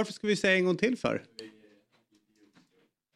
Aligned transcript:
Varför 0.00 0.12
ska 0.12 0.26
vi 0.26 0.36
säga 0.36 0.56
en 0.56 0.64
gång 0.64 0.76
till 0.76 0.96
för? 0.96 1.22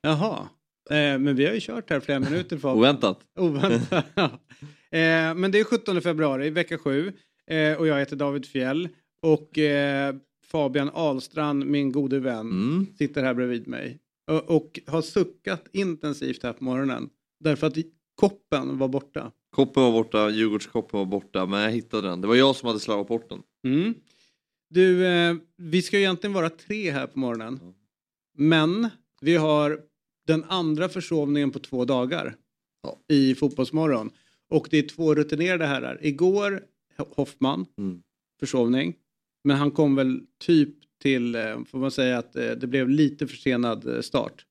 Jaha. 0.02 0.48
Eh, 0.90 1.18
men 1.18 1.36
vi 1.36 1.46
har 1.46 1.54
ju 1.54 1.60
kört 1.60 1.90
här 1.90 2.00
flera 2.00 2.20
minuter. 2.20 2.56
För... 2.58 2.74
Oväntat. 2.74 3.20
Oväntat. 3.38 4.04
eh, 4.90 5.34
men 5.34 5.50
det 5.50 5.60
är 5.60 5.64
17 5.64 6.02
februari, 6.02 6.50
vecka 6.50 6.78
7. 6.78 7.12
Eh, 7.50 7.78
och 7.78 7.86
jag 7.86 7.98
heter 7.98 8.16
David 8.16 8.46
Fjell. 8.46 8.88
Och 9.22 9.58
eh, 9.58 10.14
Fabian 10.46 10.90
Ahlstrand, 10.94 11.66
min 11.66 11.92
gode 11.92 12.18
vän, 12.20 12.40
Mm. 12.50 12.86
sitter 12.98 13.22
här 13.22 13.34
bredvid 13.34 13.68
mig. 13.68 13.98
Och, 14.30 14.56
och 14.56 14.80
har 14.86 15.02
suckat 15.02 15.68
intensivt 15.72 16.42
här 16.42 16.52
på 16.52 16.64
morgonen. 16.64 17.08
Därför 17.40 17.66
att 17.66 17.76
koppen 18.14 18.78
var 18.78 18.88
borta. 18.88 19.32
Koppen 19.50 19.82
var 19.82 19.92
borta, 19.92 20.30
Djurgårdskoppen 20.30 20.98
var 20.98 21.06
borta, 21.06 21.46
men 21.46 21.60
jag 21.60 21.70
hittade 21.70 22.08
den. 22.08 22.20
Det 22.20 22.28
var 22.28 22.34
jag 22.34 22.56
som 22.56 22.66
hade 22.66 22.80
slarvat 22.80 23.08
bort 23.08 23.28
den. 23.28 23.42
Mm. 23.64 23.94
Du, 24.74 25.06
eh, 25.06 25.34
vi 25.56 25.82
ska 25.82 25.96
ju 25.96 26.02
egentligen 26.02 26.34
vara 26.34 26.50
tre 26.50 26.90
här 26.90 27.06
på 27.06 27.18
morgonen. 27.18 27.60
Men 28.38 28.88
vi 29.20 29.36
har 29.36 29.80
den 30.26 30.44
andra 30.44 30.88
försovningen 30.88 31.50
på 31.50 31.58
två 31.58 31.84
dagar 31.84 32.36
Ja. 32.82 33.00
i 33.08 33.34
Fotbollsmorgon. 33.34 34.10
Och 34.50 34.68
det 34.70 34.78
är 34.78 34.88
två 34.88 35.14
rutinerade 35.14 35.66
herrar. 35.66 35.98
Igår 36.02 36.62
Hoffman, 37.16 37.66
Mm. 37.78 38.02
försovning. 38.40 38.94
Men 39.44 39.56
han 39.56 39.70
kom 39.70 39.94
väl 39.94 40.20
typ 40.40 40.74
till, 41.02 41.34
eh, 41.34 41.64
får 41.64 41.78
man 41.78 41.90
säga 41.90 42.18
att 42.18 42.36
eh, 42.36 42.50
det 42.50 42.66
blev 42.66 42.88
lite 42.88 43.26
försenad 43.26 43.86
eh, 43.96 44.00
start. 44.00 44.46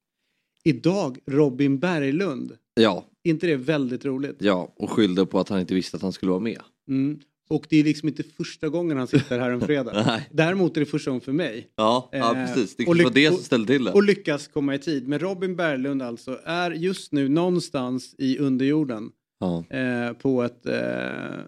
Idag 0.63 1.17
Robin 1.25 1.79
Berglund. 1.79 2.57
Ja, 2.73 3.05
inte 3.23 3.47
det 3.47 3.55
väldigt 3.55 4.05
roligt? 4.05 4.35
ja, 4.39 4.73
och 4.75 4.89
skyllde 4.91 5.25
på 5.25 5.39
att 5.39 5.49
han 5.49 5.59
inte 5.59 5.75
visste 5.75 5.97
att 5.97 6.03
han 6.03 6.13
skulle 6.13 6.29
vara 6.29 6.39
med. 6.39 6.61
Mm. 6.87 7.19
Och 7.49 7.65
det 7.69 7.77
är 7.79 7.83
liksom 7.83 8.09
inte 8.09 8.23
första 8.23 8.69
gången 8.69 8.97
han 8.97 9.07
sitter 9.07 9.39
här 9.39 9.49
en 9.51 9.61
fredag. 9.67 10.21
Däremot 10.31 10.75
är 10.77 10.79
det 10.79 10.85
första 10.85 11.11
gången 11.11 11.21
för 11.21 11.31
mig. 11.31 11.67
Ja, 11.75 12.09
ja 12.11 12.35
Eh, 12.35 12.45
precis. 12.47 12.75
Det 12.75 12.83
och 12.83 12.87
kanske 12.87 13.03
var 13.03 13.11
det 13.11 13.27
som 13.27 13.37
ställde 13.37 13.73
till 13.73 13.83
det. 13.83 13.91
Och 13.91 14.03
lyckas 14.03 14.47
komma 14.47 14.75
i 14.75 14.79
tid. 14.79 15.07
Men 15.07 15.19
Robin 15.19 15.55
Berglund 15.55 16.01
alltså 16.01 16.39
är 16.45 16.71
just 16.71 17.11
nu 17.11 17.29
någonstans 17.29 18.15
i 18.17 18.37
underjorden 18.37 19.11
Ja. 19.39 19.63
eh, 19.77 20.13
på 20.13 20.43
ett, 20.43 20.65
eh, 20.65 20.75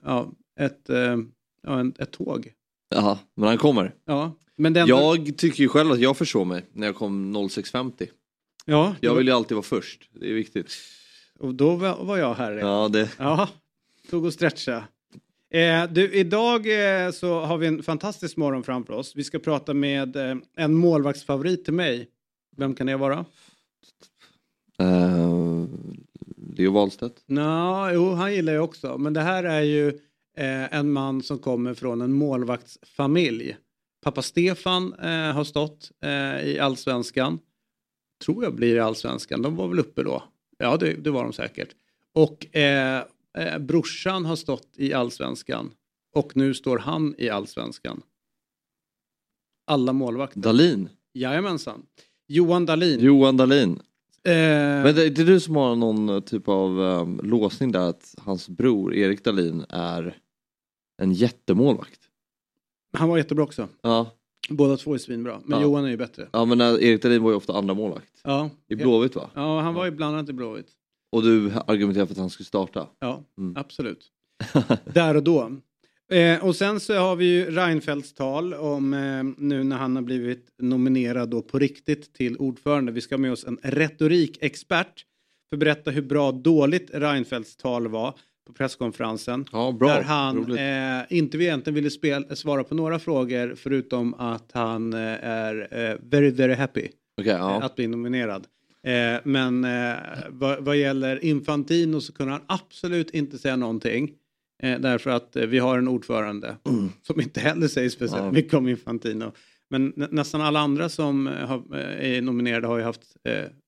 ja, 0.03 0.31
ett, 0.59 0.89
eh, 0.89 1.17
ja, 1.63 1.79
en, 1.79 1.93
ett 1.99 2.11
tåg. 2.11 2.51
ja, 2.95 3.19
men 3.35 3.47
han 3.47 3.57
kommer. 3.57 3.95
Ja, 4.05 4.37
men 4.57 4.73
den, 4.73 4.87
Jag 4.87 5.37
tycker 5.37 5.63
ju 5.63 5.69
själv 5.69 5.91
att 5.91 5.99
jag 5.99 6.17
försov 6.17 6.47
mig 6.47 6.65
när 6.73 6.87
jag 6.87 6.95
kom 6.95 7.35
06.50. 7.37 8.07
ja, 8.65 8.95
Jag 9.01 9.15
vill 9.15 9.27
ju 9.27 9.33
alltid 9.33 9.55
vara 9.55 9.63
först, 9.63 10.09
det 10.13 10.29
är 10.29 10.33
viktigt. 10.33 10.71
och 11.39 11.55
då 11.55 11.75
var, 11.75 12.17
jag 12.17 12.33
här. 12.33 12.51
Ja, 12.51 12.59
Ja, 12.83 12.87
det... 12.89 13.09
ja 13.17 13.49
tog 14.09 14.25
och 14.25 14.33
stretcha. 14.33 14.83
Eh, 15.55 15.87
du, 15.91 16.11
idag 16.13 16.67
eh, 16.67 17.11
så 17.11 17.39
har 17.39 17.57
vi 17.57 17.67
en 17.67 17.83
fantastisk 17.83 18.37
morgon 18.37 18.63
framför 18.63 18.93
oss. 18.93 19.15
Vi 19.15 19.23
ska 19.23 19.39
prata 19.39 19.73
med 19.73 20.15
eh, 20.15 20.37
en 20.55 20.73
målvaktsfavorit 20.73 21.65
till 21.65 21.73
mig. 21.73 22.07
Vem 22.57 22.75
kan 22.75 22.87
det 22.87 22.97
vara? 22.97 23.25
Uh, 24.81 25.65
Leo 26.57 26.71
Wahlstedt. 26.71 27.23
Nå, 27.25 27.89
jo, 27.93 28.11
han 28.11 28.33
gillar 28.33 28.53
jag 28.53 28.63
också. 28.63 28.97
Men 28.97 29.13
det 29.13 29.21
här 29.21 29.43
är 29.43 29.61
ju 29.61 29.87
eh, 30.37 30.73
en 30.73 30.91
man 30.91 31.23
som 31.23 31.39
kommer 31.39 31.73
från 31.73 32.01
en 32.01 32.13
målvaktsfamilj. 32.13 33.57
Pappa 34.03 34.21
Stefan 34.21 34.93
eh, 34.93 35.33
har 35.33 35.43
stått 35.43 35.91
i 36.43 36.59
allsvenskan. 36.59 37.39
Tror 38.25 38.43
jag 38.43 38.55
blir 38.55 38.75
i 38.75 38.79
allsvenskan. 38.79 39.41
De 39.41 39.55
var 39.55 39.67
väl 39.67 39.79
uppe 39.79 40.03
då. 40.03 40.23
Ja, 40.57 40.77
det, 40.77 40.93
det 40.93 41.11
var 41.11 41.23
de 41.23 41.33
säkert. 41.33 41.69
Och 42.13 42.47
eh, 43.37 43.53
eh, 43.53 43.59
brorsan 43.59 44.25
har 44.25 44.35
stått 44.35 44.67
i 44.75 44.93
allsvenskan. 44.93 45.71
Och 46.15 46.35
nu 46.37 46.53
står 46.53 46.77
han 46.77 47.15
i 47.17 47.29
allsvenskan. 47.29 48.01
Alla 49.67 49.93
målvakter. 49.93 50.39
Dahlin. 50.39 50.89
Jajamensan. 51.13 51.85
Johan 52.27 52.65
Dahlin. 52.65 52.99
Johan 52.99 53.37
Dahlin. 53.37 53.71
Eh, 54.23 54.31
Men 54.83 54.83
det, 54.95 55.09
det 55.09 55.21
är 55.21 55.25
du 55.25 55.39
som 55.39 55.55
har 55.55 55.75
någon 55.75 56.21
typ 56.21 56.47
av 56.47 56.79
um, 56.79 57.19
låsning 57.23 57.71
där 57.71 57.89
att 57.89 58.15
hans 58.17 58.49
bror 58.49 58.93
Erik 58.95 59.23
Dahlin 59.23 59.65
är 59.69 60.17
en 61.01 61.13
jättemålvakt. 61.13 61.99
han 62.97 63.09
var 63.09 63.17
jättebra 63.17 63.43
också. 63.43 63.67
Ja, 63.81 64.11
Båda 64.49 64.77
två 64.77 64.93
är 64.93 64.97
svinbra. 64.97 65.41
Men 65.45 65.59
Ja. 65.59 65.63
Johan 65.65 65.85
är 65.85 65.89
ju 65.89 65.97
bättre. 65.97 66.27
ja 66.31 66.45
men 66.45 66.61
äh, 66.61 66.67
Erik 66.67 67.01
Dahlin 67.01 67.23
var 67.23 67.29
ju 67.31 67.35
ofta 67.37 67.53
andra 67.53 67.73
målvakt. 67.73 68.21
Ja. 68.23 68.49
I 68.67 68.75
Blåvitt 68.75 69.15
va? 69.15 69.29
Ja, 69.33 69.61
han 69.61 69.73
var 69.73 69.85
ju 69.85 69.91
bland 69.91 70.15
annat 70.15 70.29
i 70.29 70.33
Blåvitt. 70.33 70.67
Och 71.11 71.23
du 71.23 71.51
argumenterar 71.67 72.05
för 72.05 72.13
att 72.13 72.17
han 72.19 72.29
skulle 72.29 72.45
starta. 72.45 72.87
Ja, 72.99 73.23
Mm. 73.37 73.57
absolut. 73.57 74.11
Där 74.93 75.15
och 75.15 75.23
då. 75.23 75.51
Eh, 76.11 76.45
och 76.45 76.55
sen 76.55 76.79
så 76.79 76.93
har 76.97 77.15
vi 77.15 77.25
ju 77.25 77.51
Reinfeldts 77.51 78.13
tal 78.13 78.53
om 78.53 78.93
eh, 78.93 79.23
nu 79.37 79.63
när 79.63 79.77
han 79.77 79.95
har 79.95 80.03
blivit 80.03 80.53
nominerad 80.61 81.29
då 81.29 81.41
på 81.41 81.59
riktigt 81.59 82.13
till 82.13 82.37
ordförande. 82.37 82.91
Vi 82.91 83.01
ska 83.01 83.15
ha 83.15 83.19
med 83.19 83.31
oss 83.31 83.45
en 83.45 83.57
retorikexpert 83.63 85.05
för 85.49 85.55
att 85.55 85.59
berätta 85.59 85.91
hur 85.91 86.01
bra 86.01 86.31
dåligt 86.31 86.89
Reinfeldts 86.93 87.55
tal 87.55 87.87
var 87.87 88.13
på 88.47 88.53
presskonferensen. 88.53 89.45
Ja, 89.51 89.71
bra. 89.71 89.87
Där 89.87 90.01
han 90.01 90.57
eh, 90.57 91.17
inte 91.17 91.37
egentligen 91.37 91.75
ville 91.75 91.89
spel, 91.89 92.37
svara 92.37 92.63
på 92.63 92.75
några 92.75 92.99
frågor 92.99 93.55
förutom 93.55 94.13
att 94.13 94.51
han 94.53 94.93
eh, 94.93 94.99
är 95.21 95.67
eh, 95.71 95.97
very, 96.01 96.29
very 96.31 96.53
happy 96.53 96.87
eh, 97.21 97.27
ja. 97.27 97.61
att 97.63 97.75
bli 97.75 97.87
nominerad. 97.87 98.47
Eh, 98.85 99.19
men 99.23 99.63
eh, 99.63 99.95
vad, 100.29 100.63
vad 100.63 100.77
gäller 100.77 101.25
Infantino 101.25 102.01
så 102.01 102.13
kunde 102.13 102.31
han 102.33 102.41
absolut 102.47 103.09
inte 103.11 103.37
säga 103.37 103.55
någonting. 103.55 104.11
Eh, 104.63 104.79
därför 104.79 105.09
att 105.09 105.35
eh, 105.35 105.45
vi 105.45 105.59
har 105.59 105.77
en 105.77 105.87
ordförande 105.87 106.55
som 107.01 107.21
inte 107.21 107.39
heller 107.39 107.67
säger 107.67 107.89
speciellt 107.89 108.23
Ja. 108.23 108.31
mycket 108.31 108.53
om 108.53 108.67
Infantino. 108.67 109.31
Men 109.69 109.93
nä, 109.95 110.07
nästan 110.11 110.41
alla 110.41 110.59
andra 110.59 110.89
som 110.89 111.27
eh, 111.27 111.33
har, 111.33 111.63
eh, 111.73 112.15
är 112.17 112.21
nominerade 112.21 112.67
har 112.67 112.77
ju 112.77 112.83
haft 112.83 113.01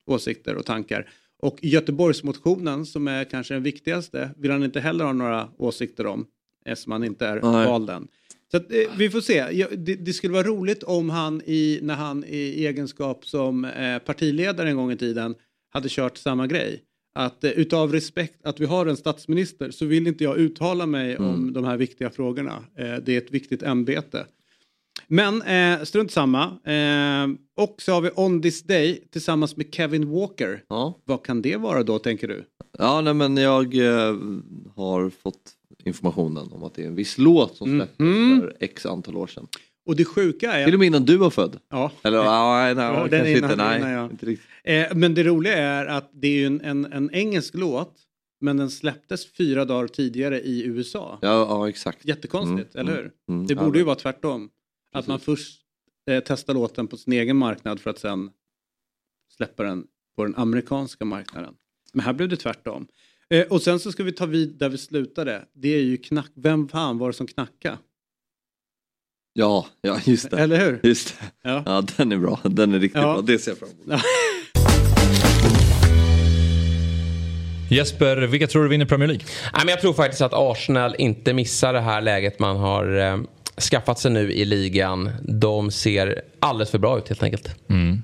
åsikter 0.06 0.56
och 0.56 0.66
tankar. 0.66 1.10
Och 1.40 1.60
Göteborgsmotionen 1.62 2.86
som 2.86 3.08
är 3.08 3.24
kanske 3.24 3.54
den 3.54 3.64
viktigaste 3.64 4.30
vill 4.38 4.52
han 4.52 4.64
inte 4.64 4.80
heller 4.80 5.06
ha 5.06 5.14
några 5.14 5.50
åsikter 5.58 6.06
om 6.06 6.26
eftersom 6.66 6.92
han 6.92 7.04
inte 7.04 7.28
är 7.28 7.42
Nej. 7.42 7.68
vald 7.68 7.90
än. 7.90 8.08
Så 8.52 8.58
att, 8.58 8.72
eh, 8.72 8.80
vi 8.98 9.10
får 9.10 9.22
se. 9.22 9.34
Ja, 9.52 9.68
det, 9.78 9.96
det 9.96 10.14
skulle 10.14 10.34
vara 10.34 10.44
roligt 10.48 10.84
om 10.84 11.10
han 11.10 11.42
i, 11.46 11.80
när 11.82 11.96
han 11.96 12.24
i 12.28 12.66
egenskap 12.66 13.26
som 13.26 13.66
eh, 13.66 14.00
partiledare 14.00 14.70
en 14.70 14.76
gång 14.78 14.92
i 14.92 14.98
tiden 14.98 15.36
hade 15.74 15.90
kört 15.90 16.18
samma 16.18 16.48
grej. 16.48 16.82
Att 17.16 17.44
eh, 17.44 17.52
utav 17.52 17.92
respekt 17.92 18.46
att 18.46 18.60
vi 18.60 18.66
har 18.66 18.86
en 18.86 18.98
statsminister 18.98 19.72
så 19.72 19.86
vill 19.86 20.08
inte 20.08 20.24
jag 20.24 20.38
uttala 20.38 20.86
mig 20.86 21.18
om 21.18 21.54
de 21.54 21.64
här 21.66 21.78
viktiga 21.78 22.10
frågorna. 22.10 22.64
Eh, 22.78 22.96
det 22.96 23.14
är 23.14 23.18
ett 23.18 23.32
viktigt 23.32 23.64
ämbete. 23.64 24.26
Men 25.08 25.42
eh, 25.42 25.84
strunt 25.84 26.12
samma. 26.12 26.44
Eh, 26.46 27.28
och 27.58 27.76
så 27.82 27.92
har 27.92 28.02
vi 28.02 28.10
On 28.16 28.42
This 28.42 28.64
Day 28.64 29.08
tillsammans 29.12 29.58
med 29.58 29.74
Kevin 29.76 30.10
Walker. 30.12 30.64
Ja, 30.70 31.02
Vad 31.06 31.26
kan 31.26 31.42
det 31.42 31.56
vara 31.58 31.84
då 31.84 32.00
tänker 32.00 32.28
du? 32.28 32.46
ja 32.80 33.02
nej, 33.02 33.14
men 33.14 33.38
jag 33.38 33.76
eh, 33.76 34.16
har 34.76 35.10
fått 35.10 35.52
informationen 35.84 36.52
om 36.52 36.64
att 36.64 36.74
det 36.74 36.84
är 36.84 36.88
en 36.88 36.96
viss 36.96 37.18
låt 37.18 37.56
som 37.58 37.68
släpptes 37.78 38.00
Mhm. 38.00 38.42
för 38.42 38.56
x 38.60 38.86
antal 38.86 39.16
år 39.18 39.28
sedan. 39.28 39.48
Och 39.86 39.96
det 39.96 40.06
sjuka 40.06 40.52
är... 40.54 40.66
Till 40.66 40.74
och 40.74 40.80
med 40.80 40.86
innan 40.86 41.06
du 41.06 41.18
var 41.18 41.30
född. 41.30 41.60
Ja. 41.70 41.92
Eller 42.04 42.18
ja, 42.18 42.54
nej, 42.64 42.76
nej, 42.76 42.86
Ja, 42.86 42.92
den 43.02 43.10
kanske 43.10 43.38
innan- 43.38 43.52
inte. 43.52 43.64
Nej, 43.64 43.78
innan 43.80 43.92
jag- 43.92 44.12
inte 44.12 44.26
riktigt. 44.26 44.48
Eh, 44.64 44.96
men 44.96 45.14
det 45.14 45.24
roliga 45.24 45.58
är 45.58 45.86
att 45.86 46.10
det 46.14 46.28
är 46.28 46.32
ju 46.32 46.46
en, 46.46 46.62
en, 46.62 46.86
en 46.94 47.10
engelsk 47.14 47.54
låt 47.56 47.96
men 48.42 48.58
den 48.58 48.70
släpptes 48.70 49.34
fyra 49.34 49.66
dagar 49.66 49.88
tidigare 49.88 50.42
i 50.42 50.64
USA. 50.66 51.20
Ja, 51.22 51.28
ja, 51.50 51.70
exakt. 51.70 52.06
Jättekonstigt, 52.06 52.76
Mm, 52.76 52.88
eller 52.88 53.00
mm, 53.00 53.12
hur? 53.28 53.34
mm. 53.36 53.48
det 53.48 53.54
Ja, 53.54 53.64
borde 53.64 53.78
ju 53.78 53.84
men- 53.84 53.88
vara 53.88 53.96
tvärtom. 53.96 54.44
Att 54.46 54.94
Precis. 54.94 55.08
man 55.08 55.20
först 55.20 55.62
eh, 56.10 56.24
testar 56.26 56.54
låten 56.54 56.88
på 56.88 56.98
sin 56.98 57.14
egen 57.14 57.38
marknad 57.38 57.80
för 57.80 57.90
att 57.90 58.00
sen 58.00 58.30
släppa 59.38 59.64
den 59.64 59.88
på 60.16 60.24
den 60.24 60.36
amerikanska 60.36 61.06
marknaden. 61.06 61.54
Men 61.94 62.06
här 62.06 62.14
blev 62.14 62.30
det 62.30 62.38
tvärtom. 62.38 62.88
Eh, 63.34 63.42
och 63.48 63.62
sen 63.62 63.80
så 63.80 63.92
ska 63.92 64.04
vi 64.04 64.12
ta 64.12 64.26
vid 64.26 64.58
där 64.58 64.70
vi 64.70 64.78
slutade. 64.78 65.46
Det 65.54 65.76
är 65.76 65.82
ju 65.82 65.98
knack... 65.98 66.32
Vem 66.36 66.68
fan 66.68 66.98
var 66.98 67.08
det 67.08 67.14
som 67.14 67.28
knackade? 67.28 67.78
Ja, 69.34 69.68
ja, 69.82 70.00
just 70.06 70.32
det. 70.32 70.38
Eller 70.40 70.66
hur? 70.66 70.80
Just 70.84 71.20
det. 71.20 71.50
Ja. 71.50 71.64
Ja, 71.66 71.84
den 71.98 72.12
är 72.12 72.18
bra. 72.18 72.40
Den 72.44 72.74
är 72.74 72.80
riktigt 72.80 73.02
Ja. 73.02 73.14
bra. 73.14 73.22
Det 73.22 73.40
ser 73.40 73.52
jag 73.52 73.58
fram 73.58 73.70
emot. 73.70 74.02
Jesper, 77.70 78.18
vilka 78.18 78.48
tror 78.48 78.64
du 78.64 78.70
vinner 78.70 78.86
Premier 78.86 79.08
League? 79.08 79.26
Nej, 79.54 79.62
men 79.66 79.68
jag 79.72 79.82
tror 79.82 79.94
faktiskt 79.94 80.22
att 80.22 80.32
Arsenal 80.34 80.96
inte 80.98 81.34
missar 81.34 81.74
det 81.74 81.80
här 81.82 82.02
läget 82.02 82.40
man 82.40 82.58
har 82.58 82.98
eh, 82.98 83.18
skaffat 83.72 84.00
sig 84.00 84.12
nu 84.12 84.32
i 84.34 84.46
ligan, 84.46 85.10
de 85.22 85.72
ser 85.72 86.22
alldeles 86.40 86.72
för 86.72 86.78
bra 86.78 86.98
ut 86.98 87.10
helt 87.10 87.24
enkelt. 87.24 87.56
Mm. 87.70 88.04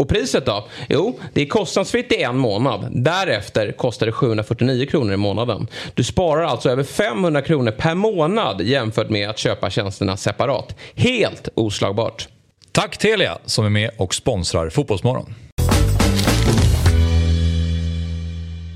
Och 0.00 0.08
priset 0.08 0.46
då? 0.46 0.68
Jo, 0.88 1.18
det 1.32 1.42
är 1.42 1.46
kostnadsfritt 1.46 2.12
i 2.12 2.22
en 2.22 2.38
månad. 2.38 2.88
Därefter 2.90 3.72
kostar 3.72 4.06
det 4.06 4.12
749 4.12 4.86
kronor 4.86 5.12
i 5.12 5.16
månaden. 5.16 5.66
Du 5.94 6.04
sparar 6.04 6.42
alltså 6.42 6.70
över 6.70 6.82
500 6.82 7.42
kronor 7.42 7.70
per 7.70 7.94
månad 7.94 8.60
jämfört 8.60 9.10
med 9.10 9.30
att 9.30 9.38
köpa 9.38 9.70
tjänsterna 9.70 10.16
separat. 10.16 10.76
Helt 10.94 11.48
oslagbart. 11.54 12.28
Tack 12.72 12.98
Telia 12.98 13.38
som 13.44 13.64
är 13.64 13.70
med 13.70 13.90
och 13.96 14.14
sponsrar 14.14 14.70
Fotbollsmorgon. 14.70 15.34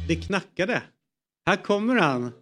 Det 0.09 0.17
knackade. 0.17 0.83
Här 1.47 1.57
kommer 1.57 1.97
han. 1.97 2.33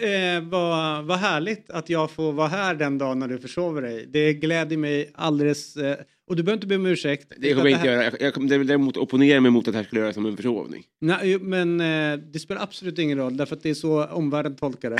Eh, 0.00 0.42
vad, 0.42 1.04
vad 1.04 1.18
härligt 1.18 1.70
att 1.70 1.88
jag 1.88 2.10
får 2.10 2.32
vara 2.32 2.48
här 2.48 2.74
den 2.74 2.98
dagen 2.98 3.18
när 3.18 3.28
du 3.28 3.38
försover 3.38 3.82
dig. 3.82 4.06
Det 4.06 4.32
gläder 4.32 4.76
mig 4.76 5.10
alldeles. 5.14 5.76
Eh, 5.76 5.96
och 6.26 6.36
du 6.36 6.42
behöver 6.42 6.56
inte 6.56 6.66
be 6.66 6.76
om 6.76 6.86
ursäkt. 6.86 7.32
Det 7.38 7.54
kommer 7.54 7.70
jag 7.70 7.78
inte 7.78 7.88
göra. 7.88 8.12
Jag 8.20 8.34
kommer 8.34 8.64
däremot 8.64 8.96
opponera 8.96 9.40
mig 9.40 9.50
mot 9.50 9.68
att 9.68 9.74
det 9.74 9.78
här 9.78 9.84
skulle 9.84 10.00
göras 10.00 10.14
som 10.14 10.26
en 10.26 10.36
försovning. 10.36 10.84
Nej, 11.00 11.38
men 11.38 11.80
eh, 11.80 12.18
det 12.32 12.38
spelar 12.38 12.62
absolut 12.62 12.98
ingen 12.98 13.18
roll 13.18 13.36
därför 13.36 13.56
att 13.56 13.62
det 13.62 13.70
är 13.70 13.74
så 13.74 14.04
omvärlden 14.06 14.56
tolkar 14.56 14.90
det. 14.90 14.98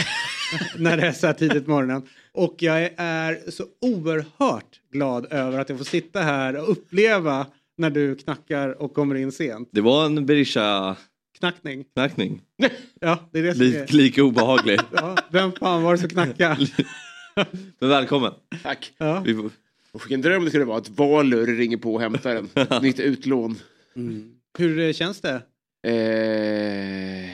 när 0.78 0.96
det 0.96 1.06
är 1.06 1.12
så 1.12 1.26
här 1.26 1.34
tidigt 1.34 1.64
på 1.64 1.70
morgonen. 1.70 2.02
Och 2.32 2.54
jag 2.58 2.90
är 2.96 3.50
så 3.50 3.64
oerhört 3.80 4.80
glad 4.92 5.32
över 5.32 5.58
att 5.58 5.68
jag 5.68 5.78
får 5.78 5.84
sitta 5.84 6.20
här 6.20 6.56
och 6.56 6.70
uppleva 6.70 7.46
när 7.76 7.90
du 7.90 8.16
knackar 8.16 8.82
och 8.82 8.94
kommer 8.94 9.14
in 9.14 9.32
sent. 9.32 9.68
Det 9.72 9.80
var 9.80 10.06
en 10.06 10.26
Berisha 10.26 10.96
Knackning. 11.38 11.84
knackning. 11.94 12.40
Ja, 13.00 13.28
det 13.32 13.38
är 13.38 13.42
det 13.42 13.54
som 13.54 13.62
Lika, 13.66 13.82
är. 13.84 13.92
lika 13.92 14.22
obehaglig. 14.22 14.80
Ja, 14.92 15.16
vem 15.30 15.52
fan 15.52 15.82
var 15.82 15.92
det 15.92 15.98
som 15.98 16.08
knackade? 16.08 16.66
Men 17.80 17.88
välkommen. 17.90 18.32
Tack. 18.62 18.92
Ja. 18.98 19.24
Och 19.94 20.02
vilken 20.02 20.20
dröm 20.20 20.44
det 20.44 20.50
skulle 20.50 20.64
vara 20.64 20.78
att 20.78 20.88
Valur 20.90 21.46
ringer 21.46 21.76
på 21.76 21.94
och 21.94 22.00
hämtar 22.00 22.36
en. 22.36 22.48
Ett 22.54 22.82
Nytt 22.82 23.00
utlån. 23.00 23.56
Hur 24.58 24.78
eh, 24.78 24.92
känns 24.92 25.20
det? 25.20 25.42
Eh... 25.86 27.30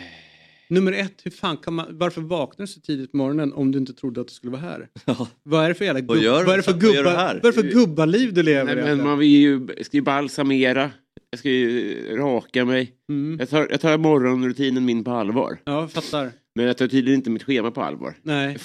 Nummer 0.69 0.93
ett, 0.93 1.15
hur 1.23 1.31
fan 1.31 1.57
kan 1.57 1.75
man, 1.75 1.87
varför 1.99 2.21
vaknar 2.21 2.67
du 2.67 2.73
så 2.73 2.81
tidigt 2.81 3.11
på 3.11 3.17
morgonen 3.17 3.53
om 3.53 3.73
du 3.73 3.79
inte 3.79 3.93
trodde 3.93 4.21
att 4.21 4.29
du 4.29 4.35
skulle 4.35 4.53
vara 4.53 4.63
här? 4.63 4.89
Ja. 5.05 5.29
Vad 5.43 5.65
är 5.65 5.69
det 5.69 5.75
för 5.75 5.85
jävla 5.85 6.03
Vad 6.03 6.19
gör 6.19 6.33
gubb, 6.33 6.41
du? 6.41 6.45
vad 6.47 6.53
är 6.53 6.57
det 6.57 6.63
för 6.63 6.73
Vad 6.73 6.83
gör 6.83 6.91
du 6.91 6.97
gubba, 6.97 7.17
här? 7.17 7.41
vad 7.43 7.59
är 7.59 7.63
för 7.63 7.69
gubbaliv 7.69 8.35
du 8.35 8.43
lever 8.43 8.77
Nej, 8.77 8.85
men 8.85 9.05
man 9.05 9.19
vill 9.19 9.29
ju, 9.29 9.67
jag 9.77 9.87
ska 9.87 9.97
ju 9.97 10.03
balsamera. 10.03 10.91
Jag 11.31 11.39
ska 11.39 11.51
ju 11.51 12.17
raka 12.17 12.65
mig. 12.65 12.93
Mm. 13.09 13.39
Jag 13.39 13.49
tar, 13.49 13.69
jag 13.71 13.81
tar 13.81 13.99
morgonrutinen 13.99 14.85
min 14.85 15.05
på 15.05 15.11
allvar. 15.11 15.59
Ja, 15.65 15.89
fattar. 15.89 16.33
Men 16.55 16.65
jag 16.67 16.77
tar 16.77 16.89
tydligen 16.89 17.19
inte 17.19 17.31
mitt 17.31 17.43
schema 17.43 17.71
på 17.71 17.83
allvar. 17.83 18.15
Nej. 18.23 18.59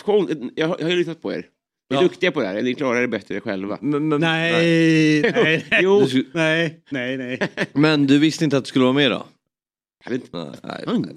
Jag 0.56 0.68
har, 0.68 0.75
jag 0.80 0.86
har 0.86 0.89
ju 0.89 0.95
lyssnat 0.95 1.21
på 1.21 1.33
er. 1.33 1.45
Ni 1.89 1.95
är 1.97 2.01
Ja. 2.01 2.07
duktiga 2.07 2.31
på 2.31 2.41
det 2.41 2.47
här. 2.47 2.61
Ni 2.61 2.73
klarar 2.73 3.01
det 3.01 3.07
bättre 3.07 3.41
själva. 3.41 3.77
Men, 3.81 4.07
men, 4.07 4.21
Nej, 4.21 4.51
nej, 5.21 5.31
nej. 5.43 5.65
Jo. 5.81 6.07
Skulle- 6.07 6.25
Nej, 6.33 6.81
nej, 6.89 7.17
nej. 7.17 7.39
men 7.73 8.07
du 8.07 8.19
visste 8.19 8.43
inte 8.43 8.57
att 8.57 8.63
du 8.65 8.67
skulle 8.69 8.83
vara 8.83 8.93
med 8.93 9.11
då? 9.11 9.25
Jag 10.03 10.11
vet 10.11 10.21
inte. 10.21 10.37
Nej, 10.37 10.55
nej, 10.63 10.85
Tanke 10.85 11.09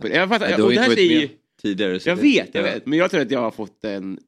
på 0.00 0.08
det. 0.08 0.14
Jag 0.16 0.28
fattar. 0.28 0.46
Nej, 0.46 0.56
du 0.56 0.62
har 0.62 0.70
inte 0.70 0.88
varit 0.88 0.98
med 1.20 1.28
tidigare. 1.62 2.00
så 2.00 2.08
Jag 2.08 2.16
vet, 2.16 2.54
jag 2.54 2.68
ja. 2.68 2.72
vet. 2.74 2.86
Men 2.86 2.98
jag 2.98 3.10
tror 3.10 3.20
att 3.20 3.30
jag 3.30 3.40
har 3.40 3.50
fått 3.50 3.84
en 3.84 4.18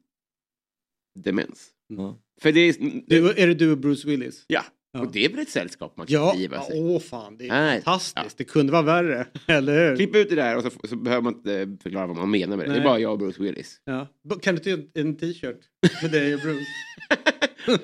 demens. 1.19 1.67
Ja. 1.87 2.17
För 2.41 2.51
det 2.51 2.59
är... 2.59 2.75
Du, 3.07 3.29
är 3.31 3.47
det 3.47 3.53
du 3.53 3.71
och 3.71 3.77
Bruce 3.77 4.07
Willis? 4.07 4.43
Ja, 4.47 4.63
Ja. 4.91 4.99
och 4.99 5.11
det 5.11 5.25
är 5.25 5.29
väl 5.29 5.39
ett 5.39 5.49
sällskap 5.49 5.93
man 5.97 6.07
kan 6.07 6.13
Ja, 6.13 6.33
driva 6.35 6.61
sig. 6.61 6.79
åh 6.79 6.99
fan, 7.01 7.37
det 7.37 7.45
är 7.45 7.49
Nej. 7.49 7.81
fantastiskt. 7.81 8.15
Ja. 8.15 8.23
Det 8.37 8.43
kunde 8.43 8.71
vara 8.71 8.81
värre, 8.81 9.25
eller 9.47 9.89
hur? 9.89 9.95
Klipp 9.95 10.15
ut 10.15 10.29
det 10.29 10.35
där 10.35 10.57
och 10.57 10.63
så, 10.63 10.87
så 10.87 10.95
behöver 10.95 11.21
man 11.23 11.33
inte 11.33 11.77
förklara 11.83 12.07
vad 12.07 12.17
man 12.17 12.31
menar 12.31 12.57
med 12.57 12.65
det. 12.65 12.69
Det 12.69 12.69
Nej. 12.71 12.79
är 12.79 12.83
bara 12.83 12.99
jag 12.99 13.11
och 13.11 13.19
Bruce 13.19 13.43
Willis. 13.43 13.81
Ja. 13.85 14.07
Kan 14.41 14.55
du 14.55 14.71
inte 14.73 14.99
en 14.99 15.17
t-shirt 15.17 15.59
med 16.01 16.11
dig 16.11 16.33
och 16.35 16.41
Bruce? 16.41 16.65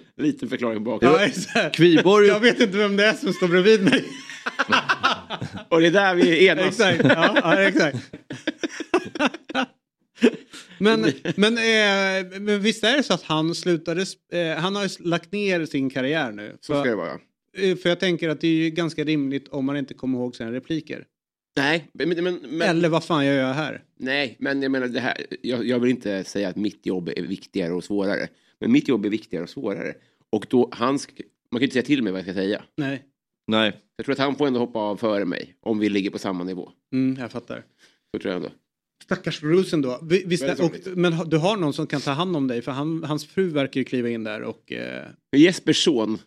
Liten 0.18 0.50
förklaring 0.50 0.84
bak. 0.84 1.04
Ja. 1.04 1.20
Kviborg, 1.74 2.28
Jag 2.28 2.40
vet 2.40 2.60
inte 2.60 2.78
vem 2.78 2.96
det 2.98 3.06
är 3.06 3.14
som 3.14 3.34
står 3.34 3.48
bredvid 3.48 3.84
mig. 3.84 4.04
Och 5.70 5.82
det 5.82 5.88
är 5.88 5.92
där 5.92 6.16
vi 6.16 6.48
enas. 6.48 6.66
exakt. 6.68 7.02
Ja, 7.04 7.38
ja, 7.44 7.62
exakt. 7.62 7.98
Men, 10.80 11.02
men, 11.36 11.58
eh, 11.58 12.40
men 12.42 12.60
visst 12.62 12.84
är 12.84 12.98
det 12.98 13.04
så 13.04 13.14
att 13.14 13.24
han 13.24 13.56
slutade, 13.56 14.06
eh, 14.32 14.56
han 14.58 14.76
har 14.76 14.84
ju 14.84 14.90
lagt 15.00 15.32
ner 15.32 15.66
sin 15.66 15.90
karriär 15.90 16.32
nu. 16.32 16.58
Så 16.62 16.74
ska 16.74 16.84
det 16.84 16.90
För, 16.90 16.96
vara. 16.96 17.20
eh, 17.58 17.76
för 17.78 17.90
jag 17.90 18.00
tänker 18.00 18.30
att 18.30 18.42
det 18.42 18.48
är 18.48 18.52
ju 18.64 18.70
ganska 18.70 19.04
rimligt 19.04 19.48
om 19.48 19.66
man 19.66 19.78
inte 19.78 19.94
kommer 19.94 20.18
ihåg 20.20 20.36
sina 20.36 20.52
repliker. 20.52 21.06
Nej, 21.58 21.90
men, 21.94 22.10
men, 22.24 22.40
men, 22.50 22.62
Eller 22.70 22.90
vad 22.90 23.04
fan 23.04 23.26
jag 23.26 23.36
gör 23.36 23.54
här? 23.54 23.84
nej, 24.00 24.36
men 24.40 24.62
jag 24.62 24.72
menar 24.72 24.88
det 24.88 25.00
här. 25.00 25.26
Jag, 25.42 25.66
jag 25.68 25.80
vill 25.80 25.90
inte 25.92 26.24
säga 26.24 26.50
att 26.50 26.56
mitt 26.56 26.86
jobb 26.86 27.10
är 27.16 27.22
viktigare 27.24 27.74
och 27.74 27.84
svårare. 27.84 28.28
Men 28.60 28.72
mitt 28.72 28.88
jobb 28.88 29.06
är 29.06 29.10
viktigare 29.10 29.44
och 29.44 29.50
svårare. 29.50 29.94
Och 30.30 30.46
då, 30.50 30.70
han, 30.72 30.98
sk- 30.98 31.22
man 31.52 31.60
kan 31.60 31.64
inte 31.64 31.74
säga 31.74 31.84
till 31.84 32.04
mig 32.04 32.12
vad 32.12 32.20
jag 32.20 32.26
ska 32.26 32.34
säga. 32.34 32.64
Nej, 32.78 33.04
nej. 33.48 33.82
Jag 33.98 34.06
tror 34.06 34.14
att 34.14 34.20
han 34.20 34.36
får 34.36 34.48
ändå 34.48 34.60
hoppa 34.60 34.80
av 34.80 34.98
före 34.98 35.26
mig. 35.26 35.56
Om 35.62 35.80
vi 35.80 35.90
ligger 35.90 36.10
på 36.10 36.20
samma 36.20 36.44
nivå. 36.44 36.72
mm, 36.94 37.18
jag 37.22 37.32
fattar. 37.32 37.64
Så 38.16 38.20
tror 38.22 38.34
jag 38.34 38.36
ändå. 38.44 38.50
Stackars 39.04 39.42
Bruce 39.42 39.76
ändå. 39.76 40.00
Vi- 40.04 40.24
Visst, 40.26 40.44
och, 40.60 40.72
men 40.86 41.30
du 41.30 41.38
har 41.38 41.58
någon 41.58 41.74
som 41.74 41.88
kan 41.88 42.02
ta 42.02 42.12
hand 42.12 42.36
om 42.36 42.48
dig 42.48 42.62
för 42.62 42.72
han, 42.72 43.04
hans 43.04 43.26
fru 43.28 43.50
verkar 43.50 43.80
ju 43.82 43.84
kliva 43.86 44.10
in 44.10 44.24
där 44.24 44.42
och 44.42 44.72
eh, 44.72 45.06
Jespers 45.36 45.84
son 45.84 46.18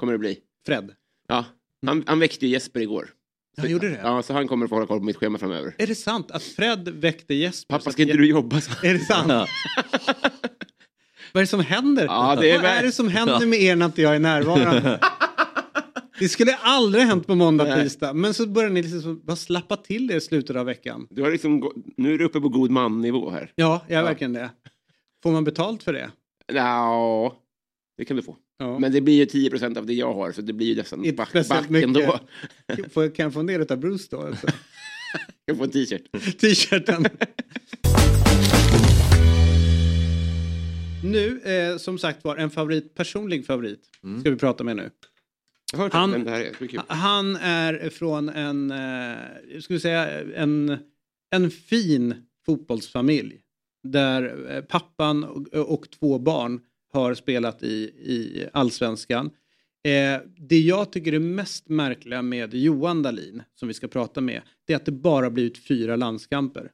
kommer 0.00 0.12
det 0.12 0.18
bli. 0.18 0.38
Fred. 0.66 0.90
Ja, 1.28 1.44
han, 1.86 2.04
han 2.06 2.18
väckte 2.18 2.46
ju 2.46 2.52
Jesper 2.52 2.80
igår. 2.80 3.10
Han 3.56 3.70
gjorde 3.70 3.88
det? 3.88 4.00
Ja, 4.02 4.22
så 4.22 4.32
han 4.32 4.48
kommer 4.48 4.66
få 4.66 4.74
hålla 4.74 4.86
koll 4.86 4.98
på 4.98 5.04
mitt 5.04 5.16
schema 5.16 5.38
framöver. 5.38 5.74
Är 5.78 5.86
det 5.86 5.94
sant 5.94 6.30
att 6.30 6.42
Fred 6.42 6.88
väckte 6.88 7.34
Jesper? 7.34 7.74
så 7.74 7.78
Pappa, 7.78 7.90
ska 7.92 8.02
inte 8.02 8.14
du 8.16 8.26
jobba? 8.28 8.60
så? 8.60 8.86
Är 8.86 8.92
det 8.94 9.00
sant? 9.00 9.28
Ja. 9.28 9.46
Vad 11.32 11.40
är 11.40 11.44
det 11.44 11.46
som 11.46 11.60
händer? 11.60 12.04
Ja, 12.04 12.32
är 12.32 12.36
Vad 12.58 12.70
är 12.70 12.82
det 12.82 12.92
som 12.92 13.08
händer 13.08 13.46
med 13.46 13.60
er 13.62 13.76
när 13.76 13.86
inte 13.86 14.02
jag 14.02 14.14
är 14.14 14.18
närvarande? 14.18 15.00
det 16.18 16.28
skulle 16.28 16.54
aldrig 16.54 17.04
hänt 17.04 17.26
på 17.26 17.34
måndag, 17.34 17.64
Nej. 17.64 17.82
tisdag. 17.82 18.12
Men 18.12 18.34
så 18.34 18.46
börjar 18.46 18.70
ni 18.70 18.82
liksom 18.82 19.20
bara 19.24 19.36
slappa 19.36 19.76
till 19.76 20.10
er 20.10 20.16
i 20.16 20.20
slutet 20.20 20.56
av 20.56 20.66
veckan. 20.66 21.06
Du 21.10 21.22
har 21.22 21.30
liksom, 21.30 21.72
nu 21.96 22.14
är 22.14 22.18
du 22.18 22.24
uppe 22.24 22.40
på 22.40 22.48
god 22.48 22.70
man-nivå 22.70 23.30
här. 23.30 23.52
Ja, 23.54 23.84
jag 23.88 23.96
är 23.96 24.00
Ja. 24.00 24.04
verkligen 24.08 24.32
det. 24.32 24.50
Får 25.22 25.32
man 25.32 25.44
betalt 25.44 25.82
för 25.82 25.92
det? 25.92 26.10
Ja, 26.52 27.36
det 27.98 28.04
kan 28.04 28.16
du 28.16 28.22
få. 28.22 28.36
Ja. 28.58 28.78
Men 28.78 28.92
det 28.92 29.00
blir 29.00 29.14
ju 29.14 29.26
10 29.26 29.50
procent 29.50 29.76
av 29.78 29.86
det 29.86 29.94
jag 29.94 30.14
har, 30.14 30.32
så 30.32 30.42
det 30.42 30.52
blir 30.52 30.66
ju 30.66 30.74
nästan 30.76 31.02
back, 31.16 31.32
back 31.48 31.70
ändå. 31.70 32.18
Får 32.92 33.14
kan 33.14 33.22
jag 33.24 33.32
få 33.32 33.40
en 33.40 33.46
del 33.46 33.72
av 33.72 33.78
Bruce 33.78 34.04
då? 34.10 34.20
Alltså? 34.20 34.46
Jag 35.46 35.56
får 35.56 35.64
en 35.64 35.70
t-shirt. 35.70 36.02
T-shirten. 36.40 37.06
nu, 41.04 41.40
eh, 41.40 41.76
som 41.76 41.98
sagt 41.98 42.24
var, 42.24 42.36
en 42.36 42.50
favorit, 42.50 42.94
personlig 42.94 43.46
favorit 43.46 43.80
ska 44.20 44.30
vi 44.30 44.36
prata 44.36 44.64
med 44.64 44.76
nu. 44.76 44.90
Jag 45.78 45.92
Han- 45.92 46.10
han, 46.10 46.24
det 46.24 46.30
här 46.30 46.40
är 46.40 46.52
så 46.58 46.68
kul. 46.68 46.80
Han 46.88 47.36
är 47.36 47.90
från 47.90 48.28
en, 48.28 48.70
eh, 48.70 49.60
ska 49.60 49.74
vi 49.74 49.80
säga, 49.80 50.20
en, 50.34 50.78
en 51.30 51.50
fin 51.50 52.14
fotbollsfamilj. 52.46 53.40
Där 53.82 54.50
eh, 54.56 54.62
pappan 54.62 55.24
och, 55.24 55.46
och 55.54 55.90
två 55.90 56.18
barn 56.18 56.60
har 56.92 57.14
spelat 57.14 57.62
i, 57.62 57.74
i 57.84 58.48
allsvenskan. 58.52 59.30
Eh, 59.84 60.20
det 60.36 60.58
jag 60.58 60.92
tycker 60.92 61.12
är 61.12 61.18
mest 61.18 61.68
märkliga 61.68 62.22
med 62.22 62.54
Johan 62.54 63.02
Dahlin, 63.02 63.42
som 63.54 63.68
vi 63.68 63.74
ska 63.74 63.88
prata 63.88 64.20
med, 64.20 64.42
det 64.66 64.72
är 64.72 64.76
att 64.76 64.84
det 64.84 64.92
bara 64.92 65.30
blivit 65.30 65.66
fyra 65.66 65.96
landskamper. 65.96 66.70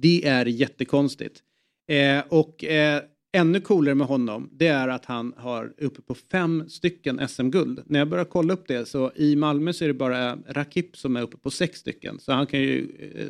Det 0.00 0.26
är 0.26 0.46
jättekonstigt. 0.46 1.42
Eh, 1.88 2.24
och 2.28 2.64
eh, 2.64 3.02
ännu 3.32 3.60
coolare 3.60 3.94
med 3.94 4.06
honom, 4.06 4.50
det 4.52 4.66
är 4.66 4.88
att 4.88 5.04
han 5.04 5.34
har 5.36 5.74
uppe 5.78 6.02
på 6.02 6.14
fem 6.14 6.68
stycken 6.68 7.28
SM-guld. 7.28 7.82
När 7.86 7.98
jag 7.98 8.08
börjar 8.08 8.24
kolla 8.24 8.54
upp 8.54 8.68
det 8.68 8.86
så 8.86 9.12
i 9.14 9.36
Malmö 9.36 9.72
så 9.72 9.84
är 9.84 9.88
det 9.88 9.94
bara 9.94 10.36
Rakip 10.36 10.96
som 10.96 11.16
är 11.16 11.22
uppe 11.22 11.36
på 11.36 11.50
sex 11.50 11.78
stycken. 11.78 12.20
Så 12.20 12.32
han 12.32 12.46
kan 12.46 12.60
ju 12.60 12.96
eh, 13.14 13.28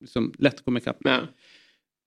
liksom 0.00 0.32
lätt 0.38 0.64
komma 0.64 0.78
ikapp. 0.78 0.96
Ja. 1.00 1.20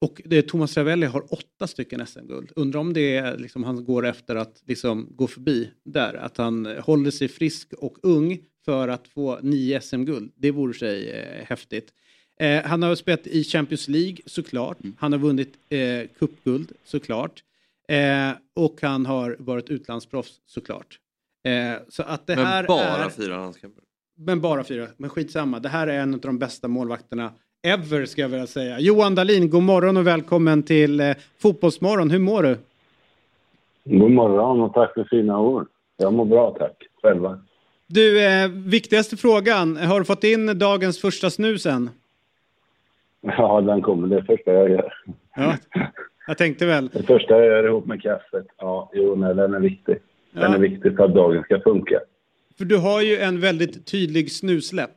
Och 0.01 0.21
det, 0.25 0.41
Thomas 0.41 0.77
Ravelli 0.77 1.05
har 1.05 1.33
åtta 1.33 1.67
stycken 1.67 2.07
SM-guld. 2.07 2.51
Undrar 2.55 2.79
om 2.79 2.93
det 2.93 3.15
är 3.15 3.37
liksom 3.37 3.63
han 3.63 3.85
går 3.85 4.05
efter 4.05 4.35
att 4.35 4.63
liksom 4.65 5.07
gå 5.15 5.27
förbi 5.27 5.71
där. 5.85 6.13
Att 6.13 6.37
han 6.37 6.65
håller 6.65 7.11
sig 7.11 7.27
frisk 7.27 7.73
och 7.73 7.97
ung 8.03 8.39
för 8.65 8.87
att 8.87 9.07
få 9.07 9.39
nio 9.41 9.81
SM-guld. 9.81 10.33
Det 10.35 10.51
vore 10.51 10.73
sig 10.73 11.09
eh, 11.09 11.45
häftigt. 11.45 11.93
Eh, 12.39 12.63
han 12.63 12.83
har 12.83 12.95
spelat 12.95 13.27
i 13.27 13.43
Champions 13.43 13.87
League 13.87 14.17
såklart. 14.25 14.83
Mm. 14.83 14.95
Han 14.99 15.11
har 15.11 15.19
vunnit 15.19 15.53
eh, 15.69 15.79
cupguld 16.19 16.71
såklart. 16.83 17.43
Eh, 17.87 18.31
och 18.53 18.77
han 18.81 19.05
har 19.05 19.35
varit 19.39 19.69
utlandsproffs 19.69 20.41
såklart. 20.45 20.99
Eh, 21.43 21.81
så 21.89 22.03
att 22.03 22.27
det 22.27 22.35
här 22.35 22.61
Men 22.61 22.67
bara 22.67 23.05
är... 23.05 23.09
fyra 23.09 23.37
landskamper. 23.37 23.83
Men 24.17 24.41
bara 24.41 24.63
fyra. 24.63 24.87
Men 24.97 25.09
skitsamma. 25.09 25.59
Det 25.59 25.69
här 25.69 25.87
är 25.87 25.99
en 25.99 26.13
av 26.13 26.19
de 26.19 26.39
bästa 26.39 26.67
målvakterna 26.67 27.31
ever 27.63 28.05
ska 28.05 28.21
jag 28.21 28.29
vilja 28.29 28.47
säga. 28.47 28.79
Johan 28.79 29.15
Dahlin, 29.15 29.49
god 29.49 29.63
morgon 29.63 29.97
och 29.97 30.07
välkommen 30.07 30.63
till 30.63 30.99
eh, 30.99 31.15
Fotbollsmorgon. 31.37 32.11
Hur 32.11 32.19
mår 32.19 32.43
du? 32.43 32.57
God 33.83 34.11
morgon 34.11 34.61
och 34.61 34.73
tack 34.73 34.93
för 34.93 35.03
fina 35.03 35.39
ord. 35.39 35.67
Jag 35.97 36.13
mår 36.13 36.25
bra 36.25 36.55
tack. 36.59 36.83
Själva? 37.01 37.39
Du, 37.87 38.25
eh, 38.25 38.49
viktigaste 38.49 39.17
frågan. 39.17 39.77
Har 39.77 39.99
du 39.99 40.05
fått 40.05 40.23
in 40.23 40.59
dagens 40.59 41.01
första 41.01 41.29
snus 41.29 41.65
än? 41.65 41.89
Ja, 43.37 43.61
den 43.61 43.81
kommer. 43.81 44.07
Det 44.07 44.23
första 44.23 44.51
jag 44.53 44.69
gör. 44.69 44.93
Ja, 45.35 45.55
jag 46.27 46.37
tänkte 46.37 46.65
väl. 46.65 46.87
Det 46.87 47.03
första 47.03 47.33
jag 47.39 47.45
gör 47.45 47.67
ihop 47.67 47.85
med 47.85 48.01
kaffet. 48.01 48.45
Ja, 48.57 48.89
jo, 48.93 49.15
nej, 49.15 49.35
den 49.35 49.53
är 49.53 49.59
viktig. 49.59 49.97
Den 50.31 50.43
Ja. 50.43 50.55
är 50.55 50.59
viktig 50.59 50.95
för 50.95 51.03
att 51.05 51.13
dagen 51.15 51.43
ska 51.43 51.59
funka. 51.59 51.99
För 52.57 52.65
du 52.65 52.77
har 52.77 53.01
ju 53.01 53.17
en 53.17 53.39
väldigt 53.39 53.85
tydlig 53.87 54.31
snusläpp. 54.31 54.91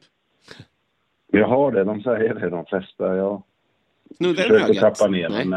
Jag 1.32 1.48
har 1.48 1.72
det. 1.72 1.84
De 1.84 2.02
säger 2.02 2.34
det, 2.34 2.50
de 2.50 2.64
flesta. 2.66 3.16
Jag 3.16 3.42
Snuddar 4.16 4.34
den 4.48 4.52
försöker 4.60 4.64
ögat? 4.80 4.94
tappa 4.98 5.10
ner 5.10 5.28
Nej. 5.28 5.44
men 5.44 5.50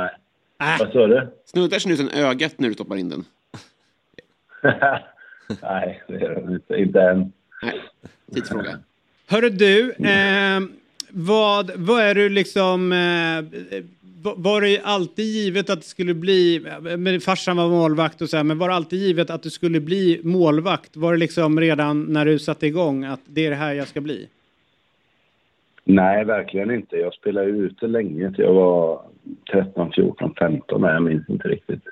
nej. 0.60 0.74
Äh, 0.74 0.80
Vad 0.80 0.92
sa 0.92 1.08
du? 1.08 1.28
Snuddar 1.46 1.80
snusen 1.80 2.10
ögat 2.10 2.60
när 2.60 2.68
du 2.68 2.74
stoppar 2.74 2.96
in 2.96 3.10
den? 3.10 3.24
nej, 5.62 6.04
det 6.08 6.14
är 6.16 6.36
den 6.36 6.54
inte. 6.54 6.76
Inte 6.76 7.02
än. 7.02 7.32
Nej, 7.64 7.82
tidsfråga. 8.34 8.80
hörru 9.28 9.50
du, 9.50 9.92
eh, 9.92 10.60
vad, 11.14 11.72
vad 11.76 12.02
är 12.02 12.16
du 12.16 12.30
liksom... 12.30 12.92
Eh, 12.92 13.60
var 14.24 14.62
det 14.62 14.82
alltid 14.84 15.26
givet 15.26 15.70
att 15.70 15.80
det 15.80 15.86
skulle 15.86 16.14
bli... 16.14 16.66
Men 16.98 17.20
farsan 17.20 17.58
var 17.58 17.68
målvakt 17.68 18.22
och 18.22 18.30
så 18.30 18.38
här, 18.38 18.44
men 18.44 18.58
var 18.58 18.70
det 18.70 18.76
alltid 18.76 19.00
givet 19.00 19.30
att 19.30 19.44
du 19.44 19.50
skulle 19.50 19.80
bli 19.80 20.22
målvakt? 20.24 20.98
Var 20.98 21.12
det 21.12 21.20
liksom 21.20 21.60
redan 21.60 22.04
när 22.04 22.26
du 22.26 22.40
satte 22.40 22.68
igång 22.68 23.04
att 23.04 23.20
det 23.26 23.46
är 23.46 23.50
det 23.50 23.56
här 23.56 23.74
jag 23.74 23.88
ska 23.88 24.02
bli? 24.02 24.28
Nej, 25.84 26.26
verkligen 26.26 26.72
inte. 26.72 26.98
Jag 26.98 27.14
spelade 27.14 27.48
ju 27.48 27.66
ute 27.66 27.88
länge. 27.88 28.32
till 28.32 28.46
Jag 28.46 28.54
var 28.54 29.02
13, 29.52 29.92
14, 29.92 30.34
15. 30.40 30.82
Nej, 30.82 30.94
jag 30.94 31.04
minns 31.04 31.30
inte 31.30 31.48
riktigt. 31.48 31.84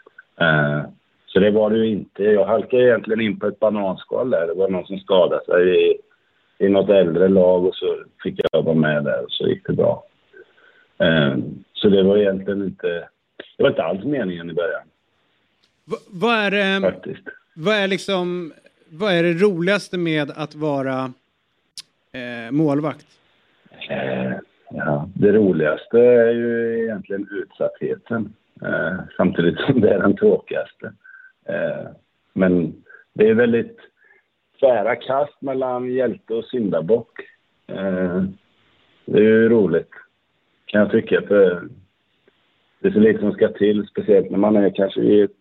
Uh, 0.42 0.84
så 1.28 1.40
det 1.40 1.52
var 1.52 1.70
det 1.70 1.78
ju 1.78 1.88
inte. 1.88 2.24
Jag 2.24 2.46
halkade 2.46 2.84
egentligen 2.84 3.22
in 3.22 3.40
på 3.40 3.48
ett 3.48 3.60
bananskal 3.60 4.30
där. 4.30 4.48
Det 4.48 4.54
var 4.54 4.70
någon 4.70 4.86
som 4.86 5.00
skadade 5.00 5.46
sig 5.46 5.98
i, 6.60 6.70
något 6.70 6.90
äldre 6.90 7.28
lag 7.28 7.66
och 7.66 7.76
så 7.76 8.04
fick 8.24 8.40
jag 8.52 8.64
vara 8.64 8.76
med 8.76 9.04
där 9.04 9.24
och 9.24 9.32
så 9.32 9.48
gick 9.48 9.68
det 9.68 9.74
bra. 9.74 10.04
Eh, 10.98 11.38
så 11.74 11.90
det 11.90 12.04
var 12.04 12.18
egentligen 12.18 12.64
inte... 12.64 13.08
Det 13.58 13.64
var 13.64 13.70
inte 13.70 13.84
alls 13.84 14.04
meningen 14.04 14.50
i 14.50 14.54
början 14.54 14.82
Va, 15.86 15.98
vad 16.08 16.36
är 16.36 16.52
det... 16.52 16.82
faktiskt. 16.82 17.28
Vad 17.56 17.76
är 17.76 17.88
liksom, 17.88 18.54
vad 18.90 19.14
är 19.14 19.24
det 19.24 19.34
roligaste 19.34 19.98
med 19.98 20.32
att 20.36 20.56
vara 20.56 21.14
eh, 22.12 22.52
målvakt? 22.52 23.06
Eh, 23.90 24.34
ja, 24.70 25.10
det 25.16 25.32
roligaste 25.32 26.00
är 26.00 26.32
ju 26.32 26.84
egentligen 26.84 27.28
utsattheten. 27.32 28.34
Eh, 28.62 29.00
samtidigt 29.18 29.60
som 29.60 29.82
det 29.82 29.90
är 29.94 30.00
den 30.00 30.16
tråkigaste. 30.16 30.94
Eh, 31.46 31.88
men 32.34 32.84
det 33.14 33.30
är 33.30 33.34
väldigt 33.34 33.78
tvära 34.60 34.96
kast 34.96 35.42
mellan 35.42 35.92
hjälte 35.92 36.34
och 36.34 36.46
syndabock. 36.46 37.20
Eh, 37.68 38.24
det 39.06 39.18
är 39.18 39.24
ju 39.24 39.50
roligt, 39.50 39.92
kan 40.66 40.82
jag 40.82 40.92
tycka. 40.92 41.22
För 41.22 41.68
det 42.80 42.88
är 42.88 42.92
så 42.92 43.00
lite 43.00 43.20
som 43.20 43.32
ska 43.32 43.48
till, 43.48 43.88
speciellt 43.88 44.32
när 44.32 44.38
man 44.38 44.56
är 44.56 44.70
kanske 44.70 45.02
i 45.02 45.22
ett, 45.22 45.32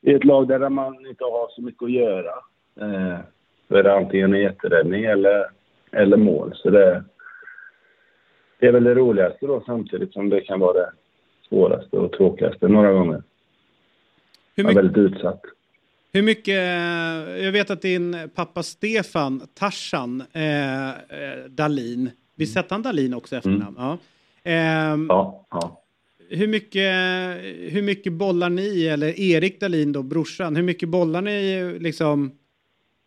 i 0.00 0.14
ett 0.14 0.24
lag 0.24 0.48
där 0.48 0.68
man 0.68 1.06
inte 1.06 1.24
har 1.24 1.48
så 1.50 1.62
mycket 1.62 1.82
att 1.82 1.92
göra. 1.92 2.34
Eh, 2.80 3.18
då 3.68 3.76
är 3.76 3.82
det 3.82 3.94
antingen 3.94 4.34
en 4.34 4.40
jätteräddning 4.40 5.04
eller, 5.04 5.46
eller 5.92 6.16
mål. 6.16 6.52
Så 6.54 6.70
det, 6.70 7.04
det 8.58 8.66
är 8.66 8.72
väl 8.72 8.84
det 8.84 8.94
roligaste 8.94 9.46
då 9.46 9.62
samtidigt 9.66 10.12
som 10.12 10.28
det 10.30 10.40
kan 10.40 10.60
vara 10.60 10.72
det 10.72 10.90
svåraste 11.48 11.96
och 11.96 12.12
tråkigaste 12.12 12.68
några 12.68 12.92
gånger. 12.92 13.22
Hur 14.56 14.64
Jag 14.64 14.64
är 14.64 14.68
mycket, 14.68 14.84
väldigt 14.84 15.12
utsatt. 15.12 15.40
Hur 16.14 16.22
mycket 16.22 16.54
jag 17.44 17.52
vet 17.52 17.70
att 17.70 17.82
din 17.82 18.16
pappa 18.34 18.62
Stefan 18.62 19.42
Tarsan 19.54 20.22
eh, 20.32 20.88
eh, 20.88 20.94
Dalin, 21.50 22.10
visst 22.36 22.56
hette 22.56 22.74
han 22.74 22.82
Dalin 22.82 23.14
också 23.14 23.34
i 23.34 23.38
efternamn? 23.38 23.74
Ja. 23.78 23.98
Ehm, 24.44 25.06
Ja, 25.08 25.46
ja. 25.50 25.82
hur, 26.30 26.46
mycket, 26.46 26.92
hur 27.74 27.82
mycket 27.82 28.12
bollar 28.12 28.50
ni, 28.50 28.86
eller 28.86 29.20
Erik 29.20 29.60
Dalin 29.60 29.92
då, 29.92 30.02
brorsan, 30.02 30.56
hur 30.56 30.62
mycket 30.62 30.88
bollar 30.88 31.22
ni 31.22 31.76
liksom 31.78 32.32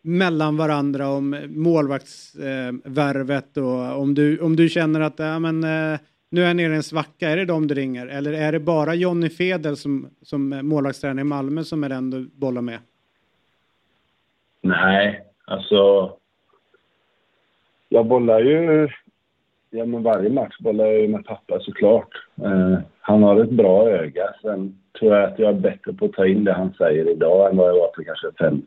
mellan 0.02 0.58
varandra 0.58 1.10
om 1.10 1.46
målvaktsvärvet 1.50 3.58
och 3.58 4.02
om 4.02 4.14
du, 4.14 4.40
om 4.40 4.56
du 4.56 4.70
känner 4.70 5.00
att 5.00 5.20
ja, 5.20 5.40
men, 5.40 5.64
eh, 5.64 6.00
nu 6.30 6.44
är 6.44 6.48
jag 6.48 6.56
nere 6.56 6.74
i 6.74 6.76
en 6.76 6.84
svacka, 6.84 7.30
är 7.30 7.38
det 7.38 7.46
dem 7.46 7.68
du 7.68 7.76
ringer? 7.76 8.08
Eller 8.08 8.34
är 8.34 8.52
det 8.52 8.60
bara 8.60 8.96
Jonny 8.96 9.30
Fedel 9.30 9.78
som, 9.78 10.08
som 10.22 10.50
målvaktstränare 10.50 11.22
i 11.22 11.24
Malmö 11.24 11.64
som 11.64 11.84
är 11.84 11.90
den 11.90 12.10
du 12.10 12.30
bollar 12.34 12.62
med? 12.62 12.80
Nej, 14.68 15.24
alltså... 15.46 16.12
Jag 17.90 18.06
bollar 18.06 18.40
ju... 18.40 18.90
Ja, 19.70 19.86
men 19.86 20.04
varje 20.04 20.30
match 20.30 20.58
bollar 20.60 20.86
jag 20.86 21.02
ju 21.02 21.08
med 21.08 21.26
pappa 21.26 21.60
såklart. 21.60 22.10
Eh, 22.44 22.80
han 23.00 23.24
har 23.24 23.44
ett 23.44 23.50
bra 23.50 23.90
öga. 23.90 24.34
Sen 24.42 24.80
tror 25.00 25.16
jag 25.16 25.24
att 25.24 25.40
jag 25.40 25.50
är 25.50 25.60
bättre 25.60 25.94
på 25.94 26.06
att 26.06 26.14
ta 26.14 26.26
in 26.26 26.44
det 26.44 26.54
han 26.54 26.74
säger 26.74 27.10
idag 27.10 27.50
än 27.52 27.58
vad 27.58 27.70
jag 27.70 27.74
var 27.74 27.92
för 27.96 28.04
kanske 28.04 28.28
fem, 28.40 28.62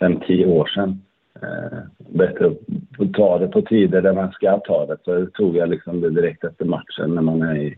fem 0.00 0.20
tio 0.26 0.46
år 0.46 0.66
sedan. 0.66 1.02
Eh, 1.42 1.78
bättre 1.98 2.50
på 2.96 3.02
att 3.04 3.12
ta 3.12 3.38
det 3.38 3.48
på 3.48 3.62
tider 3.62 4.02
där 4.02 4.12
man 4.12 4.32
ska 4.32 4.58
ta 4.58 4.86
det. 4.86 4.96
Så 5.04 5.26
tog 5.26 5.56
jag 5.56 5.68
liksom 5.68 6.00
det 6.00 6.10
direkt 6.10 6.44
efter 6.44 6.64
matchen 6.64 7.14
när 7.14 7.22
man 7.22 7.42
är 7.42 7.56
i... 7.56 7.76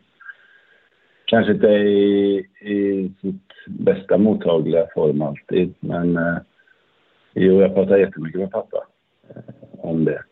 Kanske 1.24 1.52
inte 1.52 1.66
i, 1.66 2.38
i 2.60 3.10
sitt 3.20 3.52
bästa 3.66 4.18
mottagliga 4.18 4.86
form 4.94 5.22
alltid, 5.22 5.74
men... 5.80 6.16
Eh, 6.16 6.36
Jo, 7.40 7.60
jag 7.60 7.74
pratar 7.74 7.96
jättemycket 7.96 8.40
med 8.40 8.50
pappa 8.50 8.84
eh, 9.28 9.42
om 9.78 10.04
det. 10.04 10.22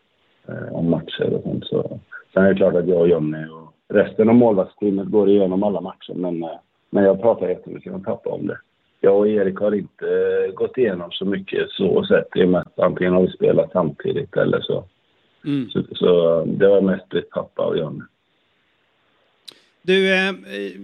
Eh, 0.47 0.75
om 0.75 0.89
matcher 0.89 1.33
och 1.33 1.43
sånt. 1.43 1.65
Så. 1.65 1.99
Sen 2.33 2.43
är 2.43 2.49
det 2.49 2.55
klart 2.55 2.75
att 2.75 2.87
jag 2.87 3.01
och 3.01 3.07
Jonny 3.07 3.45
och 3.45 3.73
resten 3.89 4.29
av 4.29 4.35
målvaktsteamet 4.35 5.07
går 5.07 5.29
igenom 5.29 5.63
alla 5.63 5.81
matcher. 5.81 6.13
Men, 6.15 6.43
eh, 6.43 6.59
men 6.89 7.03
jag 7.03 7.21
pratar 7.21 7.49
jättemycket 7.49 7.91
med 7.91 8.05
pappa 8.05 8.29
om 8.29 8.47
det. 8.47 8.57
Jag 9.01 9.17
och 9.17 9.27
Erik 9.27 9.59
har 9.59 9.75
inte 9.75 10.51
gått 10.53 10.77
igenom 10.77 11.11
så 11.11 11.25
mycket 11.25 11.69
så 11.69 12.03
sett. 12.03 12.27
I 12.35 12.43
och 12.43 12.49
med 12.49 12.61
att 12.61 12.79
antingen 12.79 13.13
har 13.13 13.21
vi 13.21 13.31
spelat 13.31 13.71
samtidigt 13.71 14.37
eller 14.37 14.61
så. 14.61 14.83
Mm. 15.45 15.69
Så, 15.69 15.83
så 15.91 16.43
det 16.45 16.67
var 16.67 16.81
mest 16.81 17.29
pappa 17.31 17.65
och 17.65 17.77
Jonny. 17.77 18.03
Du, 19.87 20.13
eh, 20.13 20.33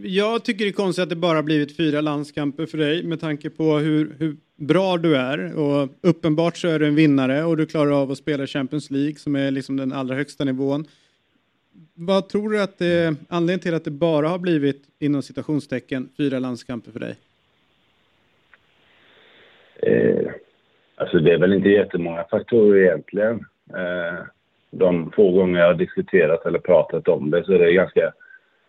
jag 0.03 0.45
tycker 0.45 0.65
det 0.65 0.72
är 0.72 0.74
konstigt 0.74 1.03
att 1.03 1.10
det 1.10 1.15
bara 1.15 1.43
blivit 1.43 1.77
fyra 1.77 2.01
landskamper 2.01 2.65
för 2.65 2.77
dig 2.77 3.03
med 3.03 3.19
tanke 3.19 3.50
på 3.50 3.77
hur, 3.77 4.15
hur 4.19 4.36
bra 4.55 4.98
du 4.98 5.17
är. 5.17 5.60
Och 5.60 5.89
uppenbart 6.01 6.57
så 6.57 6.67
är 6.67 6.79
du 6.79 6.88
en 6.88 6.95
vinnare 6.95 7.43
och 7.43 7.57
du 7.57 7.65
klarar 7.65 8.01
av 8.01 8.12
att 8.12 8.17
spela 8.17 8.48
Champions 8.48 8.91
League 8.91 9.15
som 9.15 9.36
är 9.36 9.51
liksom 9.51 9.77
den 9.77 9.93
allra 9.93 10.15
högsta 10.15 10.43
nivån. 10.43 10.86
Vad 11.93 12.29
tror 12.29 12.50
du 12.50 12.62
att 12.62 12.77
det 12.77 12.86
är 12.86 13.15
anledningen 13.29 13.60
till 13.60 13.74
att 13.74 13.83
det 13.83 13.91
bara 13.91 14.27
har 14.27 14.39
blivit 14.39 14.83
inom 15.00 15.22
citationstecken 15.22 16.10
fyra 16.17 16.39
landskamper 16.39 16.91
för 16.91 17.00
dig? 17.00 17.15
Eh, 19.75 20.31
alltså 20.95 21.19
det 21.19 21.33
är 21.33 21.38
väl 21.38 21.53
inte 21.53 21.69
jättemånga 21.69 22.24
faktorer 22.31 22.83
egentligen. 22.83 23.45
Eh, 23.69 24.25
de 24.72 25.12
få 25.12 25.31
gånger 25.31 25.60
jag 25.60 25.67
har 25.67 25.74
diskuterat 25.74 26.45
eller 26.45 26.60
pratat 26.60 27.07
om 27.07 27.31
det 27.31 27.43
så 27.45 27.53
är 27.53 27.60
det 27.60 27.74
ganska... 27.74 28.13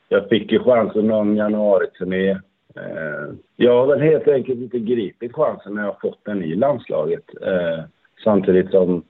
Jag 0.08 0.28
fick 0.28 0.52
ju 0.52 0.58
chansen 0.58 1.06
någon 1.06 1.36
januari-turné 1.36 2.40
Eh, 2.76 3.34
jag 3.56 3.72
har 3.78 3.86
väl 3.86 4.00
helt 4.00 4.28
enkelt 4.28 4.60
inte 4.60 4.78
gripit 4.78 5.34
chansen 5.34 5.74
när 5.74 5.82
jag 5.82 5.92
har 5.92 6.00
fått 6.00 6.24
den 6.24 6.42
i 6.42 6.54
landslaget. 6.54 7.24
Eh, 7.42 7.84
samtidigt 8.24 8.70
som 8.70 9.02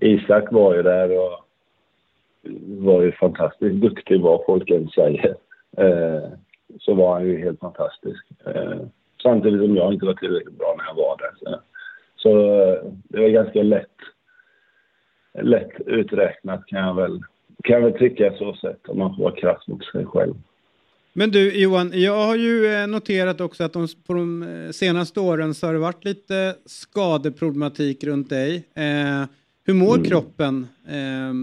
Isak 0.00 0.52
var 0.52 0.74
ju 0.74 0.82
där 0.82 1.18
och 1.18 1.46
var 2.66 3.02
ju 3.02 3.12
fantastiskt 3.12 3.74
duktig 3.74 4.20
vad 4.20 4.44
folk 4.46 4.70
än 4.70 4.88
säger. 4.88 5.36
Eh, 5.76 6.28
så 6.80 6.94
var 6.94 7.12
han 7.12 7.26
ju 7.26 7.38
helt 7.38 7.60
fantastisk. 7.60 8.26
Eh, 8.46 8.80
samtidigt 9.22 9.60
som 9.60 9.76
jag 9.76 9.92
inte 9.92 10.06
var 10.06 10.14
tillräckligt 10.14 10.58
bra 10.58 10.74
när 10.78 10.84
jag 10.84 10.94
var 10.94 11.16
där. 11.18 11.32
Så, 11.36 11.60
så 12.16 12.62
eh, 12.62 12.78
det 12.92 13.20
var 13.20 13.28
ganska 13.28 13.62
lätt, 13.62 13.96
lätt 15.34 15.80
uträknat 15.86 16.66
kan 16.66 16.86
jag 16.86 16.94
väl, 16.94 17.20
kan 17.64 17.82
väl 17.82 17.92
tycka 17.92 18.32
så 18.38 18.54
sett 18.54 18.88
om 18.88 18.98
man 18.98 19.16
får 19.16 19.22
vara 19.22 19.34
krass 19.34 19.66
mot 19.66 19.84
sig 19.84 20.04
själv. 20.04 20.34
Men 21.12 21.30
du 21.30 21.60
Johan, 21.60 21.90
jag 21.94 22.26
har 22.26 22.36
ju 22.36 22.66
eh, 22.66 22.86
noterat 22.86 23.40
också 23.40 23.64
att 23.64 23.72
de, 23.72 23.88
på 24.06 24.12
de 24.14 24.42
eh, 24.42 24.70
senaste 24.70 25.20
åren 25.20 25.54
så 25.54 25.66
har 25.66 25.72
det 25.72 25.78
varit 25.78 26.04
lite 26.04 26.54
skadeproblematik 26.64 28.04
runt 28.04 28.30
dig. 28.30 28.56
Eh, 28.74 29.28
hur 29.64 29.74
mår 29.74 29.94
mm. 29.94 30.04
kroppen 30.04 30.66
eh, 30.88 31.34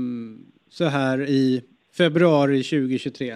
så 0.70 0.86
här 0.86 1.22
i 1.22 1.62
februari 1.98 2.63
2023? 2.63 3.36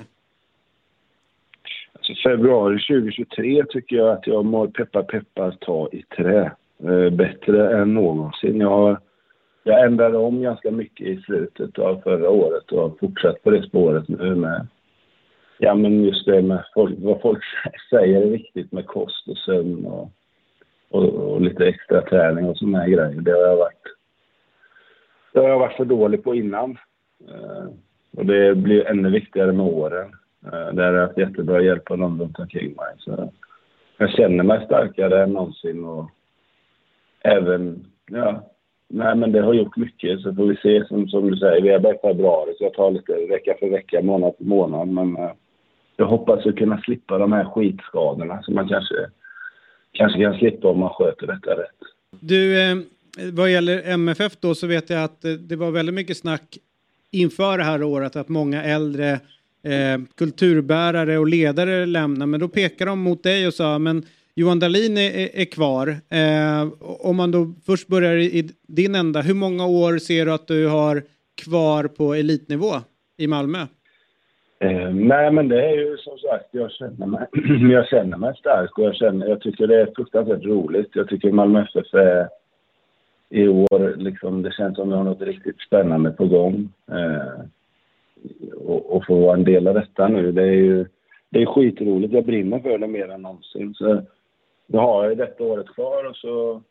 Alltså, 1.94 2.14
februari 2.30 2.80
2023 2.80 3.64
tycker 3.70 3.96
jag 3.96 4.10
att 4.10 4.28
jag 4.28 4.46
mår 4.46 4.68
peppa 4.68 5.04
peppa 5.04 5.52
ta 5.52 5.90
i 5.92 6.04
trä. 6.18 6.52
Eh, 6.84 7.10
bättre 7.10 7.82
än 7.82 7.94
någonsin. 7.94 8.60
Jag, 8.60 8.70
har, 8.70 9.00
jag 9.68 9.86
ändrade 9.86 10.18
om 10.18 10.42
ganska 10.42 10.72
mycket 10.72 11.08
i 11.08 11.22
slutet 11.22 11.80
av 11.80 12.02
förra 12.02 12.30
året 12.30 12.72
och 12.72 12.82
har 12.82 12.90
fortsatt 13.00 13.44
på 13.44 13.52
det 13.52 13.64
spåret 13.64 14.08
nu 14.08 14.36
med 14.36 14.68
Ja, 15.60 15.76
men 15.76 16.04
just 16.04 16.26
det 16.26 16.42
med 16.42 16.64
folk, 16.74 16.96
vad 16.98 17.22
folk 17.22 17.44
säger 17.90 18.22
är 18.22 18.30
viktigt 18.30 18.72
med 18.72 18.86
kost 18.86 19.28
och 19.28 19.38
sömn 19.38 19.86
och, 19.86 20.12
och, 20.90 21.04
och 21.04 21.42
lite 21.42 21.68
extra 21.68 22.02
träning 22.02 22.46
och 22.46 22.58
sådana 22.58 22.80
här 22.80 22.88
grejer. 22.88 23.22
Det 23.22 23.32
har 23.32 23.48
jag 23.48 23.58
varit, 23.58 23.84
det 25.34 25.40
har 25.40 25.50
jag 25.50 25.60
varit 25.60 25.78
för 25.78 25.86
dålig 25.86 26.24
på 26.24 26.36
innan. 26.36 26.78
Eh, 27.30 27.68
och 28.18 28.26
det 28.26 28.56
blir 28.56 28.88
ännu 28.88 29.10
viktigare 29.10 29.52
med 29.52 29.66
åren. 29.66 30.16
Uh, 30.46 30.74
där 30.74 30.86
har 30.86 30.94
jag 30.94 31.08
haft 31.08 31.18
jättebra 31.18 31.62
hjälp 31.62 31.92
av 31.92 31.98
någon 31.98 32.22
runt 32.22 32.40
omkring 32.40 32.76
mig. 32.76 32.96
Så 32.98 33.32
jag 33.98 34.10
känner 34.10 34.44
mig 34.44 34.66
starkare 34.66 35.24
än 35.24 35.34
någonsin 35.34 35.84
och 35.84 36.12
även, 37.22 37.86
ja, 38.06 38.52
nej 38.90 39.16
men 39.16 39.32
det 39.32 39.42
har 39.42 39.54
gjort 39.54 39.78
mycket 39.78 40.22
så 40.22 40.36
får 40.36 40.46
vi 40.46 40.56
se 40.56 40.88
som, 40.88 41.08
som 41.08 41.32
du 41.32 41.38
säger, 41.38 41.62
vi 41.62 41.70
är 41.70 41.80
bara 41.80 41.94
i 41.94 41.98
februari 41.98 42.54
så 42.58 42.64
jag 42.64 42.74
tar 42.74 42.92
lite 42.92 43.14
vecka 43.30 43.56
för 43.60 43.70
vecka, 43.70 44.02
månad 44.02 44.34
för 44.38 44.46
månad 44.46 44.88
men 44.88 45.18
eh, 45.18 45.32
jag 45.98 46.06
hoppas 46.06 46.46
att 46.46 46.56
kunna 46.56 46.82
slippa 46.82 47.18
de 47.18 47.32
här 47.32 47.46
skitskadorna 47.46 48.44
som 48.44 48.56
man 48.56 48.68
kanske, 48.68 48.96
kanske 49.92 50.22
kan 50.22 50.38
slippa 50.38 50.68
om 50.68 50.80
man 50.80 50.90
sköter 50.90 51.28
detta 51.28 51.52
rätt. 51.52 51.80
Du, 52.20 52.62
eh, 52.62 52.78
vad 53.34 53.52
gäller 53.52 53.82
MFF 53.86 54.38
då 54.40 54.56
så 54.56 54.68
vet 54.68 54.90
jag 54.90 55.04
att 55.04 55.26
eh, 55.26 55.32
det 55.32 55.56
var 55.56 55.72
väldigt 55.72 55.96
mycket 55.96 56.18
snack 56.18 56.58
inför 57.12 57.58
det 57.58 57.64
här 57.64 57.84
året 57.84 58.16
att 58.16 58.30
många 58.30 58.64
äldre 58.64 59.12
eh, 59.64 60.00
kulturbärare 60.16 61.18
och 61.18 61.28
ledare 61.28 61.86
lämnar. 61.86 62.26
Men 62.26 62.40
då 62.40 62.48
pekar 62.48 62.86
de 62.86 63.00
mot 63.00 63.24
dig 63.24 63.48
och 63.48 63.54
sa 63.54 63.80
men 63.80 64.06
Johan 64.40 64.60
Dahlin 64.60 64.98
är, 64.98 65.42
är 65.42 65.46
kvar. 65.46 65.88
Eh, 65.88 66.68
om 67.10 67.16
man 67.16 67.32
då 67.32 67.54
först 67.66 67.88
börjar 67.88 68.16
i 68.16 68.50
din 68.68 68.96
ända, 68.96 69.22
hur 69.22 69.34
många 69.34 69.66
år 69.68 69.98
ser 69.98 70.26
du 70.26 70.34
att 70.34 70.48
du 70.48 70.68
har 70.68 71.02
kvar 71.44 71.84
på 71.84 72.14
elitnivå 72.14 72.74
i 73.18 73.28
Malmö? 73.28 73.58
Eh, 74.60 74.90
nej, 74.94 75.32
men 75.32 75.48
det 75.48 75.66
är 75.66 75.76
ju 75.76 75.98
som 75.98 76.18
sagt, 76.18 76.46
jag 76.52 76.72
känner 76.72 77.06
mig, 77.06 77.28
jag 77.72 77.88
känner 77.88 78.18
mig 78.18 78.34
stark 78.40 78.78
och 78.78 78.84
jag, 78.84 78.96
känner, 78.96 79.28
jag 79.28 79.42
tycker 79.42 79.68
det 79.68 79.82
är 79.82 79.94
fruktansvärt 79.96 80.46
roligt. 80.46 80.90
Jag 80.94 81.10
tycker 81.10 81.32
Malmö 81.32 81.62
FF 81.62 81.94
är 81.94 82.30
i 83.30 83.48
år, 83.48 83.96
liksom, 83.98 84.42
det 84.42 84.54
känns 84.54 84.76
som 84.76 84.90
vi 84.90 84.96
har 84.96 85.04
något 85.04 85.22
riktigt 85.22 85.62
spännande 85.62 86.12
på 86.12 86.28
gång. 86.28 86.70
Eh, 86.92 87.42
och, 88.56 88.96
och 88.96 89.06
få 89.06 89.20
vara 89.20 89.34
en 89.34 89.44
del 89.44 89.68
av 89.68 89.74
detta 89.74 90.08
nu, 90.08 90.32
det 90.32 90.44
är 90.44 90.62
ju 90.72 90.86
det 91.30 91.42
är 91.42 91.46
skitroligt. 91.46 92.14
Jag 92.14 92.26
brinner 92.26 92.60
för 92.60 92.78
det 92.78 92.88
mer 92.88 93.12
än 93.12 93.22
någonsin. 93.22 93.74
Så 93.74 94.02
nu 94.68 94.78
har 94.78 95.06
jag 95.06 95.18
detta 95.18 95.44
året 95.44 95.68
kvar 95.76 96.04
och 96.04 96.16
så 96.16 96.62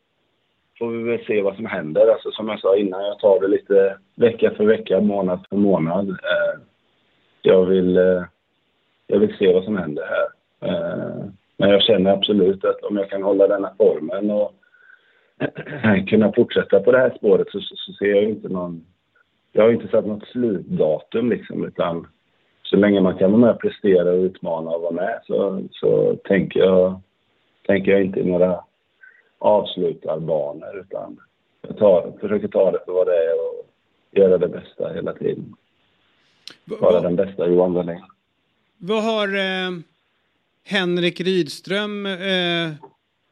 får 0.78 0.90
vi 0.90 1.02
väl 1.02 1.24
se 1.26 1.42
vad 1.42 1.56
som 1.56 1.66
händer. 1.66 2.08
Alltså 2.08 2.30
som 2.30 2.48
jag 2.48 2.60
sa 2.60 2.76
innan, 2.76 3.04
jag 3.04 3.18
tar 3.18 3.40
det 3.40 3.48
lite 3.48 3.98
vecka 4.14 4.50
för 4.50 4.64
vecka, 4.64 5.00
månad 5.00 5.46
för 5.48 5.56
månad. 5.56 6.08
Eh, 6.08 6.60
jag 7.42 7.66
vill, 7.66 7.96
eh, 7.96 8.22
jag 9.06 9.18
vill 9.18 9.36
se 9.36 9.52
vad 9.52 9.64
som 9.64 9.76
händer 9.76 10.04
här. 10.06 10.26
Eh, 10.70 11.24
men 11.56 11.70
jag 11.70 11.82
känner 11.82 12.12
absolut 12.12 12.64
att 12.64 12.82
om 12.82 12.96
jag 12.96 13.10
kan 13.10 13.22
hålla 13.22 13.46
denna 13.46 13.74
formen 13.78 14.30
och 14.30 14.52
kunna 16.08 16.32
fortsätta 16.32 16.80
på 16.80 16.92
det 16.92 16.98
här 16.98 17.14
spåret 17.16 17.50
så, 17.50 17.60
så, 17.60 17.92
ser 17.92 18.14
jag 18.14 18.24
inte 18.24 18.48
någon... 18.48 18.84
Jag 19.52 19.62
har 19.62 19.72
inte 19.72 19.88
satt 19.88 20.06
något 20.06 20.28
slutdatum 20.28 21.30
liksom 21.30 21.64
utan 21.64 22.06
så 22.62 22.76
länge 22.76 23.00
man 23.00 23.18
kan 23.18 23.30
vara 23.30 23.40
med 23.40 23.50
och 23.50 23.60
prestera 23.60 24.10
och 24.10 24.22
utmana 24.22 24.70
och 24.70 24.82
vara 24.82 24.92
med 24.92 25.20
så, 25.26 25.62
så 25.72 26.16
tänker, 26.24 26.60
jag, 26.60 27.00
tänker 27.66 27.92
jag 27.92 28.04
inte 28.04 28.20
i 28.20 28.24
några 28.24 28.64
avslutarbanor 29.38 30.80
utan 30.80 31.20
jag 31.68 31.78
tar, 31.78 32.12
försöker 32.20 32.48
ta 32.48 32.70
det 32.70 32.78
för 32.84 32.92
vad 32.92 33.06
det 33.06 33.24
är 33.24 33.32
och 33.32 33.66
göra 34.10 34.38
det 34.38 34.48
bästa 34.48 34.92
hela 34.92 35.12
tiden 35.12 35.56
vara 36.64 37.00
den 37.00 37.16
bästa 37.16 37.48
Johan 37.48 37.72
Wallin. 37.72 38.02
Vad 38.78 39.02
har 39.02 39.28
eh, 39.28 39.78
Henrik 40.64 41.20
Rydström 41.20 42.06
eh, 42.06 42.72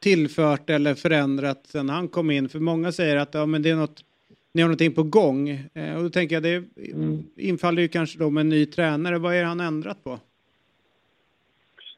tillfört 0.01 0.69
eller 0.69 0.95
förändrat 0.95 1.67
sen 1.67 1.89
han 1.89 2.07
kom 2.07 2.31
in? 2.31 2.49
För 2.49 2.59
många 2.59 2.91
säger 2.91 3.15
att 3.15 3.33
ja, 3.33 3.45
men 3.45 3.61
det 3.61 3.69
är 3.69 3.75
något, 3.75 4.01
ni 4.53 4.61
har 4.61 4.69
någonting 4.69 4.93
på 4.93 5.03
gång. 5.03 5.49
Eh, 5.49 5.95
och 5.95 6.03
då 6.03 6.09
tänker 6.09 6.35
jag 6.35 6.43
det 6.43 6.63
mm. 6.93 7.23
infaller 7.37 7.81
ju 7.81 7.87
kanske 7.87 8.19
då 8.19 8.29
med 8.29 8.41
en 8.41 8.49
ny 8.49 8.65
tränare. 8.65 9.17
Vad 9.17 9.35
är 9.35 9.39
det 9.39 9.47
han 9.47 9.59
ändrat 9.59 10.03
på? 10.03 10.19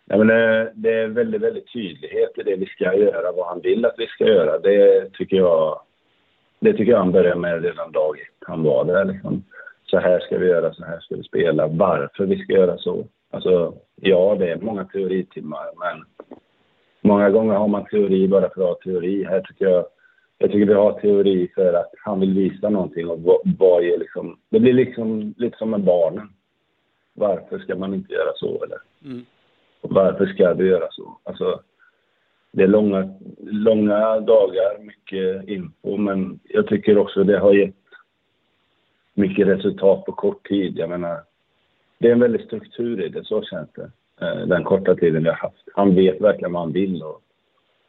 Ja, 0.09 0.17
men 0.17 0.27
det, 0.27 0.71
det 0.75 0.93
är 0.93 1.07
väldigt, 1.07 1.41
väldigt 1.41 1.73
tydlighet 1.73 2.37
i 2.37 2.43
det 2.43 2.55
vi 2.55 2.65
ska 2.65 2.93
göra, 2.95 3.31
vad 3.31 3.47
han 3.47 3.61
vill 3.61 3.85
att 3.85 3.95
vi 3.97 4.07
ska 4.07 4.25
göra. 4.25 4.59
Det 4.59 5.09
tycker 5.13 5.37
jag, 5.37 5.79
det 6.59 6.73
tycker 6.73 6.91
jag 6.91 6.99
han 6.99 7.11
började 7.11 7.39
med 7.39 7.63
redan 7.63 7.91
dag 7.91 8.19
ett 8.19 8.47
han 8.47 8.63
var 8.63 8.85
där. 8.85 9.05
Liksom 9.05 9.43
så 9.85 9.99
här 9.99 10.19
ska 10.19 10.37
vi 10.37 10.47
göra, 10.47 10.73
så 10.73 10.85
här 10.85 10.99
ska 10.99 11.15
vi 11.15 11.23
spela, 11.23 11.67
varför 11.67 12.25
vi 12.25 12.43
ska 12.43 12.53
göra 12.53 12.77
så. 12.77 13.05
Alltså, 13.31 13.73
ja, 13.95 14.35
det 14.39 14.51
är 14.51 14.57
många 14.57 14.85
teoritimmar, 14.85 15.65
men 15.75 16.05
många 17.01 17.29
gånger 17.29 17.53
har 17.53 17.67
man 17.67 17.85
teori 17.85 18.27
bara 18.27 18.49
för 18.49 18.61
att 18.61 18.67
ha 18.67 18.75
teori. 18.83 19.23
Här 19.23 19.41
tycker 19.41 19.65
jag, 19.65 19.85
jag 20.37 20.51
tycker 20.51 20.65
vi 20.65 20.73
har 20.73 20.99
teori 20.99 21.51
för 21.55 21.73
att 21.73 21.91
han 22.05 22.19
vill 22.19 22.33
visa 22.33 22.69
någonting 22.69 23.07
och 23.07 23.21
vad, 23.21 23.39
vad 23.59 23.83
är 23.83 23.97
liksom, 23.97 24.39
det 24.49 24.59
blir 24.59 24.73
liksom 24.73 25.33
lite 25.37 25.57
som 25.57 25.69
med 25.69 25.83
barnen. 25.83 26.29
Varför 27.13 27.59
ska 27.59 27.75
man 27.75 27.93
inte 27.93 28.13
göra 28.13 28.33
så 28.35 28.63
eller? 28.63 28.77
Mm. 29.05 29.25
Varför 29.81 30.25
ska 30.25 30.53
du 30.53 30.67
göra 30.67 30.87
så? 30.91 31.17
Alltså, 31.23 31.61
det 32.51 32.63
är 32.63 32.67
långa, 32.67 33.13
långa 33.39 34.19
dagar, 34.19 34.79
mycket 34.79 35.47
info, 35.49 35.97
men 35.97 36.39
jag 36.43 36.67
tycker 36.67 36.97
också 36.97 37.23
det 37.23 37.39
har 37.39 37.53
gett 37.53 37.75
mycket 39.13 39.47
resultat 39.47 40.05
på 40.05 40.11
kort 40.11 40.47
tid. 40.47 40.77
Jag 40.77 40.89
menar, 40.89 41.19
det 41.97 42.07
är 42.07 42.11
en 42.11 42.19
väldig 42.19 42.41
struktur 42.41 43.05
i 43.05 43.09
det, 43.09 43.23
så 43.23 43.43
känns 43.43 43.69
det. 43.75 43.91
Eh, 44.21 44.47
den 44.47 44.63
korta 44.63 44.95
tiden 44.95 45.23
vi 45.23 45.29
har 45.29 45.35
haft. 45.35 45.69
Han 45.75 45.95
vet 45.95 46.21
verkligen 46.21 46.53
vad 46.53 46.61
han 46.61 46.73
vill 46.73 47.03
och, 47.03 47.21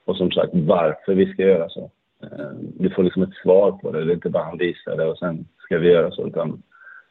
och 0.05 0.17
som 0.17 0.31
sagt 0.31 0.51
varför 0.53 1.15
vi 1.15 1.33
ska 1.33 1.43
göra 1.43 1.69
så. 1.69 1.91
Eh, 2.23 2.51
du 2.79 2.91
får 2.91 3.03
liksom 3.03 3.23
ett 3.23 3.35
svar 3.43 3.73
på 3.73 3.93
det. 3.93 4.05
Det 4.05 4.13
är 4.13 4.15
inte 4.15 4.31
bara 4.31 4.45
han 4.45 4.59
visar 4.59 4.97
det 4.97 5.07
och 5.07 5.19
sen 5.19 5.47
ska 5.59 5.79
vi 5.79 5.89
göra 5.89 6.11
så. 6.11 6.27
Utan 6.27 6.63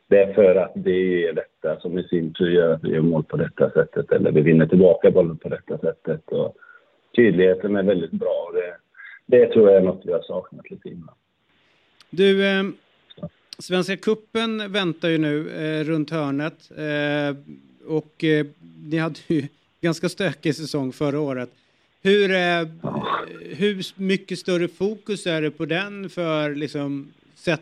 det 0.07 0.23
är 0.23 0.33
för 0.33 0.55
att 0.55 0.71
det 0.75 1.27
är 1.27 1.33
detta 1.33 1.79
som 1.79 1.97
i 1.97 2.03
sin 2.03 2.33
tur 2.33 2.49
gör 2.49 2.73
att 2.73 2.83
vi 2.83 2.89
gör 2.89 3.01
mål 3.01 3.23
på 3.23 3.37
detta 3.37 3.71
sättet 3.71 4.11
eller 4.11 4.31
vi 4.31 4.41
vinner 4.41 4.67
tillbaka 4.67 5.11
bollen 5.11 5.37
på 5.37 5.49
detta 5.49 5.77
sättet. 5.77 6.29
Och 6.29 6.55
tydligheten 7.15 7.75
är 7.75 7.83
väldigt 7.83 8.11
bra 8.11 8.47
och 8.47 8.53
det, 8.53 8.75
det 9.25 9.53
tror 9.53 9.69
jag 9.69 9.77
är 9.77 9.85
något 9.85 10.01
vi 10.05 10.11
har 10.11 10.21
saknat 10.21 10.71
lite 10.71 10.89
innan. 10.89 11.15
Du, 12.09 12.47
eh, 12.47 12.63
Svenska 13.59 13.97
kuppen 13.97 14.71
väntar 14.71 15.09
ju 15.09 15.17
nu 15.17 15.49
eh, 15.49 15.83
runt 15.83 16.09
hörnet 16.09 16.71
eh, 16.77 17.35
och 17.87 18.23
eh, 18.23 18.45
ni 18.83 18.97
hade 18.97 19.19
ju 19.27 19.47
ganska 19.81 20.09
stökig 20.09 20.55
säsong 20.55 20.91
förra 20.91 21.19
året. 21.19 21.49
Hur, 22.01 22.31
eh, 22.31 22.67
hur 23.41 24.01
mycket 24.01 24.39
större 24.39 24.67
fokus 24.67 25.27
är 25.27 25.41
det 25.41 25.51
på 25.51 25.65
den 25.65 26.09
för 26.09 26.55
liksom 26.55 27.11
sett 27.35 27.61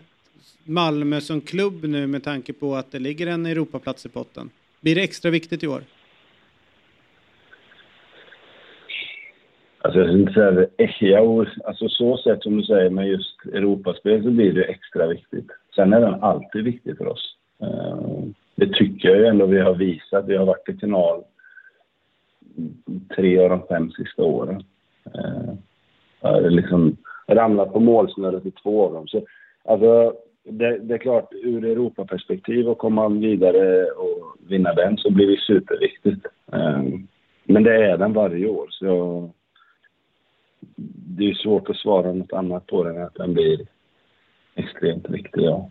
Malmö 0.68 1.22
som 1.22 1.42
klubb 1.42 1.84
nu 1.84 2.08
med 2.08 2.24
tanke 2.24 2.54
på 2.54 2.76
att 2.76 2.92
det 2.92 3.00
ligger 3.00 3.28
en 3.28 3.46
Europaplats 3.46 4.06
i 4.06 4.10
potten? 4.10 4.50
Blir 4.82 4.96
det 4.96 5.04
extra 5.04 5.32
viktigt 5.32 5.64
i 5.64 5.68
år? 5.68 5.82
Alltså 9.78 10.00
jag 10.00 10.08
skulle 10.08 10.22
inte 10.22 10.34
säga 10.34 10.52
det, 10.52 10.70
ja, 11.00 11.46
alltså 11.64 11.90
så 11.90 12.18
sett 12.18 12.44
som 12.44 12.58
du 12.58 12.64
säger 12.64 12.90
med 12.90 13.08
just 13.08 13.46
Europaspel 13.54 14.24
så 14.24 14.32
blir 14.32 14.54
det 14.54 14.64
extra 14.64 15.08
viktigt. 15.08 15.48
Sen 15.76 15.94
är 15.94 16.02
den 16.02 16.24
alltid 16.24 16.64
viktig 16.64 16.98
för 16.98 17.08
oss. 17.08 17.38
Eh, 17.62 18.24
det 18.56 18.74
tycker 18.74 19.10
jag 19.10 19.18
ju 19.18 19.26
ändå 19.26 19.46
vi 19.46 19.60
har 19.60 19.74
visat. 19.74 20.26
Vi 20.28 20.38
har 20.38 20.46
varit 20.46 20.70
i 20.70 20.74
final 20.74 21.24
tre 23.16 23.40
av 23.40 23.50
de 23.50 23.68
fem 23.68 23.92
sista 23.92 24.24
åren. 24.24 24.64
Eh, 25.14 25.54
jag 26.22 26.30
har 26.32 26.50
liksom 26.50 26.98
ramlat 27.28 27.74
på 27.74 27.80
målsnöret 27.80 28.46
i 28.46 28.52
två 28.52 28.86
av 28.86 28.94
dem. 28.94 29.08
Så, 29.08 29.26
alltså, 29.64 30.14
det, 30.46 30.78
det, 30.78 30.94
är 30.94 30.98
klart, 30.98 31.30
ur 31.32 31.66
Europaperspektiv 31.66 32.70
och 32.70 32.78
komma 32.78 33.10
vidare 33.10 33.86
och 33.86 34.36
vinna 34.48 34.74
den 34.74 34.98
så 34.98 35.10
blir 35.10 35.28
det 35.28 35.40
superviktigt. 35.40 36.28
Ehm, 36.52 37.08
men 37.44 37.64
det 37.64 37.76
är 37.76 37.98
den 37.98 38.14
varje 38.14 38.48
år, 38.48 38.68
så 38.72 38.86
jag, 38.86 39.32
det 41.18 41.30
är 41.30 41.34
svårt 41.34 41.70
att 41.70 41.78
svara 41.78 42.14
något 42.14 42.34
annat 42.34 42.68
på 42.68 42.84
den 42.84 42.96
än 42.96 43.04
att 43.04 43.16
den 43.16 43.34
blir 43.34 43.60
extremt 44.56 45.10
viktig. 45.10 45.42
Ja. 45.42 45.70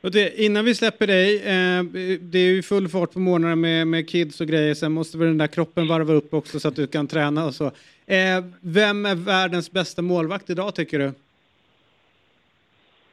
Och 0.00 0.10
det, 0.10 0.42
innan 0.42 0.64
vi 0.64 0.74
släpper 0.74 1.06
dig, 1.06 1.36
eh, 1.36 1.84
det 2.20 2.38
är 2.38 2.54
ju 2.54 2.62
full 2.62 2.88
fart 2.88 3.12
på 3.12 3.18
morgnarna 3.18 3.56
med, 3.56 3.86
med 3.86 4.08
kids 4.08 4.40
och 4.40 4.46
grejer, 4.46 4.74
sen 4.74 4.92
måste 4.92 5.18
väl 5.18 5.28
den 5.28 5.38
där 5.38 5.46
kroppen 5.46 5.88
varva 5.88 6.12
upp 6.12 6.34
också 6.34 6.60
så 6.60 6.68
att 6.68 6.76
du 6.76 6.86
kan 6.86 7.06
träna 7.06 7.46
och 7.46 7.54
så. 7.54 7.64
Eh, 8.06 8.44
vem 8.60 9.06
är 9.06 9.14
världens 9.14 9.72
bästa 9.72 10.02
målvakt 10.02 10.50
idag 10.50 10.74
tycker 10.74 10.98
du? 10.98 11.12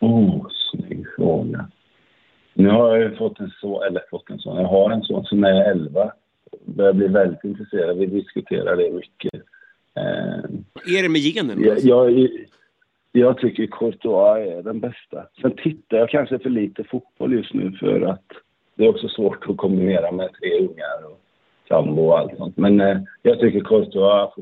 Oh, 0.04 0.48
snygg 0.72 1.06
fråga. 1.16 1.70
Nu 2.54 2.70
har 2.70 2.98
jag 2.98 3.10
ju 3.10 3.16
fått 3.16 3.39
en 3.39 3.52
son, 3.62 3.84
eller 3.84 4.02
fått 4.10 4.30
en 4.30 4.39
son, 4.39 4.62
jag 4.62 4.68
har 4.68 4.92
en 4.92 5.04
son 5.04 5.26
som 5.26 5.44
är 5.44 5.72
11. 5.72 6.12
Börjar 6.66 6.94
bli 6.94 7.08
väldigt 7.08 7.44
intresserad, 7.44 7.98
vi 7.98 8.06
diskuterar 8.06 8.76
det 8.76 8.92
mycket. 8.92 9.34
Eh, 9.96 10.98
är 10.98 11.04
det 11.04 11.10
med 11.10 11.22
genen? 11.22 11.63
Jag, 11.63 11.80
jag, 11.80 12.30
jag 13.12 13.38
tycker 13.38 13.68
Courtois 13.68 14.48
är 14.48 14.63
den 14.63 14.80
bästa. 14.80 15.26
Sen 15.42 15.52
tittar 15.63 15.98
jag 15.98 16.10
kanske 16.10 16.39
för 16.39 16.50
lite 16.50 16.84
fotboll 16.84 17.34
just 17.34 17.54
nu 17.54 17.72
för 17.72 18.02
att 18.02 18.26
det 18.76 18.86
är 18.86 18.89
också 18.89 19.08
svårt 19.08 19.50
att 19.50 19.58
kombinera 19.58 20.12
med 20.12 20.30
tre 20.34 20.60
ungar 20.60 21.06
och 21.06 21.22
sambo 21.68 22.02
och 22.02 22.20
allt 22.20 22.38
sånt. 22.38 22.58
Men 22.58 22.82
eh, 22.82 22.98
jag 23.22 23.39
tycker 23.39 23.60
Courtois 23.60 24.34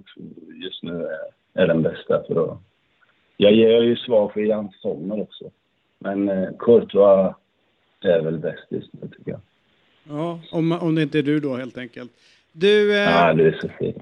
just 0.63 0.83
nu 0.83 1.07
är, 1.53 1.63
är 1.63 1.67
den 1.67 1.81
bästa 1.81 2.23
för 2.27 2.51
att... 2.51 2.70
Jag 3.43 3.53
ger 3.53 3.81
ju 3.81 3.95
svar 3.95 4.29
för 4.29 4.41
Jan 4.41 4.69
Sommer 4.81 5.21
också. 5.21 5.51
Men 5.99 6.29
eh, 6.29 6.49
Courtois 6.59 7.35
är 8.01 8.21
väl 8.21 8.37
bäst 8.37 8.65
just 8.69 8.89
nu 8.93 9.07
tycker 9.07 9.31
jag. 9.31 9.39
Ja, 10.09 10.39
om, 10.51 10.71
om 10.71 10.95
det 10.95 11.01
inte 11.01 11.19
är 11.19 11.23
du 11.23 11.39
då 11.39 11.55
helt 11.55 11.77
enkelt. 11.77 12.11
Du, 12.51 12.97
eh, 12.97 13.23
ah, 13.23 13.33
det 13.33 13.47
är 13.47 13.59
så 13.61 13.69
fint. 13.79 13.97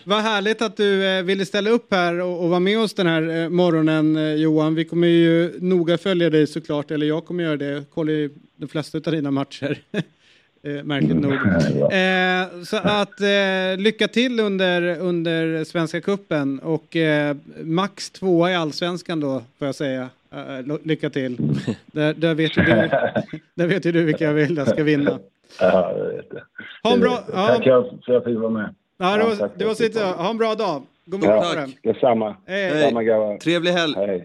vad 0.04 0.22
härligt 0.22 0.62
att 0.62 0.76
du 0.76 1.06
eh, 1.06 1.22
ville 1.22 1.46
ställa 1.46 1.70
upp 1.70 1.92
här 1.92 2.20
och, 2.20 2.44
och 2.44 2.50
vara 2.50 2.60
med 2.60 2.78
oss 2.78 2.94
den 2.94 3.06
här 3.06 3.42
eh, 3.42 3.48
morgonen 3.48 4.16
eh, 4.16 4.34
Johan. 4.34 4.74
Vi 4.74 4.84
kommer 4.84 5.06
ju 5.06 5.52
noga 5.60 5.98
följa 5.98 6.30
dig 6.30 6.46
såklart, 6.46 6.90
eller 6.90 7.06
jag 7.06 7.24
kommer 7.24 7.44
göra 7.44 7.56
det. 7.56 7.84
Kolla 7.94 8.12
ju 8.12 8.30
de 8.56 8.68
flesta 8.68 8.98
av 8.98 9.12
dina 9.12 9.30
matcher. 9.30 9.78
eh, 10.64 10.84
märkligt 10.84 11.16
nog. 11.16 11.32
Eh, 11.92 12.62
så 12.64 12.76
att 12.76 13.20
eh, 13.20 13.76
lycka 13.76 14.08
till 14.08 14.40
under, 14.40 14.98
under 14.98 15.64
Svenska 15.64 16.00
Kuppen 16.00 16.58
och 16.58 16.96
eh, 16.96 17.36
max 17.62 18.10
tvåa 18.10 18.50
i 18.50 18.54
Allsvenskan 18.54 19.20
då, 19.20 19.42
får 19.58 19.68
jag 19.68 19.74
säga. 19.74 20.08
Uh, 20.34 20.76
lycka 20.82 21.10
till. 21.10 21.36
där, 21.86 22.14
där, 22.14 22.34
vet 22.34 22.56
ju 22.56 22.62
du, 22.62 22.72
där 23.54 23.66
vet 23.66 23.86
ju 23.86 23.92
du 23.92 24.04
vilka 24.04 24.24
jag 24.24 24.32
vill 24.32 24.56
jag 24.56 24.68
ska 24.68 24.82
vinna. 24.82 25.18
Ja, 25.60 25.94
jag 25.98 26.16
vet 26.16 26.30
det. 26.30 26.42
Ha 26.82 26.92
en 26.92 27.00
bra... 27.00 27.24
Ja. 27.32 27.46
Tack 27.46 27.64
för 27.64 27.80
att 27.80 27.86
jag 28.06 28.24
fick 28.24 28.38
vara 28.38 28.50
med. 28.50 28.74
Ja, 28.98 29.16
det 29.16 29.24
var, 29.24 29.50
det 29.56 29.64
var 29.64 29.74
sitt, 29.74 30.00
ha 30.00 30.30
en 30.30 30.38
bra 30.38 30.54
dag. 30.54 30.82
God 31.04 31.20
morgon 31.20 31.36
ja, 31.36 31.52
tack. 31.54 31.78
Detsamma. 31.82 32.36
Hej. 32.46 32.70
Detsamma 32.70 33.02
grabbar. 33.02 33.38
Trevlig 33.38 33.72
helg. 33.72 33.94
Hej. 33.96 34.24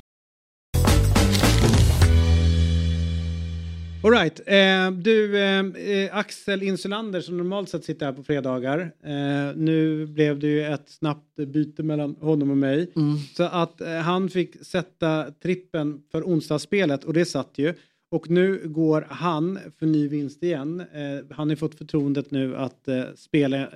Alright, 4.03 4.41
eh, 4.45 4.91
du 4.91 5.39
eh, 5.39 6.17
Axel 6.17 6.63
Insulander 6.63 7.21
som 7.21 7.37
normalt 7.37 7.69
sett 7.69 7.85
sitter 7.85 8.05
här 8.05 8.13
på 8.13 8.23
fredagar. 8.23 8.79
Eh, 9.03 9.55
nu 9.55 10.05
blev 10.05 10.39
det 10.39 10.47
ju 10.47 10.63
ett 10.65 10.89
snabbt 10.89 11.35
byte 11.35 11.83
mellan 11.83 12.15
honom 12.15 12.51
och 12.51 12.57
mig. 12.57 12.91
Mm. 12.95 13.17
Så 13.17 13.43
att 13.43 13.81
eh, 13.81 13.89
han 13.89 14.29
fick 14.29 14.65
sätta 14.65 15.31
trippen 15.43 16.03
för 16.11 16.21
onsdagsspelet 16.23 17.03
och 17.03 17.13
det 17.13 17.25
satt 17.25 17.53
ju. 17.55 17.73
Och 18.11 18.29
nu 18.29 18.61
går 18.65 19.07
han 19.09 19.59
för 19.79 19.85
ny 19.85 20.07
vinst 20.07 20.43
igen. 20.43 20.79
Eh, 20.79 21.35
han 21.35 21.49
har 21.49 21.55
fått 21.55 21.75
förtroendet 21.75 22.31
nu 22.31 22.55
att 22.55 22.87
eh, 22.87 23.03
spela 23.15 23.67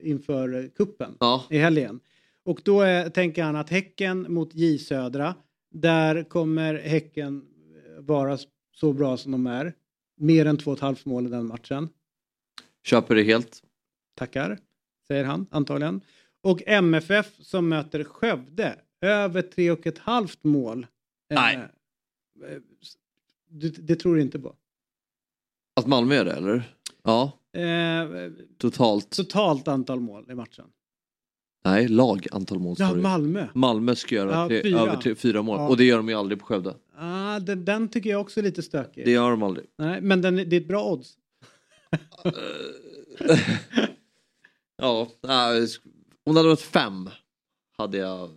inför 0.00 0.70
kuppen 0.76 1.16
ja. 1.20 1.44
i 1.50 1.58
helgen. 1.58 2.00
Och 2.44 2.60
då 2.64 2.82
tänker 3.14 3.42
han 3.42 3.56
att 3.56 3.70
Häcken 3.70 4.26
mot 4.28 4.54
J 4.54 4.78
Södra, 4.78 5.34
där 5.74 6.22
kommer 6.22 6.74
Häcken 6.74 7.42
vara 7.98 8.38
så 8.74 8.92
bra 8.92 9.16
som 9.16 9.32
de 9.32 9.46
är. 9.46 9.74
Mer 10.16 10.46
än 10.46 10.58
två 10.58 10.70
och 10.70 10.76
ett 10.76 10.82
halvt 10.82 11.04
mål 11.04 11.26
i 11.26 11.30
den 11.30 11.46
matchen. 11.46 11.88
Köper 12.84 13.14
det 13.14 13.22
helt. 13.22 13.62
Tackar, 14.14 14.58
säger 15.08 15.24
han 15.24 15.46
antagligen. 15.50 16.00
Och 16.42 16.62
MFF 16.66 17.36
som 17.40 17.68
möter 17.68 18.04
Skövde, 18.04 18.78
över 19.00 19.42
tre 19.42 19.70
och 19.70 19.86
ett 19.86 19.98
halvt 19.98 20.44
mål. 20.44 20.86
Nej. 21.30 21.56
Eh, 21.56 22.58
det, 23.48 23.68
det 23.68 23.96
tror 23.96 24.14
du 24.14 24.22
inte 24.22 24.38
på? 24.38 24.56
Att 25.76 25.86
Malmö 25.86 26.14
gör 26.14 26.24
det 26.24 26.32
eller? 26.32 26.76
Ja. 27.02 27.32
Eh, 27.60 28.32
totalt. 28.58 29.10
Totalt 29.10 29.68
antal 29.68 30.00
mål 30.00 30.30
i 30.30 30.34
matchen. 30.34 30.70
Nej, 31.64 31.88
lag 31.88 32.26
antal 32.32 32.58
mål. 32.58 32.76
Ja, 32.78 32.94
Malmö. 32.94 33.46
Malmö 33.54 33.94
ska 33.94 34.14
göra 34.14 34.30
ja, 34.30 34.48
tre, 34.48 34.62
fyra. 34.62 34.80
över 34.80 34.96
tre, 34.96 35.14
fyra 35.14 35.42
mål. 35.42 35.58
Ja. 35.58 35.68
Och 35.68 35.76
det 35.76 35.84
gör 35.84 35.96
de 35.96 36.08
ju 36.08 36.14
aldrig 36.14 36.40
på 36.40 36.46
Skövde. 36.46 36.74
Ah, 36.96 37.38
den, 37.40 37.64
den 37.64 37.88
tycker 37.88 38.10
jag 38.10 38.20
också 38.20 38.40
är 38.40 38.44
lite 38.44 38.62
stökig. 38.62 39.04
Det 39.04 39.10
gör 39.10 39.30
de 39.30 39.42
aldrig. 39.42 39.66
Nej, 39.78 40.00
men 40.00 40.22
den, 40.22 40.36
det 40.36 40.56
är 40.56 40.60
ett 40.60 40.68
bra 40.68 40.84
odds. 40.92 41.14
ja, 44.82 45.08
nej, 45.22 45.68
om 46.26 46.34
det 46.34 46.40
hade 46.40 46.48
varit 46.48 46.60
fem 46.60 47.10
hade 47.78 47.98
jag 47.98 48.30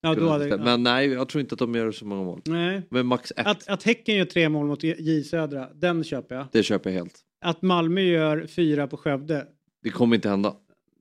Ja, 0.00 0.14
då 0.14 0.28
hade, 0.28 0.58
men 0.58 0.66
ja. 0.66 0.76
nej, 0.76 1.08
jag 1.08 1.28
tror 1.28 1.40
inte 1.40 1.54
att 1.54 1.58
de 1.58 1.74
gör 1.74 1.92
så 1.92 2.04
många 2.04 2.24
mål. 2.24 2.40
Nej. 2.44 2.82
Men 2.90 3.06
max 3.06 3.32
ett. 3.36 3.46
Att, 3.46 3.68
att 3.68 3.82
Häcken 3.82 4.16
gör 4.16 4.24
tre 4.24 4.48
mål 4.48 4.66
mot 4.66 4.82
J 4.82 5.24
Södra, 5.24 5.68
den 5.74 6.04
köper 6.04 6.34
jag. 6.34 6.46
Det 6.52 6.62
köper 6.62 6.90
jag 6.90 6.94
helt. 6.98 7.20
Att 7.44 7.62
Malmö 7.62 8.00
gör 8.00 8.46
fyra 8.46 8.86
på 8.86 8.96
Skövde. 8.96 9.46
Det 9.82 9.90
kommer 9.90 10.16
inte 10.16 10.28
hända. 10.28 10.54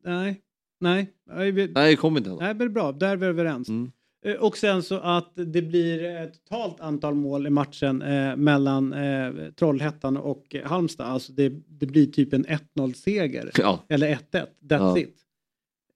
Nej. 0.06 0.42
Nej. 0.80 1.14
Nej, 1.30 1.68
nej 1.76 1.96
kommer 1.96 2.18
inte 2.20 2.30
hända. 2.30 2.46
Nej, 2.46 2.54
men 2.56 2.74
bra. 2.74 2.92
Där 2.92 3.10
är 3.12 3.16
vi 3.16 3.26
överens. 3.26 3.70
Mm. 3.70 3.92
Och 4.40 4.58
sen 4.58 4.84
så 4.84 5.00
att 5.00 5.32
det 5.36 5.62
blir 5.62 6.04
ett 6.04 6.34
totalt 6.34 6.80
antal 6.80 7.14
mål 7.16 7.48
i 7.48 7.50
matchen 7.50 8.02
eh, 8.02 8.36
mellan 8.36 8.94
eh, 8.94 9.32
Trollhättan 9.56 10.18
och 10.18 10.56
Halmstad. 10.64 11.08
Alltså 11.08 11.32
det, 11.34 11.50
det 11.68 11.86
blir 11.86 12.06
typ 12.06 12.34
en 12.34 12.46
1-0-seger. 12.46 13.52
Ja. 13.58 13.84
Eller 13.90 14.08
1-1. 14.16 14.20
That's 14.32 14.46
Ja. 14.70 14.98
it. 14.98 15.16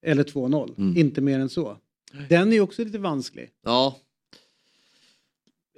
Eller 0.01 0.23
2-0. 0.23 0.73
Mm. 0.77 0.97
Inte 0.97 1.21
mer 1.21 1.39
än 1.39 1.49
så. 1.49 1.77
Den 2.29 2.47
är 2.49 2.53
ju 2.53 2.61
också 2.61 2.83
lite 2.83 2.99
vansklig. 2.99 3.49
Ja. 3.65 3.95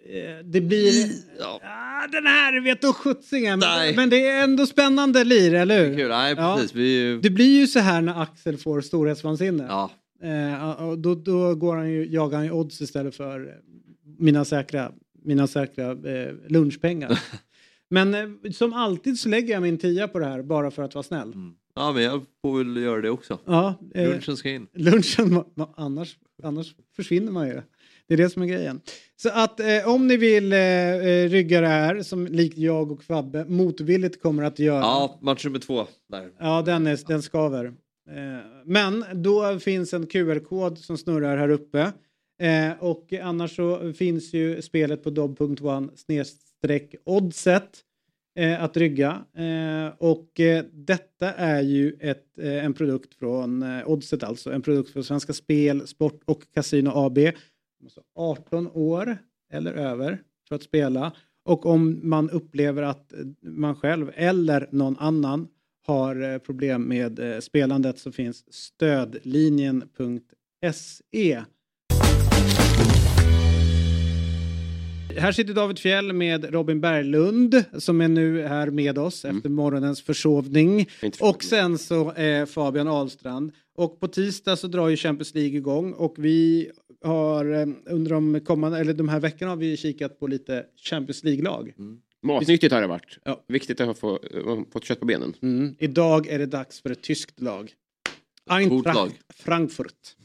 Eh, 0.09 0.45
Det 0.45 0.61
blir... 0.61 1.05
ja. 1.39 1.59
Ah, 1.63 2.07
den 2.07 2.25
här 2.25 2.61
vet 2.63 2.81
du 2.81 2.93
sjuttsingen. 2.93 3.59
Nej. 3.59 3.95
Men 3.95 4.09
det 4.09 4.27
är 4.27 4.43
ändå 4.43 4.65
spännande 4.65 5.23
lir, 5.23 5.53
eller 5.53 5.85
hur? 5.85 5.97
Kul. 5.97 6.09
Nej, 6.09 6.35
Ja. 6.37 6.55
precis. 6.55 6.75
Vi... 6.75 7.19
Det 7.23 7.29
blir 7.29 7.59
ju 7.59 7.67
så 7.67 7.79
här 7.79 8.01
när 8.01 8.21
Axel 8.21 8.57
får 8.57 8.81
storhetsvansinne. 8.81 9.65
Ja. 9.69 9.91
Eh, 10.23 10.81
och 10.83 10.97
då, 10.99 11.15
då 11.15 11.55
går 11.55 11.75
han 11.75 11.91
ju, 11.91 12.05
jagar 12.09 12.37
han 12.37 12.45
ju 12.45 12.51
odds 12.51 12.81
istället 12.81 13.15
för 13.15 13.47
eh, 13.47 13.53
mina 14.19 14.45
säkra, 14.45 14.91
mina 15.25 15.47
säkra 15.47 15.91
eh, 15.91 16.33
lunchpengar. 16.47 17.19
Men 17.89 18.13
eh, 18.13 18.51
som 18.51 18.73
alltid 18.73 19.19
så 19.19 19.29
lägger 19.29 19.53
jag 19.53 19.61
min 19.63 19.77
tia 19.77 20.07
på 20.07 20.19
det 20.19 20.25
här 20.25 20.41
bara 20.43 20.71
för 20.71 20.83
att 20.83 20.95
vara 20.95 21.03
snäll. 21.03 21.33
Mm. 21.33 21.53
ja, 21.75 21.91
men 21.91 22.03
jag 22.03 22.21
får 22.41 22.57
väl 22.57 22.83
göra 22.83 23.01
det 23.01 23.09
också. 23.09 23.39
Ja, 23.45 23.79
eh, 23.95 24.09
Lunchen 24.09 24.37
ska 24.37 24.49
in. 24.49 24.67
lunchen, 24.73 25.43
annars, 25.77 26.17
annars 26.43 26.75
försvinner 26.95 27.31
man 27.31 27.47
ju. 27.47 27.61
Det 28.07 28.13
är 28.13 28.17
det 28.17 28.29
som 28.29 28.41
är 28.41 28.47
grejen. 28.47 28.81
Så 29.15 29.29
att 29.29 29.59
eh, 29.59 29.87
om 29.87 30.07
ni 30.07 30.17
vill 30.17 30.53
eh, 30.53 30.59
eh, 30.59 31.29
rygga 31.29 31.61
det 31.61 31.67
här, 31.67 32.01
som 32.01 32.25
likt 32.27 32.57
jag 32.57 32.91
och 32.91 33.03
Fabbe 33.03 33.45
motvilligt 33.45 34.21
kommer 34.21 34.43
att 34.43 34.59
göra. 34.59 34.79
Ja, 34.79 35.19
match 35.21 35.45
nummer 35.45 35.59
två. 35.59 35.87
Där. 36.09 36.31
Ja, 36.39 36.61
den, 36.61 36.87
är, 36.87 36.99
den 37.07 37.21
skaver. 37.21 37.65
Eh, 38.09 38.45
men 38.65 39.05
då 39.13 39.59
finns 39.59 39.93
en 39.93 40.07
QR-kod 40.07 40.77
som 40.77 40.97
snurrar 40.97 41.37
här 41.37 41.49
uppe. 41.49 41.91
Eh, 42.41 42.71
och 42.83 43.13
annars 43.21 43.55
så 43.55 43.93
finns 43.93 44.33
ju 44.33 44.61
spelet 44.61 45.03
på 45.03 45.09
dobb.one 45.09 45.89
snedstreck 45.95 46.95
oddset. 47.05 47.69
eh, 48.39 48.63
att 48.63 48.77
rygga. 48.77 49.25
Och 49.97 50.29
detta 50.71 51.31
är 51.33 51.61
ju 51.61 51.97
ett, 51.99 52.39
en 52.39 52.73
produkt 52.73 53.13
från 53.13 53.65
Oddset 53.85 54.23
alltså, 54.23 54.51
en 54.51 54.61
produkt 54.61 54.89
från 54.89 55.03
Svenska 55.03 55.33
Spel, 55.33 55.87
Sport 55.87 56.21
och 56.25 56.41
Casino 56.53 56.89
AB. 56.89 57.17
Alltså 57.83 58.03
18 58.15 58.69
år 58.73 59.17
eller 59.51 59.73
över 59.73 60.23
för 60.47 60.55
att 60.55 60.63
spela. 60.63 61.13
Och 61.45 61.65
om 61.65 61.99
man 62.03 62.29
upplever 62.29 62.83
att 62.83 63.13
man 63.41 63.75
själv 63.75 64.11
eller 64.15 64.67
någon 64.71 64.97
annan 64.97 65.47
har 65.85 66.33
eh, 66.33 66.37
problem 66.37 66.83
med 66.83 67.19
eh, 67.19 67.39
spelandet 67.39 67.99
så 67.99 68.11
finns 68.11 68.53
stödlinjen.se. 68.53 71.43
Här 75.17 75.31
sitter 75.31 75.53
David 75.53 75.79
Fjell 75.79 76.13
med 76.13 76.53
Robin 76.53 76.81
Berglund 76.81 77.63
som 77.77 78.01
är 78.01 78.07
nu 78.07 78.41
här 78.41 78.69
med 78.69 78.97
oss 78.97 79.25
efter 79.25 79.49
morgonens 79.49 80.01
försovning. 80.01 80.89
Och 81.19 81.43
sen 81.43 81.77
så 81.77 82.11
eh, 82.13 82.45
Fabian 82.45 82.87
Ahlstrand. 82.87 83.51
Och 83.75 83.99
på 83.99 84.07
tisdag 84.07 84.55
så 84.55 84.67
drar 84.67 84.89
ju 84.89 84.97
Champions 84.97 85.33
League 85.33 85.57
igång 85.57 85.93
och 85.93 86.15
vi 86.17 86.71
har 87.03 87.53
eh, 87.53 87.67
under 87.85 88.11
de 88.11 88.39
kommande, 88.39 88.79
eller 88.79 88.93
de 88.93 89.09
här 89.09 89.19
veckorna 89.19 89.51
har 89.51 89.57
vi 89.57 89.77
kikat 89.77 90.19
på 90.19 90.27
lite 90.27 90.65
Champions 90.89 91.23
League-lag. 91.23 91.73
Matnyttigt 92.21 92.73
har 92.73 92.81
det 92.81 92.87
varit. 92.87 93.17
Viktigt 93.47 93.81
att 93.81 93.99
få, 93.99 94.19
få 94.73 94.79
kött 94.79 94.99
på 94.99 95.05
benen. 95.05 95.33
Mm. 95.41 95.75
Idag 95.79 96.27
är 96.27 96.39
det 96.39 96.45
dags 96.45 96.81
för 96.81 96.89
ett 96.89 97.03
tyskt 97.03 97.41
lag. 97.41 97.71
Eintracht. 98.49 99.15
Frankfurt. 99.35 100.15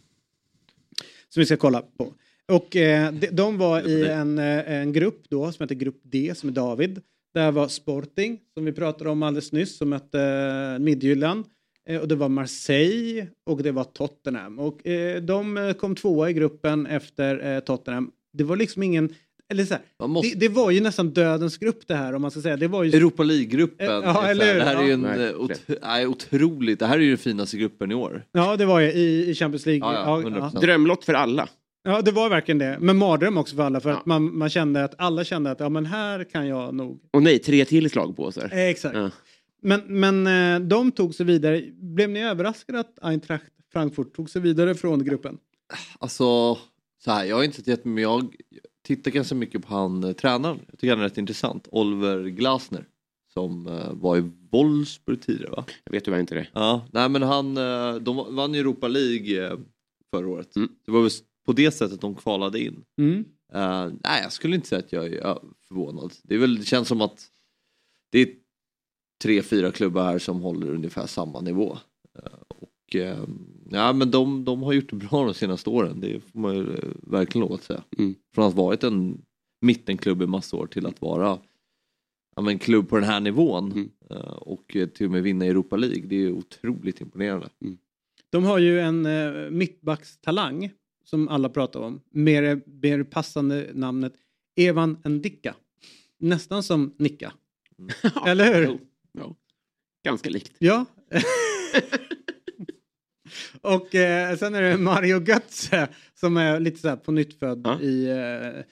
Som 1.28 1.40
vi 1.40 1.46
ska 1.46 1.56
kolla 1.56 1.82
på. 1.82 2.14
Och 2.52 2.76
eh, 2.76 3.12
de, 3.12 3.26
de 3.26 3.58
var 3.58 3.88
i 3.88 4.06
en, 4.08 4.38
eh, 4.38 4.72
en 4.72 4.92
grupp 4.92 5.22
då 5.28 5.52
som 5.52 5.62
heter 5.64 5.74
Grupp 5.74 6.00
D 6.02 6.32
som 6.36 6.48
är 6.48 6.52
David. 6.52 7.00
Där 7.34 7.52
var 7.52 7.68
Sporting 7.68 8.38
som 8.54 8.64
vi 8.64 8.72
pratade 8.72 9.10
om 9.10 9.22
alldeles 9.22 9.52
nyss 9.52 9.76
som 9.78 9.88
mötte 9.88 10.20
eh, 10.22 10.78
Midtjylland. 10.84 11.44
Eh, 11.88 12.00
och 12.00 12.08
det 12.08 12.14
var 12.14 12.28
Marseille 12.28 13.26
och 13.46 13.62
det 13.62 13.72
var 13.72 13.84
Tottenham. 13.84 14.58
Och 14.58 14.86
eh, 14.86 15.22
de 15.22 15.74
kom 15.78 15.94
tvåa 15.94 16.30
i 16.30 16.32
gruppen 16.32 16.86
efter 16.86 17.60
Tottenham. 17.60 18.10
Det 18.32 18.44
var 18.44 18.56
liksom 18.56 18.82
ingen... 18.82 19.14
Eller 19.50 19.64
så 19.64 19.74
här, 19.98 20.06
måste- 20.08 20.38
det, 20.38 20.48
det 20.48 20.54
var 20.54 20.70
ju 20.70 20.80
nästan 20.80 21.10
dödens 21.10 21.58
grupp 21.58 21.86
det 21.86 21.94
här 21.94 22.12
om 22.14 22.22
man 22.22 22.30
ska 22.30 22.40
säga. 22.40 22.56
Det 22.56 22.68
var 22.68 22.84
ju... 22.84 22.90
Europa 22.96 23.22
League-gruppen. 23.22 23.86
Ja, 23.86 24.26
eller 24.26 24.52
hur? 24.52 24.58
Det 24.60 24.64
här 24.66 24.76
är 24.82 24.86
ju 24.86 24.92
en 24.92 25.02
Ja. 25.02 25.16
eh, 25.16 25.34
ot- 25.40 25.78
nej, 25.82 26.06
otroligt, 26.06 26.78
det 26.78 26.86
här 26.86 26.96
är 26.98 27.02
ju 27.02 27.08
den 27.08 27.18
finaste 27.18 27.56
gruppen 27.56 27.90
i 27.92 27.94
år. 27.94 28.24
Ja, 28.32 28.56
det 28.56 28.64
var 28.66 28.80
ju 28.80 28.92
i, 28.92 29.30
i 29.30 29.34
Champions 29.34 29.66
League. 29.66 29.92
Ja, 29.92 30.20
ja, 30.22 30.28
100%. 30.28 30.60
Drömlott 30.60 31.04
för 31.04 31.14
alla. 31.14 31.48
Ja, 31.88 32.02
det 32.02 32.10
var 32.10 32.30
verkligen 32.30 32.58
det. 32.58 32.78
Men 32.80 32.96
mardröm 32.96 33.38
också 33.38 33.56
för 33.56 33.62
alla 33.62 33.80
för 33.80 33.90
att 33.90 34.06
man, 34.06 34.38
man 34.38 34.50
kände 34.50 34.84
att 34.84 34.94
alla 34.98 35.24
kände 35.24 35.50
att 35.50 35.60
ja, 35.60 35.68
men 35.68 35.86
här 35.86 36.24
kan 36.24 36.46
jag 36.46 36.74
nog. 36.74 37.00
Och 37.10 37.22
nej, 37.22 37.38
tre 37.38 37.64
till 37.64 37.90
slagpåsar. 37.90 38.50
Eh, 38.52 38.68
exakt. 38.68 38.96
Ja. 38.96 39.10
Men, 39.62 39.82
men 39.86 40.26
eh, 40.26 40.68
de 40.68 40.92
tog 40.92 41.14
sig 41.14 41.26
vidare. 41.26 41.62
Blev 41.72 42.10
ni 42.10 42.22
överraskade 42.22 42.80
att 42.80 42.98
Eintracht 43.02 43.52
Frankfurt 43.72 44.14
tog 44.14 44.30
sig 44.30 44.42
vidare 44.42 44.74
från 44.74 45.04
gruppen? 45.04 45.38
Alltså, 45.98 46.58
så 47.04 47.10
här, 47.10 47.24
jag 47.24 47.36
har 47.36 47.44
inte 47.44 47.62
sett 47.62 47.84
men 47.84 48.02
jag 48.02 48.34
tittar 48.86 49.10
ganska 49.10 49.34
mycket 49.34 49.66
på 49.66 49.74
han 49.74 50.04
eh, 50.04 50.12
tränaren. 50.12 50.58
Jag 50.68 50.78
tycker 50.78 50.90
han 50.90 51.00
är 51.00 51.04
rätt 51.04 51.18
intressant. 51.18 51.68
Oliver 51.70 52.24
Glasner. 52.24 52.84
Som 53.32 53.66
eh, 53.66 53.92
var 53.92 54.16
i 54.16 54.30
Wolfsburg 54.50 55.22
tidigare 55.22 55.50
va? 55.50 55.64
Jag 55.84 55.92
vet 55.92 56.04
tyvärr 56.04 56.20
inte 56.20 56.34
det. 56.34 56.46
Ja, 56.52 56.86
nej 56.92 57.08
men 57.08 57.22
han, 57.22 57.56
eh, 57.56 57.94
de 57.94 58.36
vann 58.36 58.54
ju 58.54 58.60
Europa 58.60 58.88
League 58.88 59.46
eh, 59.46 59.58
förra 60.10 60.28
året. 60.28 60.48
Det 60.86 60.92
var 60.92 61.02
väl 61.02 61.10
på 61.48 61.52
det 61.52 61.70
sättet 61.70 62.00
de 62.00 62.14
kvalade 62.14 62.60
in. 62.60 62.84
Mm. 62.98 63.24
Eh, 63.52 63.92
nej, 64.04 64.22
jag 64.22 64.32
skulle 64.32 64.56
inte 64.56 64.68
säga 64.68 64.78
att 64.78 64.92
jag 64.92 65.06
är 65.06 65.38
förvånad. 65.68 66.12
Det, 66.22 66.34
är 66.34 66.38
väl, 66.38 66.58
det 66.58 66.64
känns 66.64 66.88
som 66.88 67.00
att 67.00 67.26
det 68.10 68.18
är 68.18 68.28
tre, 69.22 69.42
fyra 69.42 69.72
klubbar 69.72 70.04
här 70.04 70.18
som 70.18 70.40
håller 70.40 70.70
ungefär 70.70 71.06
samma 71.06 71.40
nivå. 71.40 71.78
Eh, 72.18 72.38
och 72.48 72.96
eh, 72.96 73.24
ja, 73.70 73.92
men 73.92 74.10
de, 74.10 74.44
de 74.44 74.62
har 74.62 74.72
gjort 74.72 74.90
det 74.90 74.96
bra 74.96 75.24
de 75.24 75.34
senaste 75.34 75.70
åren, 75.70 76.00
det 76.00 76.20
får 76.20 76.38
man 76.38 76.54
ju 76.54 76.74
eh, 76.74 76.88
verkligen 77.02 77.48
lov 77.48 77.52
att 77.52 77.62
säga. 77.62 77.84
Från 78.34 78.44
att 78.44 78.54
ha 78.54 78.64
varit 78.64 78.84
en 78.84 79.22
mittenklubb 79.60 80.22
i 80.22 80.26
massa 80.26 80.56
år 80.56 80.66
till 80.66 80.86
att 80.86 81.00
vara 81.00 81.38
ja, 82.36 82.50
en 82.50 82.58
klubb 82.58 82.88
på 82.88 82.96
den 82.96 83.08
här 83.08 83.20
nivån 83.20 83.90
eh, 84.10 84.16
och 84.26 84.76
till 84.94 85.06
och 85.06 85.12
med 85.12 85.22
vinna 85.22 85.44
Europa 85.44 85.76
League. 85.76 86.06
Det 86.06 86.16
är 86.16 86.32
otroligt 86.32 87.00
imponerande. 87.00 87.48
De 88.30 88.44
har 88.44 88.58
ju 88.58 88.80
en 88.80 89.06
eh, 89.06 89.50
mittbackstalang 89.50 90.72
som 91.10 91.28
alla 91.28 91.48
pratar 91.48 91.80
om. 91.80 92.00
Mer, 92.10 92.62
mer 92.82 93.02
passande 93.02 93.70
namnet 93.74 94.14
Evan 94.56 94.98
Ndicka. 95.04 95.54
Nästan 96.18 96.62
som 96.62 96.94
Nicka. 96.98 97.32
Eller 98.26 98.54
hur? 98.54 98.78
Ja. 99.12 99.36
Ganska 100.04 100.30
likt. 100.30 100.52
Ja. 100.58 100.84
Och 103.60 103.94
eh, 103.94 104.36
sen 104.36 104.54
är 104.54 104.62
det 104.62 104.78
Mario 104.78 105.22
Götze 105.22 105.88
som 106.14 106.36
är 106.36 106.60
lite 106.60 106.78
så 106.78 106.88
här 106.88 106.96
på 106.96 107.12
nytt 107.12 107.38
född 107.38 107.82
i, 107.82 108.08
eh, 108.08 108.64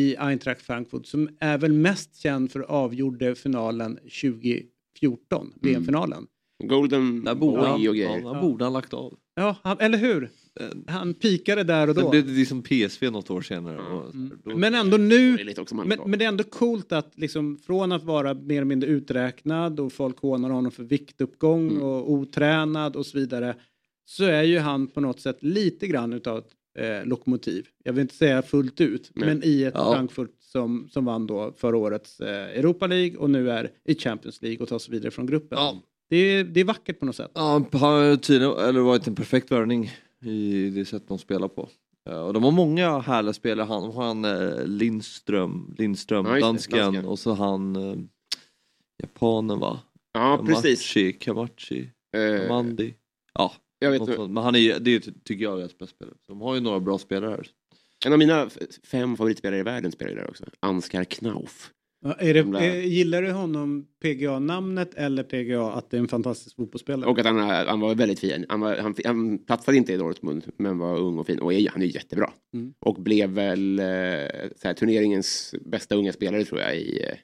i 0.00 0.16
Eintracht 0.16 0.62
Frankfurt 0.62 1.06
som 1.06 1.28
är 1.40 1.58
väl 1.58 1.72
mest 1.72 2.16
känd 2.16 2.52
för 2.52 2.60
avgjorde 2.60 3.34
finalen 3.34 3.96
2014, 3.96 5.52
VM-finalen. 5.62 6.26
Golden 6.64 7.24
Där 7.24 7.34
borde 7.34 7.62
han, 7.66 7.78
Boy 7.78 7.88
och 7.88 7.94
grejer. 7.94 8.18
ja, 8.24 8.32
där 8.32 8.40
borde 8.40 8.64
han 8.64 8.72
lagt 8.72 8.94
av. 8.94 9.14
Ja, 9.34 9.56
han, 9.62 9.76
eller 9.80 9.98
hur? 9.98 10.30
Han 10.86 11.14
pikade 11.14 11.64
där 11.64 11.88
och 11.88 11.94
Sen 11.94 12.04
då. 12.04 12.10
blev 12.10 12.26
det 12.26 12.32
liksom 12.32 12.62
PSV 12.62 13.10
något 13.10 13.30
år 13.30 13.40
senare. 13.42 13.78
Och, 13.78 14.14
då, 14.44 14.56
Men 14.56 14.74
ändå 14.74 14.96
nu, 14.96 15.36
lite 15.36 15.60
också 15.60 15.74
men, 15.74 15.98
men 16.06 16.18
det 16.18 16.24
är 16.24 16.28
ändå 16.28 16.44
coolt 16.44 16.92
att 16.92 17.12
liksom 17.18 17.56
från 17.56 17.92
att 17.92 18.04
vara 18.04 18.34
mer 18.34 18.56
eller 18.56 18.64
mindre 18.64 18.90
uträknad 18.90 19.80
och 19.80 19.92
folk 19.92 20.18
hånar 20.18 20.50
honom 20.50 20.72
för 20.72 20.82
viktuppgång 20.82 21.70
Mm. 21.70 21.82
och 21.82 22.10
otränad 22.12 22.96
och 22.96 23.06
så 23.06 23.18
vidare. 23.18 23.54
Så 24.04 24.24
är 24.24 24.42
ju 24.42 24.58
han 24.58 24.86
på 24.86 25.00
något 25.00 25.20
sätt 25.20 25.36
lite 25.40 25.86
grann 25.86 26.12
utav 26.12 26.38
ett 26.38 26.50
eh, 26.78 27.08
lokomotiv. 27.08 27.66
Jag 27.84 27.92
vill 27.92 28.02
inte 28.02 28.14
säga 28.14 28.42
fullt 28.42 28.80
ut, 28.80 29.10
Nej. 29.14 29.28
men 29.28 29.40
i 29.44 29.62
ett 29.62 29.74
Ja. 29.76 29.92
Frankfurt 29.94 30.30
som, 30.40 30.88
som 30.90 31.04
vann 31.04 31.26
då 31.26 31.52
förra 31.56 31.76
årets 31.76 32.20
eh, 32.20 32.58
Europa 32.58 32.86
League 32.86 33.16
och 33.16 33.30
nu 33.30 33.50
är 33.50 33.70
i 33.84 33.94
Champions 33.94 34.42
League 34.42 34.58
och 34.62 34.68
tar 34.68 34.78
sig 34.78 34.92
vidare 34.92 35.10
från 35.10 35.26
gruppen. 35.26 35.58
Det, 36.10 36.16
är, 36.16 36.44
det 36.44 36.60
är 36.60 36.64
vackert 36.64 36.98
på 37.00 37.06
något 37.06 37.16
sätt. 37.16 37.30
Ja, 37.34 37.40
han 37.72 37.80
har 37.80 38.16
tydligen 38.16 38.58
eller 38.58 38.80
varit 38.80 39.06
en 39.06 39.14
perfekt 39.14 39.50
värvning 39.52 39.90
i 40.24 40.70
det 40.70 40.84
sätt 40.84 41.08
de 41.08 41.18
spelar 41.18 41.48
på. 41.48 41.68
Ja, 42.04 42.22
Och 42.22 42.32
de 42.32 42.44
har 42.44 42.50
många 42.50 42.98
härliga 42.98 43.32
spelare. 43.32 43.66
Han 43.66 43.82
har 43.92 44.04
han 44.04 44.24
eh, 44.24 44.64
Lindström, 44.66 45.74
Lindström 45.78 46.26
Ja, 46.26 46.40
dansken, 46.40 46.78
dansken. 46.78 47.04
och 47.04 47.18
så 47.18 47.32
han 47.32 47.76
eh, 47.76 47.96
japanen 49.02 49.58
va? 49.58 49.80
Ja, 50.12 50.44
precis. 50.46 50.92
Kamachi, 50.94 51.12
Kamachi, 51.12 51.90
Eh, 52.16 52.40
Kamandi. 52.42 52.94
Ja, 53.34 53.52
jag 53.78 53.90
vet 53.90 54.00
något 54.00 54.30
men 54.30 54.44
han 54.44 54.56
är, 54.56 54.78
det 54.80 55.00
tycker 55.24 55.44
jag 55.44 55.52
är 55.54 55.58
deras 55.58 55.78
bästa 55.78 55.94
spelare. 55.96 56.14
De 56.28 56.40
har 56.40 56.54
ju 56.54 56.60
några 56.60 56.80
bra 56.80 56.98
spelare 56.98 57.30
här. 57.30 57.46
En 58.06 58.12
av 58.12 58.18
mina 58.18 58.48
fem 58.90 59.16
favoritspelare 59.16 59.60
i 59.60 59.62
världen 59.62 59.92
spelar 59.92 60.10
ju 60.12 60.16
där 60.18 60.28
också. 60.30 60.44
Ansgar 60.60 61.04
Knauf. 61.04 61.70
Är 62.18 62.34
det, 62.34 62.42
De 62.42 62.52
där- 62.52 62.60
eh, 62.60 62.86
gillar 62.86 63.22
du 63.22 63.30
honom 63.32 63.86
PGA-namnet 64.02 64.94
eller 64.94 65.22
PGA 65.22 65.70
att 65.72 65.90
det 65.90 65.96
är 65.96 66.00
en 66.00 66.08
fantastisk 66.08 66.56
fotbollsspelare? 66.56 67.10
Och 67.10 67.18
att 67.18 67.26
han, 67.26 67.38
är- 67.38 67.66
han 67.66 67.80
var 67.80 67.94
väldigt 67.94 68.20
fin. 68.20 68.46
Han, 68.48 68.60
var, 68.60 68.76
han, 68.76 68.94
han 69.04 69.38
platsade 69.38 69.76
inte 69.76 69.92
i 69.92 69.96
Dortmund, 69.96 70.44
men 70.56 70.78
var 70.78 70.98
ung 70.98 71.18
och 71.18 71.26
fin. 71.26 71.38
Och 71.38 71.52
är, 71.52 71.68
han 71.70 71.82
är 71.82 71.86
jättebra. 71.86 72.30
Mm. 72.54 72.74
Och 72.80 72.94
blev 73.02 73.30
väl 73.30 73.78
eh, 73.78 73.84
så 74.56 74.68
här, 74.68 74.74
turneringens 74.74 75.54
bästa 75.64 75.94
unga 75.94 76.12
spelare 76.12 76.44
tror 76.44 76.60
jag 76.60 76.76
i, 76.76 77.00
eh, 77.02 77.14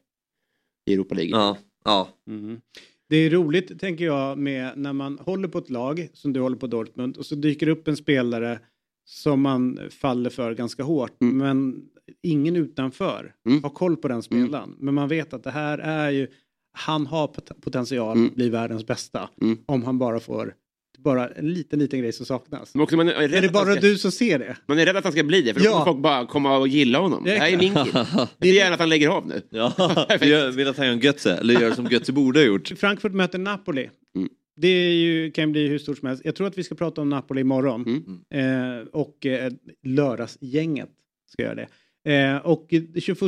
i 0.90 0.94
Europa 0.94 1.14
League. 1.14 1.30
Ja, 1.30 1.56
ja. 1.84 2.08
Mhm. 2.26 2.60
Det 3.08 3.16
är 3.16 3.30
roligt, 3.30 3.80
tänker 3.80 4.04
jag, 4.04 4.38
med 4.38 4.72
när 4.76 4.92
man 4.92 5.18
håller 5.18 5.48
på 5.48 5.58
ett 5.58 5.70
lag, 5.70 6.08
som 6.12 6.32
du 6.32 6.40
håller 6.40 6.56
på 6.56 6.66
Dortmund, 6.66 7.16
och 7.16 7.26
så 7.26 7.34
dyker 7.34 7.68
upp 7.68 7.88
en 7.88 7.96
spelare 7.96 8.58
som 9.04 9.40
man 9.40 9.78
faller 9.90 10.30
för 10.30 10.54
ganska 10.54 10.82
hårt, 10.82 11.16
men 11.20 11.82
ingen 12.22 12.56
utanför 12.56 13.34
har 13.62 13.70
koll 13.70 13.96
på 13.96 14.08
den 14.08 14.22
spelaren. 14.22 14.76
Men 14.78 14.94
man 14.94 15.08
vet 15.08 15.32
att 15.32 15.44
det 15.44 15.50
här 15.50 15.78
är 15.78 16.10
ju, 16.10 16.26
han 16.72 17.06
har 17.06 17.26
pot- 17.26 17.60
potential 17.60 18.26
att 18.26 18.34
bli 18.34 18.48
världens 18.48 18.86
bästa, 18.86 19.28
om 19.66 19.82
han 19.82 19.98
bara 19.98 20.20
får, 20.20 20.54
bara 20.98 21.28
en 21.28 21.52
liten, 21.54 21.78
liten 21.78 22.00
grej 22.00 22.12
som 22.12 22.26
saknas. 22.26 22.74
Men 22.74 22.82
också, 22.82 22.96
man 22.96 23.08
är, 23.08 23.12
rädd 23.14 23.34
Är 23.34 23.42
det 23.42 23.48
bara 23.48 23.72
ska, 23.72 23.80
du 23.80 23.98
som 23.98 24.12
ser 24.12 24.38
det? 24.38 24.56
Man 24.66 24.78
är 24.78 24.86
rädd 24.86 24.96
att 24.96 25.04
han 25.04 25.12
ska 25.12 25.24
bli 25.24 25.42
det, 25.42 25.54
för 25.54 25.60
då 25.60 25.66
Ja. 25.66 25.72
kommer 25.72 25.84
folk 25.84 26.02
bara 26.02 26.26
komma 26.26 26.58
och 26.58 26.68
gilla 26.68 26.98
honom. 26.98 27.24
Det 27.24 27.30
här 27.38 27.52
är 27.52 27.56
min 27.58 27.74
kille. 27.74 28.06
Det 28.38 28.48
är 28.48 28.54
gärna 28.54 28.74
att 28.74 28.80
han 28.80 28.88
lägger 28.88 29.08
av 29.08 29.26
nu. 29.26 29.42
Ja, 29.50 29.72
jag 30.20 30.52
vill 30.52 30.68
att 30.68 30.76
han 30.76 30.86
gör 30.86 30.92
en 30.92 31.00
Götze, 31.00 31.36
eller 31.36 31.60
gör 31.60 31.70
som 31.70 31.86
Götze 31.86 32.12
borde 32.12 32.40
ha 32.40 32.46
gjort. 32.46 32.68
Frankfurt 32.76 33.12
möter 33.12 33.38
Napoli. 33.38 33.90
Mm. 34.16 34.28
Det 34.56 34.68
är 34.68 34.92
ju, 34.94 35.30
kan 35.30 35.52
bli 35.52 35.68
hur 35.68 35.78
stort 35.78 35.98
som 35.98 36.08
helst. 36.08 36.22
Jag 36.24 36.34
tror 36.36 36.46
att 36.46 36.58
vi 36.58 36.64
ska 36.64 36.74
prata 36.74 37.00
om 37.00 37.08
Napoli 37.08 37.40
imorgon. 37.40 37.84
Mm. 38.30 38.80
Eh, 38.80 38.86
och 38.86 39.26
eh, 39.26 39.52
lördagsgänget 39.82 40.88
ska 41.32 41.42
göra 41.42 41.54
det. 41.54 41.68
Eh, 42.04 42.36
och 42.36 42.66
det 42.88 43.00
21 43.00 43.18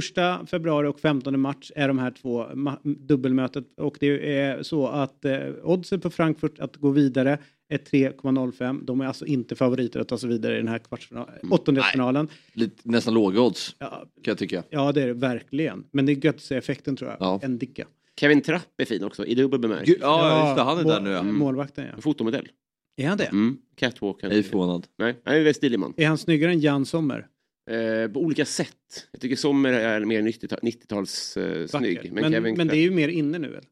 februari 0.51 0.87
och 0.89 1.01
15 1.01 1.41
mars 1.41 1.73
är 1.77 1.89
de 1.89 1.99
här 1.99 2.11
två 2.11 2.45
ma- 2.45 2.79
dubbelmötet. 3.07 3.65
Och 3.77 3.97
det 4.01 4.37
är 4.39 4.63
så 4.63 4.87
att 4.87 5.25
eh, 5.25 5.39
oddset 5.63 6.03
på 6.03 6.11
Frankfurt 6.11 6.59
att 6.59 6.77
gå 6.77 6.91
vidare 6.91 7.39
är 7.69 7.79
3,05. 7.79 8.85
De 8.85 9.01
är 9.01 9.07
alltså 9.07 9.27
inte 9.27 9.55
favoriter 9.57 10.01
att 10.01 10.09
ta 10.09 10.19
sig 10.19 10.29
vidare 10.29 10.55
i 10.55 10.57
den 10.57 10.69
här 10.69 10.81
Mm. 11.11 11.53
åttondelsfinalen. 11.53 12.29
Lite, 12.53 12.77
nästan 12.83 13.15
låga 13.15 13.41
odds, 13.41 13.77
Ja, 13.79 13.89
kan 13.91 14.07
jag 14.25 14.39
tycka. 14.39 14.63
Ja, 14.71 14.93
det 14.93 15.03
är 15.03 15.07
det 15.07 15.13
verkligen. 15.13 15.85
Men 15.91 16.07
det 16.07 16.13
är 16.13 16.17
Götze-effekten 16.25 16.97
tror 16.97 17.11
jag. 17.11 17.17
Ja. 17.21 17.41
En 17.43 17.59
dicka. 17.59 17.87
Kevin 18.21 18.41
Trapp 18.41 18.63
är 18.79 18.85
fin 18.85 19.05
också, 19.05 19.25
i 19.27 19.35
dubbel 19.35 19.61
bemärkelse. 19.61 19.99
Ja, 20.01 20.47
just 20.47 20.57
det, 20.57 20.63
han 20.63 20.79
är 20.79 20.85
där 20.85 21.01
nu 21.01 21.11
ja. 21.11 21.23
Målvakten 21.23 21.87
ja. 21.97 22.01
Fotomodell. 22.03 22.49
Är 22.97 23.09
han 23.09 23.19
det? 23.19 23.25
Mm. 23.25 23.57
Catwalk. 23.77 24.17
Jag 24.21 24.33
är 24.33 24.43
förvånad. 24.43 24.87
Nej, 24.99 25.17
han 25.25 25.35
är 25.35 25.47
en 25.47 25.55
stilig 25.55 25.79
man. 25.79 25.95
Är 25.97 26.07
han 26.07 26.19
snyggare 26.19 26.51
än 26.53 26.61
Jan 26.61 26.87
Sommer? 26.87 27.27
Eh, 27.71 28.11
på 28.13 28.21
olika 28.21 28.45
sätt. 28.45 29.09
Jag 29.13 29.21
tycker 29.21 29.37
Sommer 29.37 29.73
är 29.73 30.05
mer 30.05 30.23
90-tal- 30.23 30.61
90-tals 30.63 31.37
eh. 31.37 31.67
Men, 31.73 32.13
Men, 32.13 32.33
Kevin 32.33 32.57
men 32.57 32.67
det 32.69 32.77
är 32.77 32.83
ju 32.83 32.91
mer 32.91 33.09
inne 33.09 33.39
nu 33.39 33.49
väl? 33.49 33.65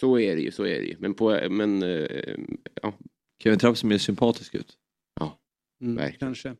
Så 0.00 0.18
är 0.18 0.36
det 0.36 0.42
ju, 0.42 0.50
så 0.50 0.62
är 0.66 0.78
det 0.78 0.84
ju. 0.86 0.96
Men, 0.98 1.14
på, 1.14 1.38
men 1.50 1.82
eh, 1.82 2.06
ja, 2.82 2.94
Kevin 3.42 3.58
Trapp 3.58 3.78
ser 3.78 3.86
mer 3.86 3.98
sympatisk 3.98 4.54
ut. 4.54 4.76
Mm, 5.82 5.96
Verkligen. 5.96 6.18
kanske. 6.18 6.54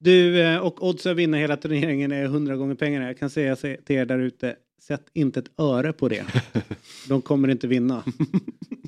Du, 0.00 0.40
eh, 0.42 0.58
och 0.58 0.86
odds 0.88 1.06
att 1.06 1.16
vinna 1.16 1.36
hela 1.36 1.56
turneringen 1.56 2.12
är 2.12 2.24
100 2.24 2.56
gånger 2.56 2.74
pengarna. 2.74 3.06
Jag 3.06 3.18
kan 3.18 3.30
säga 3.30 3.56
se- 3.56 3.76
till 3.76 3.96
er 3.96 4.04
där 4.06 4.18
ute, 4.18 4.56
sätt 4.82 5.10
inte 5.12 5.40
ett 5.40 5.50
öre 5.60 5.92
på 5.92 6.08
det. 6.08 6.24
De 7.08 7.22
kommer 7.22 7.48
inte 7.48 7.66
vinna. 7.66 7.96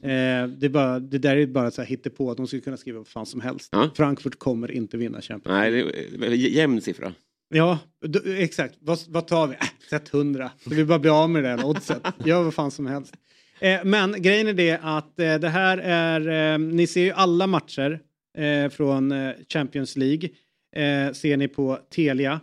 eh, 0.03 0.49
det, 0.49 0.67
är 0.67 0.69
bara, 0.69 1.01
det 1.01 1.19
där 1.19 1.37
är 1.37 1.47
bara 1.47 1.71
så 1.71 1.83
här 1.83 1.89
hittepå, 1.89 2.31
att 2.31 2.37
de 2.37 2.47
skulle 2.47 2.63
kunna 2.63 2.77
skriva 2.77 2.99
vad 2.99 3.07
fan 3.09 3.27
som 3.27 3.41
helst. 3.41 3.69
Ja. 3.73 3.91
Frankfurt 3.97 4.39
kommer 4.39 4.71
inte 4.71 4.97
vinna 4.97 5.21
Champions 5.21 5.55
nej, 5.55 5.71
det 5.71 5.81
är 5.81 6.19
väldigt 6.19 6.53
jämn 6.53 6.81
siffra. 6.81 7.15
Ja, 7.57 7.79
d- 8.07 8.19
exakt. 8.43 8.75
Vad, 8.81 8.99
vad 9.09 9.27
tar 9.27 9.47
vi? 9.47 9.55
Äh, 9.55 9.61
sätt 9.91 10.15
100. 10.15 10.51
Så 10.65 10.71
vi 10.71 10.85
bara 10.85 10.99
blir 10.99 11.23
av 11.23 11.31
med 11.31 11.45
det 11.45 11.49
där 11.57 11.65
oddset. 11.67 12.03
Gör 12.25 12.43
vad 12.43 12.55
fan 12.55 12.71
som 12.71 12.87
helst. 12.87 13.15
Eh, 13.61 13.81
men 13.85 14.23
grejen 14.23 14.49
är 14.49 14.53
det 14.53 14.79
att 14.83 15.21
eh, 15.21 15.35
det 15.35 15.49
här 15.49 15.79
är, 15.79 16.53
eh, 16.55 16.59
ni 16.59 16.87
ser 16.87 17.01
ju 17.05 17.11
alla 17.13 17.47
matcher 17.47 18.01
eh, 18.39 18.71
från 18.71 19.13
eh, 19.13 19.33
Champions 19.49 19.97
League. 19.97 20.29
Eh, 20.77 21.13
ser 21.13 21.37
ni 21.37 21.49
på 21.49 21.79
Telia. 21.95 22.41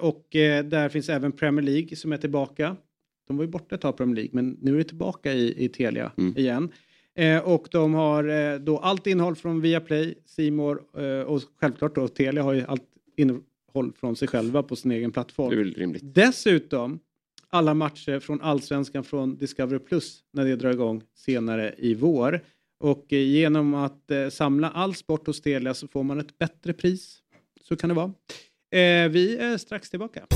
Och 0.00 0.26
där 0.64 0.88
finns 0.88 1.08
även 1.08 1.32
Premier 1.32 1.64
League 1.66 1.96
som 1.96 2.12
är 2.12 2.16
tillbaka. 2.16 2.76
De 3.28 3.36
var 3.36 3.44
ju 3.44 3.50
borta 3.50 3.74
ett 3.74 3.80
tag 3.80 3.96
Premier 3.96 4.16
League 4.16 4.30
men 4.32 4.58
nu 4.60 4.74
är 4.74 4.78
det 4.78 4.84
tillbaka 4.84 5.32
i, 5.32 5.64
i 5.64 5.68
Telia 5.68 6.12
Mm. 6.18 6.36
igen. 6.38 6.72
Och 7.44 7.68
de 7.70 7.94
har 7.94 8.58
då 8.58 8.78
allt 8.78 9.06
innehåll 9.06 9.36
från 9.36 9.60
Viaplay, 9.60 10.14
Simor 10.26 10.82
och 11.26 11.42
självklart 11.60 11.94
då 11.94 12.08
Telia 12.08 12.42
har 12.42 12.52
ju 12.52 12.64
allt 12.68 12.82
innehåll 13.74 13.92
från 13.92 14.16
sig 14.16 14.28
själva 14.28 14.62
på 14.62 14.76
sin 14.76 14.90
egen 14.90 15.02
Det 15.02 15.12
är 15.12 15.12
plattform. 15.12 15.56
väl 15.58 15.74
rimligt. 15.74 16.02
Dessutom 16.14 16.98
alla 17.48 17.74
matcher 17.74 18.20
från 18.20 18.40
Allsvenskan 18.40 19.04
från 19.04 19.36
Discovery 19.36 19.78
Plus 19.78 20.20
när 20.32 20.44
det 20.44 20.56
drar 20.56 20.70
igång 20.70 21.02
senare 21.14 21.74
i 21.78 21.94
vår. 21.94 22.40
Och 22.80 23.12
eh, 23.12 23.18
genom 23.18 23.74
att 23.74 24.10
eh, 24.10 24.28
samla 24.28 24.70
all 24.70 24.94
sport 24.94 25.26
hos 25.26 25.40
Telia 25.40 25.74
så 25.74 25.88
får 25.88 26.02
man 26.02 26.20
ett 26.20 26.38
bättre 26.38 26.72
pris. 26.72 27.18
Så 27.68 27.76
kan 27.76 27.88
det 27.88 27.94
vara. 27.94 28.12
Eh, 28.70 29.08
vi 29.10 29.36
är 29.36 29.58
strax 29.58 29.90
tillbaka. 29.90 30.26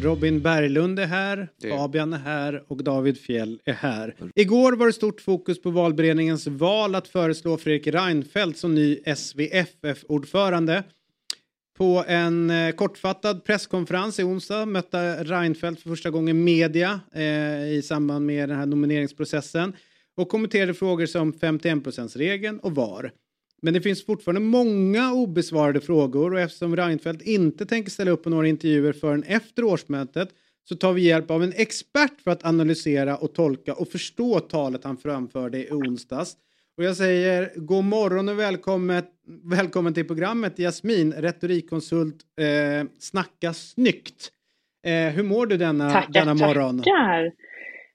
Robin 0.00 0.42
Berglund 0.42 0.98
är 0.98 1.06
här, 1.06 1.48
Det. 1.60 1.70
Fabian 1.70 2.12
är 2.12 2.18
här 2.18 2.64
och 2.68 2.84
David 2.84 3.18
Fjell 3.18 3.60
är 3.64 3.72
här. 3.72 4.14
Igår 4.34 4.72
var 4.72 4.86
det 4.86 4.92
stort 4.92 5.20
fokus 5.20 5.62
på 5.62 5.70
valberedningens 5.70 6.46
val 6.46 6.94
att 6.94 7.08
föreslå 7.08 7.56
Fredrik 7.56 7.86
Reinfeldt 7.86 8.58
som 8.58 8.74
ny 8.74 8.98
SVFF-ordförande. 9.16 10.84
På 11.78 12.04
en 12.06 12.50
eh, 12.50 12.70
kortfattad 12.72 13.44
presskonferens 13.44 14.18
i 14.18 14.22
onsdag 14.22 14.66
mötte 14.66 15.24
Reinfeldt 15.24 15.82
för 15.82 15.90
första 15.90 16.10
gången 16.10 16.44
media 16.44 17.00
eh, 17.14 17.68
i 17.72 17.82
samband 17.84 18.26
med 18.26 18.48
den 18.48 18.58
här 18.58 18.66
nomineringsprocessen 18.66 19.76
och 20.16 20.28
kommenterade 20.28 20.74
frågor 20.74 21.06
som 21.06 21.32
51%-regeln 21.32 22.58
och 22.58 22.74
VAR. 22.74 23.12
Men 23.62 23.74
det 23.74 23.80
finns 23.80 24.06
fortfarande 24.06 24.40
många 24.40 25.12
obesvarade 25.12 25.80
frågor 25.80 26.32
och 26.32 26.40
eftersom 26.40 26.76
Reinfeldt 26.76 27.22
inte 27.22 27.66
tänker 27.66 27.90
ställa 27.90 28.10
upp 28.10 28.22
på 28.24 28.30
några 28.30 28.48
intervjuer 28.48 28.92
förrän 28.92 29.22
efter 29.22 29.64
årsmötet 29.64 30.28
så 30.68 30.76
tar 30.76 30.92
vi 30.92 31.02
hjälp 31.02 31.30
av 31.30 31.42
en 31.42 31.52
expert 31.56 32.20
för 32.24 32.30
att 32.30 32.44
analysera 32.44 33.16
och 33.16 33.34
tolka 33.34 33.74
och 33.74 33.88
förstå 33.88 34.40
talet 34.40 34.84
han 34.84 34.96
framförde 34.96 35.58
i 35.58 35.70
onsdags. 35.70 36.36
Och 36.76 36.84
jag 36.84 36.96
säger 36.96 37.50
god 37.56 37.84
morgon 37.84 38.28
och 38.28 38.38
välkommen, 38.38 39.02
välkommen 39.44 39.94
till 39.94 40.06
programmet 40.06 40.58
Jasmin, 40.58 41.12
retorikkonsult 41.12 42.16
eh, 42.40 42.88
Snacka 42.98 43.52
snyggt. 43.52 44.30
Eh, 44.86 45.14
hur 45.14 45.22
mår 45.22 45.46
du 45.46 45.56
denna, 45.56 45.90
Tackar, 45.90 46.12
denna 46.12 46.34
morgon? 46.34 46.78
tackar. 46.78 47.32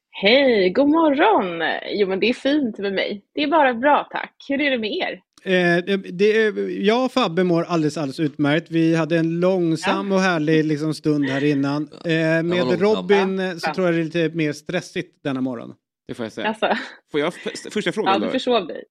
Hej, 0.09 0.69
god 0.69 0.89
morgon. 0.89 1.63
Jo, 1.91 2.07
men 2.07 2.19
det 2.19 2.29
är 2.29 2.33
fint 2.33 2.77
med 2.77 2.93
mig. 2.93 3.21
Det 3.33 3.43
är 3.43 3.47
bara 3.47 3.73
bra, 3.73 4.07
tack. 4.11 4.35
Hur 4.49 4.61
är 4.61 4.71
det 4.71 4.77
med 4.77 4.91
er? 4.91 5.21
Eh, 5.45 5.77
det, 5.85 5.97
det, 5.97 6.31
jag 6.71 7.05
och 7.05 7.11
Fabbe 7.11 7.43
mår 7.43 7.63
alldeles, 7.63 7.97
alldeles 7.97 8.19
utmärkt. 8.19 8.71
Vi 8.71 8.95
hade 8.95 9.17
en 9.17 9.39
långsam 9.39 10.11
och 10.11 10.19
härlig 10.19 10.65
liksom, 10.65 10.93
stund 10.93 11.29
här 11.29 11.43
innan. 11.43 11.89
Eh, 12.05 12.43
med. 12.43 12.81
Robin 12.81 13.39
eh, 13.39 13.55
så 13.55 13.67
Ja. 13.69 13.73
tror 13.73 13.87
jag 13.87 13.95
det 13.95 14.01
är 14.01 14.03
lite 14.03 14.29
mer 14.37 14.53
stressigt 14.53 15.23
denna 15.23 15.41
morgon. 15.41 15.73
Det 16.07 16.13
får 16.13 16.25
jag 16.25 16.33
säga. 16.33 16.47
Alltså, 16.47 16.69
Får 17.11 17.19
jag 17.19 17.33
första 17.33 17.79
ja, 17.89 17.91
frågan 17.91 18.19
du 18.19 18.25
då? 18.25 18.31
försov 18.31 18.67
dig. 18.67 18.83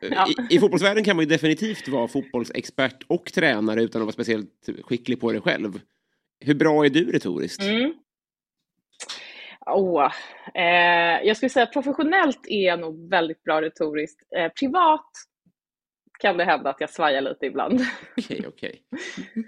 ja. 0.00 0.26
I, 0.50 0.56
I 0.56 0.58
fotbollsvärlden 0.60 1.04
kan 1.04 1.16
man 1.16 1.24
ju 1.24 1.28
definitivt 1.28 1.88
vara 1.88 2.08
fotbollsexpert 2.08 3.02
och 3.06 3.32
tränare 3.32 3.82
utan 3.82 4.02
att 4.02 4.06
vara 4.06 4.12
speciellt 4.12 4.68
skicklig 4.84 5.20
på 5.20 5.32
det 5.32 5.40
själv. 5.40 5.80
Hur 6.44 6.54
bra 6.54 6.84
är 6.84 6.90
du 6.90 7.12
retoriskt? 7.12 7.62
Mm. 7.62 7.92
Åh, 9.66 10.12
eh, 10.54 11.26
jag 11.26 11.36
skulle 11.36 11.50
säga 11.50 11.66
professionellt 11.66 12.40
är 12.48 12.66
jag 12.66 12.80
nog 12.80 13.10
väldigt 13.10 13.42
bra 13.42 13.62
retoriskt. 13.62 14.20
Eh, 14.36 14.48
privat 14.60 15.10
kan 16.20 16.36
det 16.36 16.44
hända 16.44 16.70
att 16.70 16.80
jag 16.80 16.90
svajar 16.90 17.20
lite 17.20 17.46
ibland. 17.46 17.80
Okej, 18.16 18.44
okej. 18.48 18.80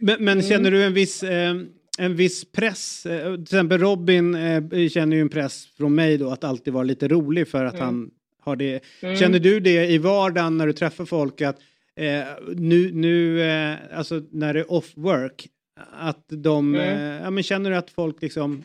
Men, 0.00 0.24
men 0.24 0.42
känner 0.42 0.70
du 0.70 0.84
en 0.84 0.94
viss, 0.94 1.22
eh, 1.22 1.54
en 1.98 2.16
viss 2.16 2.52
press? 2.52 3.06
Eh, 3.06 3.34
till 3.34 3.42
exempel 3.42 3.78
Robin 3.78 4.34
eh, 4.34 4.88
känner 4.88 5.16
ju 5.16 5.20
en 5.22 5.28
press 5.28 5.66
från 5.76 5.94
mig 5.94 6.18
då 6.18 6.30
att 6.30 6.44
alltid 6.44 6.72
vara 6.72 6.84
lite 6.84 7.08
rolig 7.08 7.48
för 7.48 7.64
att 7.64 7.74
Mm. 7.74 7.84
han 7.86 8.10
har 8.40 8.56
det. 8.56 8.80
Mm. 9.02 9.16
Känner 9.16 9.38
du 9.38 9.60
det 9.60 9.86
i 9.86 9.98
vardagen 9.98 10.58
när 10.58 10.66
du 10.66 10.72
träffar 10.72 11.04
folk 11.04 11.40
att 11.40 11.58
eh, 11.96 12.22
nu, 12.56 12.92
nu 12.92 13.42
eh, 13.42 13.76
alltså 13.94 14.22
när 14.30 14.54
det 14.54 14.60
är 14.60 14.72
off 14.72 14.92
work, 14.96 15.48
att 15.92 16.24
de, 16.28 16.74
Mm. 16.74 17.22
ja 17.24 17.30
men 17.30 17.42
känner 17.42 17.70
du 17.70 17.76
att 17.76 17.90
folk 17.90 18.22
liksom 18.22 18.62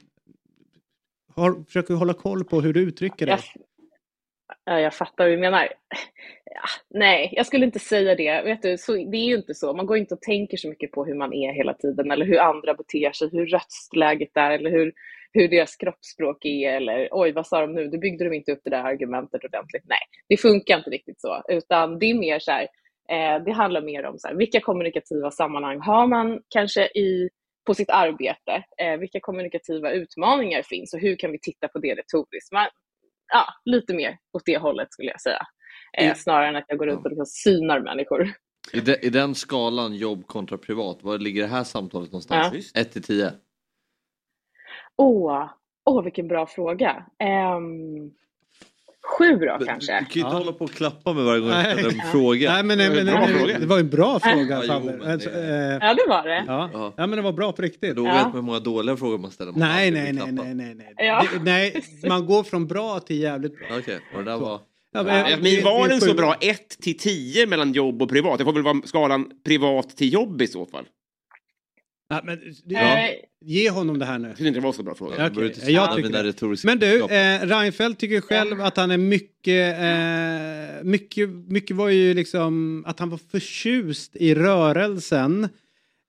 har, 1.35 1.63
försöker 1.65 1.93
hålla 1.93 2.13
koll 2.13 2.43
på 2.43 2.61
hur 2.61 2.73
du 2.73 2.79
uttrycker 2.81 3.25
dig? 3.25 3.39
Jag, 3.55 3.61
ja, 3.61 3.66
jag 4.65 4.93
fattar 4.93 5.23
vad 5.23 5.33
du 5.33 5.37
menar. 5.37 5.73
Ja, 6.45 6.63
nej, 6.89 7.29
jag 7.35 7.45
skulle 7.45 7.65
inte 7.65 7.79
säga 7.79 8.15
det. 8.15 8.41
Vet 8.41 8.61
du, 8.61 8.77
så, 8.77 8.93
det 8.93 9.17
är 9.17 9.25
ju 9.25 9.35
inte 9.35 9.53
så. 9.53 9.73
Man 9.73 9.85
går 9.85 9.97
inte 9.97 10.13
och 10.13 10.21
tänker 10.21 10.57
så 10.57 10.69
mycket 10.69 10.91
på 10.91 11.05
hur 11.05 11.15
man 11.15 11.33
är 11.33 11.53
hela 11.53 11.73
tiden 11.73 12.11
eller 12.11 12.25
hur 12.25 12.39
andra 12.39 12.73
beter 12.73 13.11
sig, 13.11 13.29
hur 13.31 13.45
röstläget 13.45 14.37
är 14.37 14.51
eller 14.51 14.69
hur, 14.69 14.93
hur 15.33 15.47
deras 15.47 15.75
kroppsspråk 15.75 16.45
är 16.45 16.73
eller 16.73 17.09
oj, 17.11 17.31
vad 17.31 17.47
sa 17.47 17.61
de 17.61 17.73
nu? 17.73 17.87
Då 17.87 17.97
byggde 17.97 18.23
de 18.25 18.35
inte 18.35 18.51
upp 18.51 18.61
det 18.63 18.69
där 18.69 18.83
argumentet 18.83 19.43
ordentligt. 19.43 19.83
Nej, 19.85 19.99
det 20.29 20.37
funkar 20.37 20.77
inte 20.77 20.89
riktigt 20.89 21.21
så, 21.21 21.43
utan 21.49 21.99
det 21.99 22.05
är 22.05 22.13
mer 22.13 22.39
så 22.39 22.51
här, 22.51 22.67
eh, 23.09 23.43
det 23.43 23.51
handlar 23.51 23.81
mer 23.81 24.03
om 24.05 24.19
så 24.19 24.27
här, 24.27 24.35
vilka 24.35 24.59
kommunikativa 24.59 25.31
sammanhang 25.31 25.79
har 25.79 26.07
man 26.07 26.41
kanske 26.49 26.85
i 26.85 27.29
på 27.65 27.73
sitt 27.73 27.89
arbete? 27.89 28.63
Eh, 28.77 28.97
vilka 28.97 29.19
kommunikativa 29.19 29.91
utmaningar 29.91 30.61
finns 30.61 30.93
och 30.93 30.99
hur 30.99 31.15
kan 31.15 31.31
vi 31.31 31.39
titta 31.39 31.67
på 31.67 31.79
det 31.79 31.95
retoriskt? 31.95 32.51
Man, 32.51 32.67
ja, 33.33 33.45
lite 33.65 33.93
mer 33.93 34.17
åt 34.33 34.45
det 34.45 34.57
hållet 34.57 34.93
skulle 34.93 35.11
jag 35.11 35.21
säga. 35.21 35.41
Eh, 35.97 36.15
snarare 36.15 36.47
än 36.47 36.55
att 36.55 36.65
jag 36.67 36.77
går 36.77 36.85
runt 36.85 37.05
och 37.05 37.11
liksom 37.11 37.25
synar 37.25 37.79
människor. 37.79 38.33
I, 38.73 38.79
de, 38.79 38.95
I 39.01 39.09
den 39.09 39.35
skalan 39.35 39.95
jobb 39.95 40.27
kontra 40.27 40.57
privat, 40.57 41.03
var 41.03 41.17
ligger 41.17 41.41
det 41.41 41.47
här 41.47 41.63
samtalet 41.63 42.11
någonstans? 42.11 42.71
Ja. 42.73 42.81
1 42.81 42.91
till 42.91 43.03
10? 43.03 43.31
Åh, 44.97 45.49
åh 45.85 46.03
vilken 46.03 46.27
bra 46.27 46.47
fråga. 46.47 47.05
Ehm, 47.19 48.11
sju 49.17 49.35
då 49.35 49.65
kanske? 49.65 49.99
Du 49.99 50.05
kan 50.05 50.13
ju 50.13 50.21
inte 50.21 50.35
hålla 50.35 50.51
på 50.51 50.63
och 50.65 50.71
klappa 50.71 51.13
med 51.13 51.23
varje 51.23 51.39
gång 51.41 51.49
jag 51.49 51.61
ställer 51.71 51.89
en 51.89 51.97
Nej. 51.97 52.05
fråga. 52.11 52.51
Nej, 52.53 52.63
men, 52.63 52.77
men, 52.77 53.05
Bra 53.05 53.19
men, 53.19 53.27
fråga. 53.39 53.59
det 53.59 53.65
var 53.65 53.79
en 53.79 53.89
bra 53.89 54.19
fråga 54.19 54.63
Ja, 54.67 54.81
jo, 54.83 54.91
men 54.99 55.11
Alltså, 55.11 55.29
det- 55.29 55.79
eh, 55.81 55.87
Ja, 55.87 55.93
det 55.93 56.05
var 56.09 56.23
det. 56.27 56.43
ja. 56.47 56.69
Ja. 56.73 56.93
ja, 56.97 57.07
men 57.07 57.17
det 57.17 57.21
var 57.21 57.31
bra 57.33 57.51
på 57.51 57.61
riktigt. 57.61 57.95
Då 57.95 58.03
vet 58.03 58.13
man 58.13 58.31
hur 58.33 58.41
många 58.41 58.59
dåliga 58.59 58.97
frågor 58.97 59.17
man 59.17 59.31
ställer. 59.31 59.51
Man 59.51 59.59
Nej, 59.59 59.91
nej, 59.91 60.13
nej, 60.13 60.31
nej, 60.31 60.55
nej, 60.55 60.75
nej. 60.75 60.93
Ja. 60.97 61.23
Det, 61.33 61.39
nej, 61.43 61.83
man 62.07 62.25
går 62.25 62.43
från 62.43 62.67
bra 62.67 62.99
till 62.99 63.19
jävligt 63.21 63.57
bra. 63.59 63.77
Okej, 63.79 63.99
och 64.15 64.23
det 64.23 64.31
där 64.31 64.37
var... 64.37 64.49
Ja, 64.49 64.59
Ja, 64.93 65.03
det- 65.03 65.37
men 65.41 65.63
var 65.63 65.87
den 65.87 66.01
så 66.01 66.13
bra 66.13 66.35
1 66.41 66.69
till 66.81 66.97
10 66.97 67.47
mellan 67.47 67.73
jobb 67.73 68.01
och 68.01 68.09
privat? 68.09 68.37
Det 68.37 68.43
får 68.45 68.53
väl 68.53 68.63
vara 68.63 68.81
skalan 68.85 69.29
privat 69.45 69.89
till 69.97 70.13
jobb 70.13 70.41
i 70.41 70.47
så 70.47 70.65
fall? 70.65 70.85
Ja, 72.09 72.21
men, 72.23 72.39
det- 72.65 72.75
Eh, 72.75 73.09
Ge 73.41 73.69
honom 73.69 73.99
det 73.99 74.05
här 74.05 74.19
nu. 74.19 74.27
Jag 74.27 74.37
tyckte 74.37 74.47
inte 74.47 74.59
det 74.59 74.63
var 74.63 74.73
så 74.73 74.83
bra 74.83 74.95
fråga. 74.95 75.15
Okej, 75.31 75.73
Jag 75.73 75.95
tycker 75.95 76.09
det. 76.23 76.63
Men 76.63 76.79
du, 76.79 76.99
eh, 77.03 77.45
Reinfeldt 77.45 77.99
tycker 77.99 78.21
själv 78.21 78.61
att 78.61 78.77
han 78.77 78.91
är 78.91 78.97
mycket, 78.97 79.79
eh, 79.79 80.83
mycket, 80.83 81.29
mycket 81.29 81.75
var 81.75 81.89
ju 81.89 82.13
liksom 82.13 82.83
att 82.87 82.99
han 82.99 83.09
var 83.09 83.17
förtjust 83.17 84.15
i 84.15 84.35
rörelsen. 84.35 85.43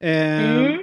Eh, 0.03 0.55
Mm. 0.59 0.79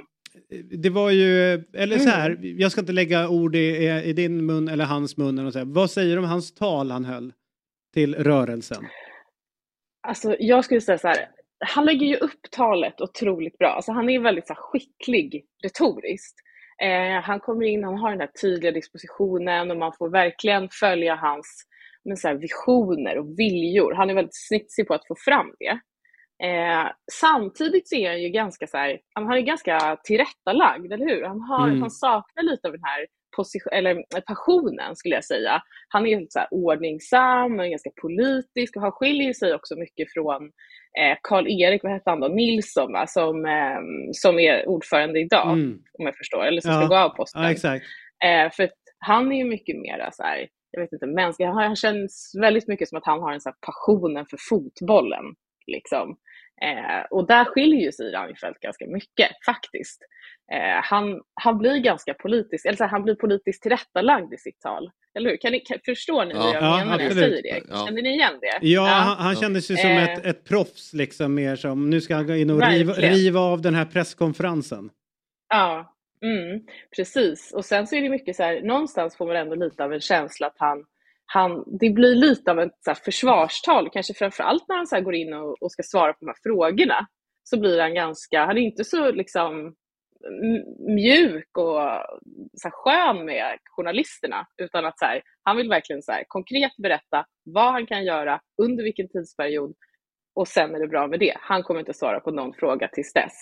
Det 0.71 0.89
var 0.89 1.11
ju, 1.11 1.53
eller 1.73 1.99
så 1.99 2.09
här, 2.09 2.39
jag 2.41 2.71
ska 2.71 2.81
inte 2.81 2.93
lägga 2.93 3.29
ord 3.29 3.55
i, 3.55 4.01
i 4.05 4.13
din 4.13 4.45
mun 4.45 4.67
eller 4.67 4.85
hans 4.85 5.17
mun. 5.17 5.39
Eller 5.39 5.51
så 5.51 5.57
här. 5.57 5.65
Vad 5.65 5.91
säger 5.91 6.15
du 6.15 6.19
om 6.21 6.25
hans 6.29 6.53
tal 6.53 6.91
han 6.91 7.05
höll 7.05 7.33
till 7.93 8.15
rörelsen? 8.15 8.85
Alltså, 10.07 10.35
jag 10.39 10.65
skulle 10.65 10.81
säga 10.81 10.97
så 10.97 11.07
här, 11.07 11.17
han 11.59 11.85
lägger 11.85 12.07
ju 12.07 12.15
upp 12.15 12.41
talet 12.51 13.01
otroligt 13.01 13.57
bra. 13.57 13.67
Alltså, 13.69 13.91
han 13.91 14.09
är 14.09 14.19
väldigt 14.19 14.47
så 14.47 14.53
här, 14.53 14.61
skicklig 14.61 15.45
retoriskt. 15.63 16.35
Eh, 16.83 17.21
han 17.23 17.39
kommer 17.39 17.65
in, 17.65 17.83
han 17.83 17.97
har 17.97 18.11
den 18.11 18.19
här 18.19 18.31
tydliga 18.41 18.71
dispositionen 18.71 19.71
och 19.71 19.77
man 19.77 19.93
får 19.97 20.09
verkligen 20.09 20.69
följa 20.71 21.15
hans 21.15 21.63
men 22.05 22.17
så 22.17 22.27
här, 22.27 22.35
visioner 22.35 23.17
och 23.17 23.39
viljor. 23.39 23.93
Han 23.93 24.09
är 24.09 24.13
väldigt 24.13 24.47
snitsig 24.47 24.87
på 24.87 24.93
att 24.93 25.07
få 25.07 25.15
fram 25.25 25.53
det. 25.59 25.79
Eh, 26.47 26.87
samtidigt 27.11 27.89
så 27.89 27.95
är 27.95 28.09
han 28.09 28.21
ju 28.21 28.29
ganska, 28.29 28.67
så 28.67 28.77
här, 28.77 28.99
han 29.13 29.31
är 29.31 29.39
ganska 29.39 29.97
tillrättalagd, 30.03 30.93
eller 30.93 31.05
hur? 31.05 31.23
Han, 31.23 31.41
har, 31.41 31.67
Mm. 31.67 31.81
han 31.81 31.91
saknar 31.91 32.43
lite 32.43 32.67
av 32.67 32.73
den 32.73 32.83
här 32.83 33.05
position, 33.35 33.73
eller, 33.73 34.21
passionen, 34.21 34.95
skulle 34.95 35.15
jag 35.15 35.25
säga. 35.25 35.61
Han 35.89 36.07
är 36.07 36.27
så 36.29 36.39
ordningsam 36.51 37.59
och 37.59 37.65
ganska 37.69 37.89
politisk 38.01 38.75
och 38.75 38.81
han 38.81 38.91
skiljer 38.91 39.33
sig 39.33 39.53
också 39.53 39.75
mycket 39.75 40.13
från 40.13 40.51
Karl-Erik, 41.23 41.83
vad 41.83 41.91
hette 41.91 42.09
han 42.09 42.19
då, 42.19 42.27
Nilsson, 42.27 42.91
va? 42.91 43.07
Som, 43.07 43.45
eh, 43.45 43.79
som 44.11 44.39
är 44.39 44.67
ordförande 44.69 45.19
idag, 45.19 45.51
Mm. 45.53 45.79
om 45.99 46.05
jag 46.05 46.15
förstår, 46.15 46.45
eller 46.45 46.61
som 46.61 46.71
Ja. 46.71 46.77
ska 46.79 46.87
gå 46.87 46.95
av 46.97 47.09
posten. 47.09 47.43
Ja, 47.43 47.51
exakt. 47.51 47.85
Eh, 48.25 48.51
för 48.51 48.69
han 48.99 49.31
är 49.31 49.37
ju 49.37 49.43
mycket 49.43 49.75
mer 49.77 50.09
så 50.13 50.23
här, 50.23 50.47
jag 50.71 50.81
vet 50.81 50.93
inte, 50.93 51.05
mänsklig. 51.05 51.45
Han, 51.45 51.75
känns 51.75 52.31
väldigt 52.41 52.67
mycket 52.67 52.89
som 52.89 52.97
att 52.97 53.05
han 53.05 53.19
har 53.19 53.31
en 53.33 53.41
så 53.41 53.51
passionen 53.65 54.25
för 54.25 54.37
fotbollen. 54.49 55.25
Liksom. 55.67 56.17
Eh, 56.61 57.05
och 57.11 57.27
där 57.27 57.45
skiljer 57.45 57.81
ju 57.81 57.91
sig 57.91 58.11
Reinfeldt 58.11 58.59
ganska 58.59 58.85
mycket 58.87 59.29
faktiskt. 59.45 60.01
Eh, 60.53 60.81
han, 60.83 61.21
han 61.33 61.57
blir 61.57 61.77
ganska 61.77 62.13
politisk, 62.13 62.65
eller 62.65 62.77
så 62.77 62.83
här, 62.83 62.91
han 62.91 63.03
blir 63.03 63.15
politiskt 63.15 63.61
tillrättalagd 63.63 64.33
i 64.33 64.37
sitt 64.37 64.59
tal. 64.59 64.91
Eller 65.17 65.29
hur? 65.29 65.37
Kan 65.37 65.51
ni, 65.51 65.59
kan, 65.59 65.77
förstår 65.85 66.25
ni 66.25 66.33
Ja. 66.33 66.39
vad 66.39 66.55
jag 66.55 66.63
Ja, 66.63 66.77
menar 66.77 66.97
när 66.97 67.03
jag 67.03 67.13
säger 67.13 67.41
det? 67.43 67.61
Ja. 67.69 67.85
Känner 67.87 68.01
ni 68.01 68.09
igen 68.09 68.33
det? 68.41 68.67
Ja, 68.67 68.81
han, 68.85 69.17
han 69.17 69.35
kändes 69.35 69.71
ju 69.71 69.75
som 69.77 69.89
Eh, 69.89 70.03
ett, 70.03 70.25
ett 70.25 70.43
proffs 70.43 70.93
liksom 70.93 71.33
mer 71.33 71.55
som 71.55 71.89
nu 71.89 72.01
ska 72.01 72.15
han 72.15 72.27
gå 72.27 72.35
in 72.35 72.49
och 72.49 72.61
riva, 72.69 72.93
riva 72.93 73.39
av 73.39 73.61
den 73.61 73.75
här 73.75 73.85
presskonferensen. 73.85 74.89
Ja, 75.49 75.95
mm, 76.23 76.61
precis. 76.95 77.53
Och 77.53 77.65
sen 77.65 77.87
så 77.87 77.95
är 77.95 78.01
det 78.01 78.09
mycket 78.09 78.35
så 78.35 78.43
här, 78.43 78.61
någonstans 78.61 79.17
får 79.17 79.27
man 79.27 79.35
ändå 79.35 79.55
lite 79.55 79.83
av 79.83 79.93
en 79.93 80.01
känsla 80.01 80.47
att 80.47 80.55
han, 80.57 80.83
han 81.27 81.63
det 81.79 81.89
blir 81.89 82.15
lite 82.15 82.51
av 82.51 82.59
ett 82.59 82.77
så 82.79 82.89
här 82.89 82.99
försvarstal, 83.05 83.89
kanske 83.89 84.13
framförallt 84.13 84.63
när 84.67 84.75
han 84.75 84.87
så 84.87 84.95
här 84.95 85.03
går 85.03 85.15
in 85.15 85.33
och, 85.33 85.61
och 85.61 85.71
ska 85.71 85.83
svara 85.83 86.13
på 86.13 86.19
de 86.19 86.27
här 86.27 86.37
frågorna. 86.43 87.07
Så 87.43 87.59
blir 87.59 87.79
han 87.81 87.93
ganska, 87.93 88.45
han 88.45 88.57
är 88.57 88.61
inte 88.61 88.83
så 88.83 89.11
liksom 89.11 89.75
mjuk 90.95 91.57
och 91.57 91.79
så 92.53 92.63
här 92.63 92.71
skön 92.71 93.25
med 93.25 93.57
journalisterna, 93.63 94.45
utan 94.61 94.85
att 94.85 94.99
så 94.99 95.05
här, 95.05 95.21
han 95.43 95.57
vill 95.57 95.69
verkligen 95.69 96.01
så 96.01 96.11
här, 96.11 96.23
konkret 96.27 96.71
berätta 96.77 97.25
vad 97.43 97.71
han 97.71 97.85
kan 97.85 98.05
göra, 98.05 98.39
under 98.61 98.83
vilken 98.83 99.09
tidsperiod 99.09 99.73
och 100.39 100.47
sen 100.47 100.75
är 100.75 100.79
det 100.79 100.87
bra 100.87 101.07
med 101.07 101.19
det. 101.19 101.33
Han 101.39 101.63
kommer 101.63 101.79
inte 101.79 101.93
svara 101.93 102.19
på 102.19 102.31
någon 102.31 102.53
fråga 102.53 102.87
tills 102.87 103.13
dess. 103.13 103.33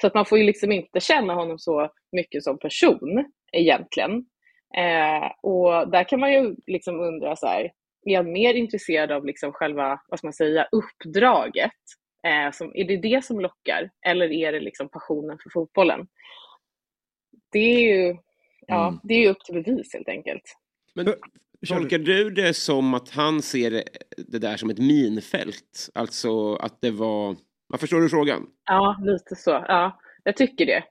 Så 0.00 0.06
att 0.06 0.14
man 0.14 0.26
får 0.26 0.38
ju 0.38 0.44
liksom 0.44 0.72
inte 0.72 1.00
känna 1.00 1.34
honom 1.34 1.58
så 1.58 1.90
mycket 2.12 2.44
som 2.44 2.58
person 2.58 3.24
egentligen. 3.52 4.24
Eh, 4.76 5.30
och 5.42 5.90
där 5.90 6.08
kan 6.08 6.20
man 6.20 6.32
ju 6.32 6.56
liksom 6.66 7.00
undra 7.00 7.36
så 7.36 7.46
här, 7.46 7.72
är 8.04 8.16
han 8.16 8.32
mer 8.32 8.54
intresserad 8.54 9.12
av 9.12 9.26
liksom 9.26 9.52
själva, 9.52 10.00
vad 10.08 10.18
ska 10.18 10.26
man 10.26 10.32
säga, 10.32 10.68
uppdraget? 10.72 11.72
Eh, 12.26 12.52
som, 12.52 12.72
är 12.74 12.84
det 12.84 12.96
det 12.96 13.24
som 13.24 13.40
lockar? 13.40 13.90
Eller 14.06 14.32
är 14.32 14.52
det 14.52 14.60
liksom 14.60 14.88
passionen 14.88 15.38
för 15.42 15.50
fotbollen? 15.50 16.06
Det 17.52 17.58
är 17.58 17.80
ju, 17.80 18.16
ja, 18.66 19.00
det 19.02 19.14
är 19.14 19.30
upp 19.30 19.40
till 19.44 19.54
bevis 19.54 19.94
helt 19.94 20.08
enkelt. 20.08 20.42
Men 20.94 21.14
tolkar 21.68 21.98
du 21.98 22.30
det 22.30 22.54
som 22.54 22.94
att 22.94 23.10
han 23.10 23.42
ser 23.42 23.70
det, 24.16 24.38
där 24.38 24.56
som 24.56 24.70
ett 24.70 24.78
minfält? 24.78 25.90
Alltså 25.94 26.54
att 26.54 26.80
det 26.80 26.90
var... 26.90 27.36
Vad 27.66 27.80
förstår 27.80 28.00
du 28.00 28.08
frågan? 28.08 28.46
Ja, 28.64 28.96
lite 29.02 29.36
så. 29.36 29.50
Ja, 29.50 30.00
jag 30.24 30.36
tycker 30.36 30.66
det. 30.66 30.84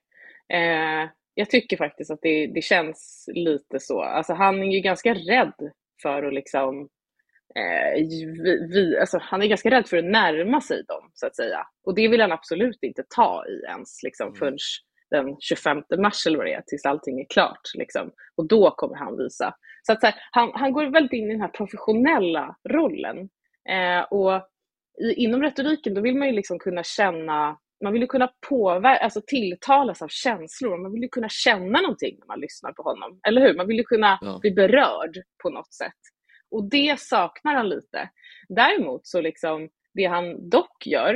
Eh, 0.57 1.09
jag 1.33 1.49
tycker 1.49 1.77
faktiskt 1.77 2.11
att 2.11 2.21
det, 2.21 2.47
det 2.47 2.61
känns 2.61 3.29
lite 3.33 3.79
så. 3.79 4.01
Alltså, 4.01 4.33
han 4.33 4.63
är 4.63 4.71
ju 4.75 4.79
ganska 4.79 5.13
rädd 5.13 5.71
för 6.01 6.23
att 6.23 6.33
liksom... 6.33 6.89
Eh, 7.55 8.07
vi, 8.73 8.97
alltså, 8.99 9.17
han 9.21 9.41
är 9.41 9.47
ganska 9.47 9.69
rädd 9.69 9.87
för 9.87 9.97
att 9.97 10.05
närma 10.05 10.61
sig 10.61 10.83
dem, 10.87 11.11
så 11.13 11.27
att 11.27 11.35
säga. 11.35 11.67
Och 11.83 11.95
det 11.95 12.07
vill 12.07 12.21
han 12.21 12.31
absolut 12.31 12.83
inte 12.83 13.03
ta 13.15 13.45
i 13.47 13.65
ens 13.69 14.03
liksom, 14.03 14.35
förrän 14.35 14.57
den 15.09 15.35
25 15.39 15.83
mars 15.97 16.27
eller 16.27 16.37
vad 16.37 16.47
det 16.47 16.53
är, 16.53 16.63
tills 16.67 16.85
allting 16.85 17.19
är 17.19 17.25
klart. 17.29 17.61
Liksom. 17.73 18.11
Och 18.35 18.47
då 18.47 18.71
kommer 18.71 18.95
han 18.95 19.17
visa. 19.17 19.55
Så 19.83 19.93
att, 19.93 20.01
så 20.01 20.07
här, 20.07 20.15
han, 20.31 20.51
han 20.53 20.73
går 20.73 20.85
väldigt 20.85 21.13
in 21.13 21.29
i 21.29 21.31
den 21.31 21.41
här 21.41 21.47
professionella 21.47 22.55
rollen. 22.69 23.29
Eh, 23.69 24.01
och 24.01 24.49
i, 25.01 25.13
inom 25.13 25.41
retoriken 25.41 25.93
då 25.93 26.01
vill 26.01 26.17
man 26.17 26.27
ju 26.27 26.33
liksom 26.33 26.59
kunna 26.59 26.83
känna, 26.83 27.57
man 27.83 27.93
vill 27.93 28.01
ju 28.01 28.07
kunna 28.07 28.29
påverka, 28.49 29.03
alltså 29.03 29.21
tilltalas 29.27 30.01
av 30.01 30.07
känslor. 30.07 30.77
Man 30.77 30.91
vill 30.93 31.01
ju 31.03 31.09
kunna 31.09 31.29
känna 31.29 31.81
någonting 31.81 32.15
när 32.19 32.27
man 32.27 32.39
lyssnar 32.39 32.71
på 32.71 32.83
honom. 32.83 33.19
Eller 33.27 33.41
hur? 33.41 33.53
Man 33.57 33.67
vill 33.67 33.77
ju 33.77 33.83
kunna 33.83 34.19
Ja. 34.21 34.37
bli 34.41 34.51
berörd 34.51 35.17
på 35.43 35.49
något 35.49 35.73
sätt. 35.73 35.99
Och 36.51 36.69
det 36.69 36.99
saknar 36.99 37.53
han 37.55 37.69
lite. 37.69 38.09
Däremot 38.49 39.07
så 39.07 39.21
liksom, 39.21 39.69
det 39.93 40.05
han 40.05 40.49
dock 40.49 40.85
gör, 40.87 41.15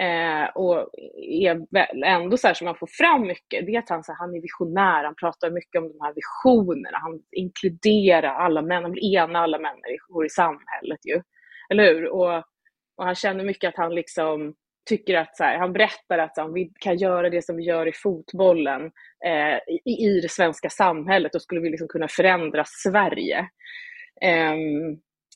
eh, 0.00 0.44
och 0.54 0.90
är 1.16 1.72
väl 1.74 2.02
ändå 2.04 2.36
så 2.36 2.46
här 2.46 2.54
som 2.54 2.64
man 2.64 2.76
får 2.76 2.86
fram 2.90 3.22
mycket, 3.26 3.66
det 3.66 3.74
är 3.74 3.78
att 3.78 3.88
han, 3.88 4.04
så 4.04 4.12
här, 4.12 4.18
han 4.18 4.34
är 4.36 4.40
visionär, 4.42 5.04
han 5.04 5.14
pratar 5.14 5.50
mycket 5.50 5.82
om 5.82 5.88
de 5.88 5.98
här 6.04 6.14
visionerna, 6.14 6.98
han 6.98 7.20
inkluderar 7.32 8.34
alla 8.34 8.62
män, 8.62 8.82
han 8.82 8.92
vill 8.92 9.14
ena 9.14 9.38
alla 9.38 9.58
människor 9.58 10.26
i 10.26 10.28
samhället 10.28 11.00
ju. 11.04 11.22
Eller 11.70 11.84
hur? 11.94 12.08
Och, 12.08 12.36
och 12.96 13.04
han 13.04 13.14
känner 13.14 13.44
mycket 13.44 13.68
att 13.68 13.76
han 13.76 13.94
liksom 13.94 14.54
tycker 14.86 15.14
att 15.14 15.36
så 15.36 15.44
här, 15.44 15.58
han 15.58 15.72
berättar 15.72 16.18
att 16.18 16.34
så 16.34 16.40
här, 16.40 16.48
om 16.48 16.54
vi 16.54 16.72
kan 16.80 16.96
göra 16.96 17.30
det 17.30 17.44
som 17.44 17.56
vi 17.56 17.62
gör 17.62 17.88
i 17.88 17.92
fotbollen 17.92 18.82
eh, 19.26 19.74
i, 19.84 20.06
i 20.06 20.20
det 20.20 20.30
svenska 20.30 20.70
samhället, 20.70 21.32
då 21.32 21.40
skulle 21.40 21.60
vi 21.60 21.70
liksom 21.70 21.88
kunna 21.88 22.08
förändra 22.08 22.64
Sverige. 22.66 23.38
Eh, 24.22 24.54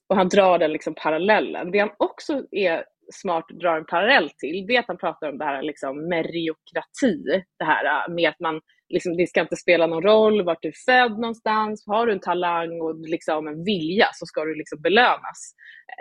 och 0.09 0.17
han 0.17 0.29
drar 0.29 0.59
den 0.59 0.73
liksom 0.73 0.95
parallellen. 0.95 1.71
Det 1.71 1.79
han 1.79 1.91
också 1.99 2.45
är 2.51 2.85
smart 3.13 3.45
drar 3.49 3.77
en 3.77 3.87
parallell 3.87 4.31
till, 4.31 4.67
det 4.67 4.77
är 4.77 4.81
att 4.81 4.89
han 4.89 4.99
pratar 4.99 5.29
om 5.29 5.39
det 5.39 5.45
här 5.45 5.63
liksom 5.63 6.09
meriokrati. 6.09 7.43
Det 7.59 7.65
här 7.65 7.85
eh, 7.85 8.15
med 8.15 8.29
att 8.29 8.41
man, 8.41 8.61
liksom, 8.89 9.17
det 9.17 9.27
ska 9.27 9.41
inte 9.41 9.57
spela 9.57 9.87
någon 9.87 10.03
roll 10.03 10.45
vart 10.45 10.63
du 10.63 10.69
är 10.69 10.85
född 10.87 11.13
någonstans. 11.13 11.85
Har 11.87 12.07
du 12.07 12.13
en 12.13 12.21
talang 12.21 12.81
och 12.81 13.01
liksom 13.09 13.49
en 13.49 13.65
vilja 13.65 14.07
så 14.15 14.27
ska 14.27 14.45
du 14.45 14.55
liksom 14.55 14.83
belönas 14.83 15.55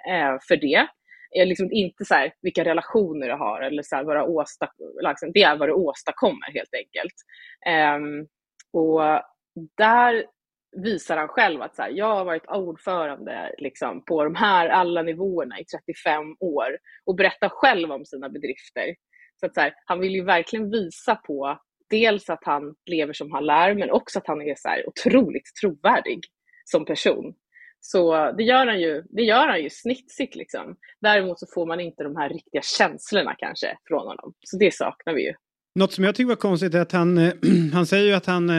eh, 0.10 0.38
för 0.48 0.56
det. 0.56 0.88
Är 1.32 1.46
liksom 1.46 1.72
inte 1.72 2.06
så 2.06 2.14
här, 2.14 2.34
vilka 2.42 2.64
relationer 2.64 3.28
du 3.28 3.34
har 3.34 3.62
eller 3.62 3.84
så 3.84 3.96
här, 3.96 4.04
vad 4.04 4.16
du 4.16 4.22
åsta, 4.22 4.68
liksom, 5.08 5.32
det 5.34 5.44
är 5.44 5.58
vad 5.58 5.70
du 5.70 5.74
åstadkommer 5.74 6.54
helt 6.54 6.74
enkelt. 6.74 7.16
Um, 7.96 8.28
och 8.74 9.02
där 9.78 10.26
visar 10.78 11.18
han 11.18 11.28
själv 11.28 11.62
att 11.62 11.76
så 11.76 11.82
här, 11.82 11.90
jag 11.90 12.16
har 12.16 12.26
varit 12.26 12.48
ordförande 12.48 13.56
liksom, 13.58 14.06
på 14.06 14.24
de 14.24 14.36
här 14.36 14.70
alla 14.70 15.02
nivåerna 15.02 15.60
i 15.60 15.66
35 15.66 16.36
år 16.40 16.78
och 17.06 17.16
berättar 17.16 17.50
själv 17.50 17.92
om 17.92 18.06
sina 18.06 18.30
bedrifter. 18.30 18.96
Så 19.40 19.46
att 19.46 19.54
så 19.54 19.62
här, 19.62 19.74
han 19.86 20.00
vill 20.00 20.16
ju 20.16 20.24
verkligen 20.24 20.72
visa 20.72 21.16
på 21.16 21.60
dels 21.90 22.30
att 22.30 22.44
han 22.44 22.76
lever 22.86 23.14
som 23.14 23.32
han 23.32 23.46
lär, 23.46 23.74
men 23.74 23.92
också 23.92 24.20
att 24.20 24.28
han 24.28 24.42
är 24.42 24.56
så 24.58 24.70
här, 24.70 24.90
otroligt 24.90 25.56
trovärdig 25.62 26.20
som 26.66 26.86
person. 26.86 27.34
Så 27.82 28.32
det 28.38 28.44
gör 28.44 28.68
han 28.68 28.82
ju, 28.82 29.04
det 29.10 29.22
gör 29.24 29.48
han 29.48 29.64
ju 29.64 29.70
snitsigt. 29.70 30.36
Liksom. 30.36 30.76
Däremot 31.02 31.40
så 31.40 31.46
får 31.54 31.66
man 31.66 31.80
inte 31.80 32.04
de 32.04 32.16
här 32.16 32.30
riktiga 32.30 32.62
känslorna 32.62 33.36
kanske 33.38 33.78
från 33.88 34.08
honom. 34.08 34.34
Så 34.46 34.58
det 34.58 34.74
saknar 34.74 35.14
vi 35.14 35.26
ju. 35.26 35.34
Något 35.76 35.94
som 35.94 36.04
jag 36.04 36.16
tycker 36.16 36.28
var 36.28 36.36
konstigt 36.36 36.74
är 36.74 36.80
att 36.82 36.92
han, 36.92 37.18
eh, 37.18 37.34
han 37.74 37.86
säger 37.86 38.06
ju 38.06 38.14
att 38.14 38.26
han 38.26 38.50
eh, 38.50 38.56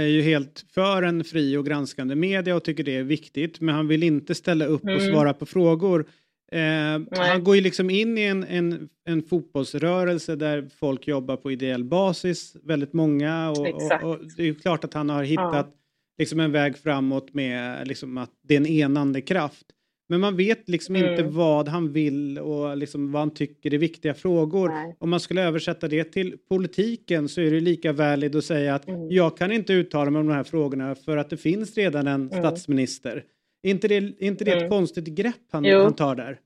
är 0.00 0.06
ju 0.06 0.22
helt 0.22 0.64
för 0.74 1.02
en 1.02 1.24
fri 1.24 1.56
och 1.56 1.66
granskande 1.66 2.14
media 2.14 2.56
och 2.56 2.64
tycker 2.64 2.84
det 2.84 2.96
är 2.96 3.02
viktigt. 3.02 3.60
Men 3.60 3.74
han 3.74 3.88
vill 3.88 4.02
inte 4.02 4.34
ställa 4.34 4.66
upp 4.66 4.82
och 4.82 4.90
Mm. 4.90 5.12
svara 5.12 5.34
på 5.34 5.46
frågor. 5.46 6.06
Eh, 6.52 7.18
han 7.18 7.44
går 7.44 7.56
ju 7.56 7.62
liksom 7.62 7.90
in 7.90 8.18
i 8.18 8.22
en, 8.22 8.44
en, 8.44 8.88
en 9.04 9.22
fotbollsrörelse 9.22 10.36
där 10.36 10.68
folk 10.80 11.08
jobbar 11.08 11.36
på 11.36 11.52
ideell 11.52 11.84
basis, 11.84 12.56
väldigt 12.62 12.92
många. 12.92 13.50
Och, 13.50 13.58
och, 13.58 14.10
och 14.10 14.18
det 14.36 14.42
är 14.42 14.46
ju 14.46 14.54
klart 14.54 14.84
att 14.84 14.94
han 14.94 15.10
har 15.10 15.22
hittat 15.22 15.72
liksom 16.18 16.40
en 16.40 16.52
väg 16.52 16.78
framåt 16.78 17.34
med 17.34 17.88
liksom 17.88 18.18
att 18.18 18.30
det 18.42 18.54
är 18.54 18.58
en 18.60 18.66
enande 18.66 19.20
kraft. 19.20 19.66
Men 20.08 20.20
man 20.20 20.36
vet 20.36 20.68
liksom 20.68 20.96
inte 20.96 21.08
Mm. 21.22 21.34
vad 21.34 21.68
han 21.68 21.92
vill 21.92 22.38
och 22.38 22.76
liksom 22.76 23.12
vad 23.12 23.20
han 23.22 23.34
tycker 23.34 23.74
är 23.74 23.78
viktiga 23.78 24.14
frågor. 24.14 24.70
Om 24.98 25.10
man 25.10 25.20
skulle 25.20 25.42
översätta 25.42 25.88
det 25.88 26.04
till 26.04 26.38
politiken 26.48 27.28
så 27.28 27.40
är 27.40 27.50
det 27.50 27.60
lika 27.60 27.92
valid 27.92 28.36
att 28.36 28.44
säga 28.44 28.74
att 28.74 28.88
Mm. 28.88 29.10
jag 29.10 29.36
kan 29.36 29.52
inte 29.52 29.72
uttala 29.72 30.10
mig 30.10 30.20
om 30.20 30.26
de 30.26 30.32
här 30.34 30.44
frågorna 30.44 30.94
för 30.94 31.16
att 31.16 31.30
det 31.30 31.36
finns 31.36 31.76
redan 31.76 32.06
en 32.06 32.28
Mm. 32.30 32.42
statsminister. 32.42 33.24
Är 33.62 33.70
inte 33.70 33.88
det, 33.88 33.94
är 33.96 34.22
inte 34.22 34.44
det 34.44 34.50
ett 34.50 34.56
Mm. 34.58 34.70
konstigt 34.70 35.04
grepp 35.04 35.34
han, 35.50 35.64
Jo. 35.64 35.80
han 35.82 35.94
tar 35.94 36.14
där? 36.14 36.40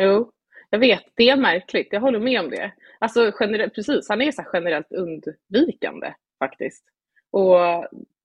Jo, 0.00 0.30
jag 0.70 0.78
vet. 0.78 1.02
Det 1.14 1.28
är 1.28 1.36
märkligt. 1.36 1.88
Jag 1.90 2.00
håller 2.00 2.20
med 2.20 2.40
om 2.40 2.50
det. 2.50 2.72
Alltså, 2.98 3.32
generellt, 3.40 3.74
precis, 3.74 4.08
han 4.08 4.22
är 4.22 4.32
så 4.32 4.42
generellt 4.52 4.92
undvikande 4.92 6.14
faktiskt. 6.38 6.84
Och 7.30 7.56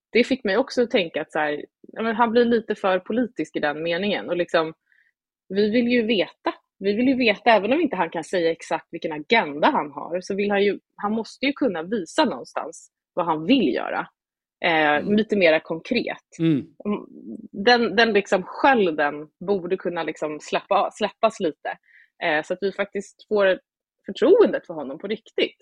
det 0.09 0.23
fick 0.23 0.43
mig 0.43 0.57
också 0.57 0.83
att 0.83 0.91
tänka 0.91 1.21
att 1.21 1.31
så 1.31 1.39
här, 1.39 1.65
han 2.13 2.31
blir 2.31 2.45
lite 2.45 2.75
för 2.75 2.99
politisk 2.99 3.55
i 3.55 3.59
den 3.59 3.83
meningen. 3.83 4.29
Och 4.29 4.37
liksom, 4.37 4.73
vi 5.49 5.69
vill 5.69 5.87
ju 5.87 6.01
veta. 6.01 6.53
Vi 6.79 6.93
vill 6.93 7.07
ju 7.07 7.15
veta, 7.15 7.51
även 7.51 7.73
om 7.73 7.81
inte 7.81 7.95
han 7.95 8.09
kan 8.09 8.23
säga 8.23 8.51
exakt 8.51 8.87
vilken 8.91 9.11
agenda 9.11 9.69
han 9.69 9.91
har, 9.91 10.21
så 10.21 10.35
vill 10.35 10.51
han 10.51 10.63
ju, 10.63 10.79
han 10.95 11.11
måste 11.11 11.45
ju 11.45 11.53
kunna 11.53 11.83
visa 11.83 12.25
någonstans 12.25 12.91
vad 13.13 13.25
han 13.25 13.45
vill 13.45 13.73
göra. 13.73 14.07
Eh, 14.65 15.15
Lite 15.15 15.35
mer 15.35 15.59
konkret. 15.59 16.39
Mm. 16.39 16.67
Den, 17.51 17.95
den 17.95 18.13
liksom 18.13 18.43
skölden 18.43 19.27
borde 19.47 19.77
kunna 19.77 20.03
liksom 20.03 20.39
släppa, 20.41 20.89
släppas 20.91 21.39
lite. 21.39 21.77
Eh, 22.23 22.43
så 22.43 22.53
att 22.53 22.59
vi 22.61 22.71
faktiskt 22.71 23.27
får 23.27 23.59
förtroendet 24.05 24.67
för 24.67 24.73
honom 24.73 24.99
på 24.99 25.07
riktigt. 25.07 25.57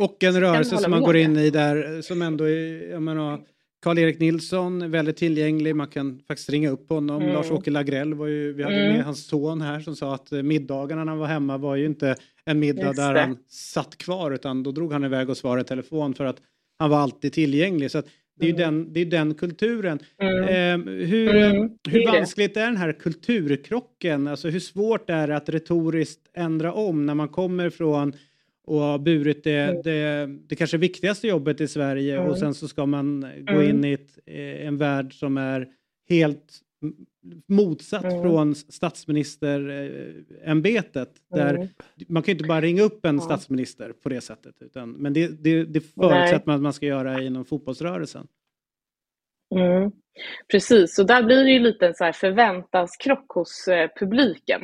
Och 0.00 0.24
en 0.24 0.40
rörelse 0.40 0.76
som 0.76 0.90
man 0.90 1.02
går 1.02 1.16
in 1.16 1.36
i 1.36 1.50
där 1.50 2.02
som 2.02 2.22
ändå 2.22 2.44
är, 2.44 2.90
jag 2.90 3.02
menar, 3.02 3.40
Karl-Erik 3.82 4.18
Nilsson, 4.18 4.90
väldigt 4.90 5.16
tillgänglig, 5.16 5.76
man 5.76 5.86
kan 5.88 6.20
faktiskt 6.28 6.50
ringa 6.50 6.70
upp 6.70 6.88
honom. 6.88 7.22
Mm. 7.22 7.34
Lars-Åke 7.34 7.70
Lagrell 7.70 8.14
var 8.14 8.26
ju, 8.26 8.52
vi 8.52 8.62
hade 8.62 8.76
Mm. 8.82 8.96
med 8.96 9.04
hans 9.04 9.26
son 9.26 9.60
här 9.60 9.80
som 9.80 9.96
sa 9.96 10.14
att 10.14 10.32
eh, 10.32 10.42
middagarna 10.42 11.04
när 11.04 11.12
han 11.12 11.18
var 11.18 11.26
hemma 11.26 11.58
var 11.58 11.76
ju 11.76 11.86
inte 11.86 12.16
en 12.44 12.58
middag 12.58 12.82
Just 12.86 12.96
där 12.96 13.14
det. 13.14 13.20
han 13.20 13.36
satt 13.48 13.98
kvar 13.98 14.30
utan 14.30 14.62
då 14.62 14.72
drog 14.72 14.92
han 14.92 15.04
iväg 15.04 15.30
och 15.30 15.36
svarade 15.36 15.60
i 15.60 15.64
telefon 15.64 16.14
för 16.14 16.24
att 16.24 16.36
han 16.78 16.90
var 16.90 16.98
alltid 16.98 17.32
tillgänglig. 17.32 17.90
Så 17.90 18.02
det 18.38 18.46
är 18.46 18.50
ju 18.50 18.56
den, 18.56 18.92
det 18.92 19.00
är 19.00 19.04
den 19.06 19.34
kulturen. 19.34 19.98
Mm. 20.22 20.42
Eh, 20.88 20.94
hur 21.06 21.34
Mm, 21.36 21.70
hur 21.88 22.06
vanskligt 22.12 22.56
är 22.56 22.66
den 22.66 22.76
här 22.76 22.92
kulturkrocken? 22.92 24.28
Alltså 24.28 24.48
hur 24.48 24.60
svårt 24.60 25.10
är 25.10 25.28
det 25.28 25.36
att 25.36 25.48
retoriskt 25.48 26.20
ändra 26.36 26.72
om 26.72 27.06
när 27.06 27.14
man 27.14 27.28
kommer 27.28 27.70
från 27.70 28.12
och 28.66 28.78
har 28.78 28.98
burit 28.98 29.44
det, 29.44 29.80
det, 29.84 30.26
det 30.46 30.56
kanske 30.56 30.76
viktigaste 30.76 31.28
jobbet 31.28 31.60
i 31.60 31.68
Sverige 31.68 32.16
Mm. 32.16 32.30
och 32.30 32.38
sen 32.38 32.54
så 32.54 32.68
ska 32.68 32.86
man 32.86 33.20
gå 33.20 33.26
Mm. 33.52 33.68
in 33.68 33.84
i 33.84 33.92
ett, 33.92 34.18
eh, 34.26 34.66
en 34.66 34.78
värld 34.78 35.14
som 35.14 35.36
är 35.36 35.68
helt 36.08 36.58
motsatt 37.48 38.04
Mm. 38.04 38.22
från 38.22 38.54
statsministerämbetet. 38.54 41.10
Där 41.34 41.54
Mm. 41.54 41.68
Man 42.08 42.22
kan 42.22 42.32
ju 42.32 42.38
inte 42.38 42.48
bara 42.48 42.60
ringa 42.60 42.82
upp 42.82 43.06
en 43.06 43.20
statsminister 43.20 43.92
på 44.02 44.08
det 44.08 44.20
sättet. 44.20 44.54
Utan, 44.62 44.90
men 44.90 45.12
det, 45.12 45.44
det, 45.44 45.64
det 45.64 45.80
förutsätter 45.80 46.42
man 46.46 46.56
att 46.56 46.62
man 46.62 46.72
ska 46.72 46.86
göra 46.86 47.22
inom 47.22 47.44
fotbollsrörelsen. 47.44 48.26
Mm. 49.54 49.90
Precis, 50.52 50.98
och 50.98 51.06
där 51.06 51.22
blir 51.22 51.44
det 51.44 51.50
ju 51.50 51.58
lite 51.58 51.86
en 51.86 51.94
så 51.94 52.04
här 52.04 52.12
förväntanskrock 52.12 53.32
hos 53.32 53.68
eh, 53.68 53.90
publiken. 54.00 54.62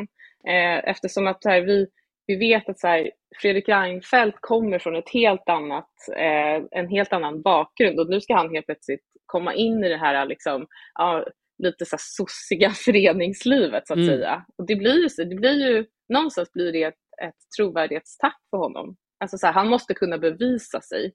Eh, 0.48 0.88
eftersom 0.90 1.26
att 1.26 1.44
här, 1.44 1.60
vi, 1.60 1.86
vi 2.26 2.36
vet 2.36 2.68
att 2.68 2.80
så 2.80 2.86
här, 2.86 3.10
Fredrik 3.36 3.68
Reinfeldt 3.68 4.38
kommer 4.40 4.78
från 4.78 4.96
ett 4.96 5.10
helt 5.12 5.48
annat, 5.48 5.90
eh, 6.16 6.62
en 6.70 6.88
helt 6.88 7.12
annan 7.12 7.42
bakgrund 7.42 8.00
och 8.00 8.08
nu 8.10 8.20
ska 8.20 8.34
han 8.34 8.54
helt 8.54 8.66
plötsligt 8.66 9.04
komma 9.26 9.54
in 9.54 9.84
i 9.84 9.88
det 9.88 9.96
här 9.96 10.26
liksom, 10.26 10.66
ja, 10.94 11.26
lite 11.62 11.84
så 11.84 11.96
här 11.96 12.00
sossiga 12.02 12.70
föreningslivet 12.84 13.86
så 13.86 13.92
att 13.92 13.98
Mm. 13.98 14.08
säga. 14.08 14.44
Och 14.58 14.66
det 14.66 14.76
blir 14.76 15.24
det 15.24 15.34
blir 15.34 15.68
ju, 15.68 15.86
någonstans 16.08 16.52
blir 16.52 16.72
det 16.72 16.82
ett, 16.82 16.94
ett 17.22 17.34
trovärdighetstapp 17.56 18.40
för 18.50 18.58
honom. 18.58 18.96
Alltså 19.20 19.38
så 19.38 19.46
här, 19.46 19.54
han 19.54 19.68
måste 19.68 19.94
kunna 19.94 20.18
bevisa 20.18 20.80
sig. 20.80 21.12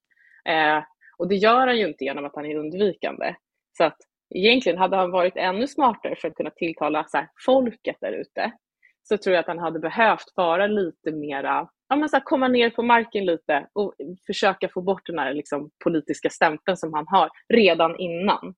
Eh, 0.50 0.84
och 1.18 1.28
det 1.28 1.36
gör 1.36 1.68
han 1.68 1.78
ju 1.78 1.88
inte 1.88 2.04
genom 2.04 2.26
att 2.26 2.36
han 2.36 2.46
är 2.46 2.56
undvikande. 2.56 3.36
Så 3.78 3.84
att 3.84 3.98
egentligen 4.36 4.78
hade 4.78 4.96
han 4.98 5.12
varit 5.12 5.38
ännu 5.38 5.68
smartare 5.68 6.16
för 6.16 6.28
att 6.28 6.36
kunna 6.36 6.50
tilltala 6.50 7.06
så 7.08 7.18
här, 7.18 7.28
folket 7.46 7.98
där 8.02 8.12
ute 8.12 8.52
så 9.04 9.18
tror 9.18 9.34
jag 9.36 9.42
att 9.42 9.48
han 9.48 9.60
hade 9.60 9.80
behövt 9.80 10.34
vara 10.36 10.68
lite 10.68 11.12
mera, 11.12 11.70
ja 11.94 11.98
men 11.98 12.10
så 12.10 12.16
här, 12.16 12.24
komma 12.24 12.48
ner 12.48 12.70
på 12.70 12.84
marken 12.84 13.26
lite 13.26 13.68
och 13.74 13.94
försöka 14.28 14.70
få 14.70 14.82
bort 14.82 15.06
den 15.06 15.20
här 15.20 15.34
liksom, 15.34 15.70
politiska 15.84 16.30
stämpeln 16.30 16.78
som 16.78 16.94
han 16.94 17.06
har 17.08 17.30
redan 17.54 18.00
innan. 18.00 18.56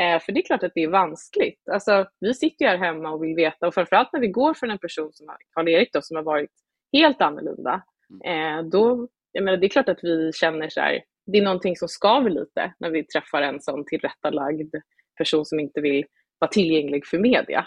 Eh, 0.00 0.20
för 0.20 0.32
det 0.32 0.40
är 0.40 0.46
klart 0.46 0.62
att 0.62 0.72
det 0.74 0.82
är 0.82 0.88
vanskligt. 0.88 1.68
Alltså, 1.72 2.06
vi 2.20 2.34
sitter 2.34 2.64
ju 2.64 2.70
här 2.70 2.78
hemma 2.78 3.10
och 3.10 3.24
vill 3.24 3.34
veta 3.34 3.66
och 3.66 3.74
framförallt 3.74 4.12
när 4.12 4.20
vi 4.20 4.28
går 4.28 4.54
från 4.54 4.70
en 4.70 4.78
person 4.78 5.12
som 5.12 5.26
Karl-Erik 5.54 5.92
då, 5.92 6.02
som 6.02 6.16
har 6.16 6.22
varit 6.22 6.50
helt 6.92 7.20
annorlunda, 7.20 7.82
eh, 8.24 8.62
då, 8.72 9.08
jag 9.32 9.44
menar, 9.44 9.58
det 9.58 9.66
är 9.66 9.68
klart 9.68 9.88
att 9.88 10.04
vi 10.04 10.32
känner 10.34 10.68
så 10.68 10.80
här, 10.80 11.02
det 11.26 11.38
är 11.38 11.42
någonting 11.42 11.76
som 11.76 11.88
skaver 11.88 12.30
lite 12.30 12.74
när 12.78 12.90
vi 12.90 13.04
träffar 13.04 13.42
en 13.42 13.60
sån 13.60 13.84
tillrättalagd 13.86 14.74
person 15.18 15.44
som 15.44 15.60
inte 15.60 15.80
vill 15.80 16.04
vara 16.38 16.50
tillgänglig 16.50 17.06
för 17.06 17.18
media. 17.18 17.66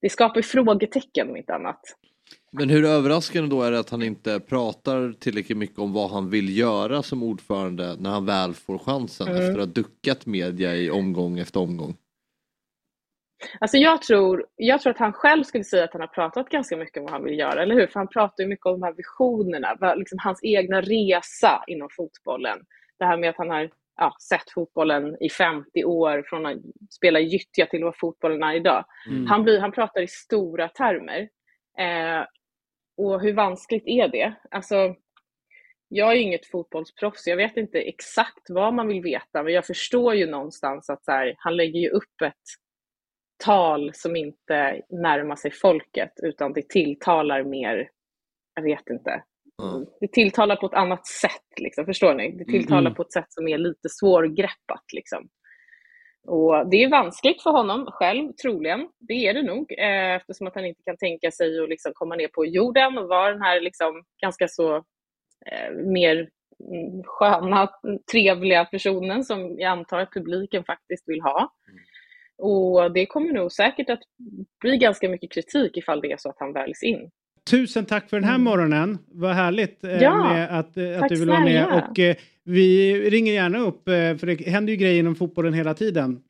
Det 0.00 0.08
skapar 0.08 0.36
ju 0.36 0.42
frågetecken 0.42 1.30
om 1.30 1.36
inte 1.36 1.54
annat. 1.54 1.80
Men 2.50 2.70
hur 2.70 2.84
överraskande 2.84 3.50
då 3.50 3.62
är 3.62 3.70
det 3.70 3.78
att 3.78 3.90
han 3.90 4.02
inte 4.02 4.40
pratar 4.40 5.12
tillräckligt 5.12 5.58
mycket 5.58 5.78
om 5.78 5.92
vad 5.92 6.10
han 6.10 6.30
vill 6.30 6.58
göra 6.58 7.02
som 7.02 7.22
ordförande 7.22 7.96
när 7.98 8.10
han 8.10 8.26
väl 8.26 8.54
får 8.54 8.78
chansen 8.78 9.28
Mm. 9.28 9.40
efter 9.40 9.52
att 9.52 9.66
ha 9.66 9.74
duckat 9.74 10.26
media 10.26 10.76
i 10.76 10.90
omgång 10.90 11.38
efter 11.38 11.60
omgång? 11.60 11.96
Alltså 13.60 13.76
jag 13.76 14.02
tror, 14.02 14.46
jag 14.56 14.80
tror 14.80 14.90
att 14.90 14.98
han 14.98 15.12
själv 15.12 15.42
skulle 15.44 15.64
säga 15.64 15.84
att 15.84 15.92
han 15.92 16.00
har 16.00 16.08
pratat 16.08 16.48
ganska 16.48 16.76
mycket 16.76 16.96
om 16.96 17.02
vad 17.02 17.12
han 17.12 17.24
vill 17.24 17.38
göra, 17.38 17.62
eller 17.62 17.74
hur? 17.74 17.86
För 17.86 18.00
han 18.00 18.08
pratar 18.08 18.44
ju 18.44 18.48
mycket 18.48 18.66
om 18.66 18.72
de 18.80 18.82
här 18.82 18.92
visionerna, 18.92 19.94
liksom 19.94 20.18
hans 20.22 20.40
egna 20.42 20.80
resa 20.80 21.64
inom 21.66 21.88
fotbollen. 21.96 22.58
Det 22.98 23.04
här 23.04 23.16
med 23.16 23.30
att 23.30 23.36
han 23.36 23.50
har 23.50 23.70
ja, 23.96 24.16
sett 24.28 24.50
fotbollen 24.54 25.16
i 25.22 25.28
50 25.30 25.84
år, 25.84 26.24
från 26.26 26.46
att 26.46 26.56
spela 26.90 27.20
gyttja 27.20 27.66
till 27.66 27.84
vad 27.84 27.96
fotbollen 27.96 28.42
är 28.42 28.54
idag. 28.54 28.84
Mm. 29.10 29.26
Han, 29.26 29.42
blir, 29.42 29.60
han 29.60 29.72
pratar 29.72 30.00
i 30.00 30.08
stora 30.08 30.68
termer. 30.68 31.20
Eh, 31.78 32.24
och 32.98 33.20
hur 33.20 33.32
vanskligt 33.32 33.82
är 33.86 34.08
det? 34.08 34.34
Alltså, 34.50 34.94
jag 35.88 36.10
är 36.10 36.14
ju 36.14 36.22
inget 36.22 36.46
fotbollsproffs, 36.46 37.26
jag 37.26 37.36
vet 37.36 37.56
inte 37.56 37.78
exakt 37.78 38.46
vad 38.48 38.74
man 38.74 38.88
vill 38.88 39.02
veta, 39.02 39.42
men 39.42 39.52
jag 39.52 39.66
förstår 39.66 40.14
ju 40.14 40.26
någonstans 40.26 40.90
att 40.90 41.04
så 41.04 41.12
här, 41.12 41.34
han 41.38 41.56
lägger 41.56 41.80
ju 41.80 41.88
upp 41.88 42.22
ett 42.24 42.34
tal 43.44 43.90
som 43.94 44.16
inte 44.16 44.82
närmar 44.88 45.36
sig 45.36 45.50
folket, 45.50 46.12
utan 46.22 46.52
det 46.52 46.68
tilltalar 46.68 47.44
mer, 47.44 47.90
jag 48.54 48.62
vet 48.62 48.90
inte, 48.90 49.22
det 50.00 50.12
tilltalar 50.12 50.56
på 50.56 50.66
ett 50.66 50.74
annat 50.74 51.06
sätt, 51.06 51.60
liksom, 51.60 51.84
förstår 51.86 52.14
ni? 52.14 52.30
Det 52.30 52.44
tilltalar 52.44 52.80
Mm. 52.80 52.94
på 52.94 53.02
ett 53.02 53.12
sätt 53.12 53.26
som 53.32 53.48
är 53.48 53.58
lite 53.58 53.88
svårgreppat. 53.88 54.84
Liksom. 54.94 55.28
Och 56.28 56.70
det 56.70 56.84
är 56.84 56.90
vanskligt 56.90 57.42
för 57.42 57.50
honom 57.50 57.86
själv, 57.86 58.32
troligen. 58.32 58.88
Det 58.98 59.26
är 59.26 59.34
det 59.34 59.42
nog, 59.42 59.72
eh, 59.78 60.14
eftersom 60.14 60.46
att 60.46 60.54
han 60.54 60.66
inte 60.66 60.82
kan 60.84 60.96
tänka 60.96 61.30
sig 61.30 61.62
att 61.62 61.68
liksom 61.68 61.92
komma 61.94 62.16
ner 62.16 62.28
på 62.28 62.46
jorden 62.46 62.98
och 62.98 63.08
vara 63.08 63.30
den 63.30 63.42
här 63.42 63.60
liksom, 63.60 64.04
ganska 64.22 64.48
så 64.48 64.76
eh, 65.46 65.70
mer 65.86 66.16
mm, 66.16 67.02
sköna, 67.04 67.68
trevliga 68.12 68.64
personen 68.64 69.24
som 69.24 69.58
jag 69.58 69.70
antar 69.70 69.98
att 69.98 70.12
publiken 70.12 70.64
faktiskt 70.64 71.08
vill 71.08 71.20
ha. 71.20 71.52
Och 72.38 72.92
det 72.92 73.06
kommer 73.06 73.32
nog 73.32 73.52
säkert 73.52 73.90
att 73.90 74.02
bli 74.60 74.76
ganska 74.76 75.08
mycket 75.08 75.32
kritik 75.32 75.76
ifall 75.76 76.00
det 76.00 76.12
är 76.12 76.16
så 76.16 76.28
att 76.28 76.38
han 76.38 76.52
väljs 76.52 76.82
in. 76.82 77.10
Tusen 77.50 77.84
tack 77.84 78.10
för 78.10 78.16
den 78.20 78.28
här 78.28 78.38
morgonen. 78.38 78.98
Vad 79.12 79.34
härligt 79.34 79.84
eh, 79.84 79.90
Mm. 79.90 80.02
Ja, 80.02 80.46
att, 80.46 80.76
eh, 80.76 81.02
att 81.02 81.08
du 81.08 81.16
vill 81.16 81.28
vara 81.28 81.40
med. 81.40 81.64
snälla. 81.66 81.88
Och, 81.90 81.98
eh, 81.98 82.16
vi 82.44 82.94
ringer 83.10 83.32
gärna 83.32 83.58
upp, 83.58 83.88
eh, 83.88 83.94
för 83.94 84.26
det 84.26 84.46
händer 84.50 84.70
ju 84.72 84.76
grejer 84.76 84.98
inom 85.00 85.14
fotbollen 85.14 85.54
hela 85.54 85.74
tiden. 85.74 86.20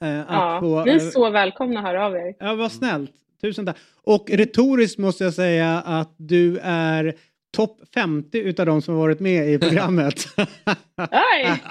Eh, 0.00 0.08
Ja, 0.08 0.58
få, 0.60 0.84
ni 0.84 0.90
är 0.90 0.98
så 0.98 1.30
välkomna 1.30 1.80
att 1.80 1.86
höra 1.86 2.06
av 2.06 2.14
er. 2.16 2.34
Ja, 2.38 2.54
vad 2.54 2.72
snällt. 2.72 3.10
Tusen 3.42 3.66
tack. 3.66 3.76
Och 4.02 4.30
retoriskt 4.30 4.98
måste 4.98 5.24
jag 5.24 5.34
säga 5.34 5.80
att 5.86 6.14
du 6.16 6.58
är 6.62 7.14
topp 7.54 7.78
50 7.94 8.38
utav 8.38 8.66
de 8.66 8.82
som 8.82 8.94
har 8.94 9.00
varit 9.00 9.20
med 9.20 9.48
i 9.50 9.58
programmet. 9.58 10.28
Oj! 10.98 11.62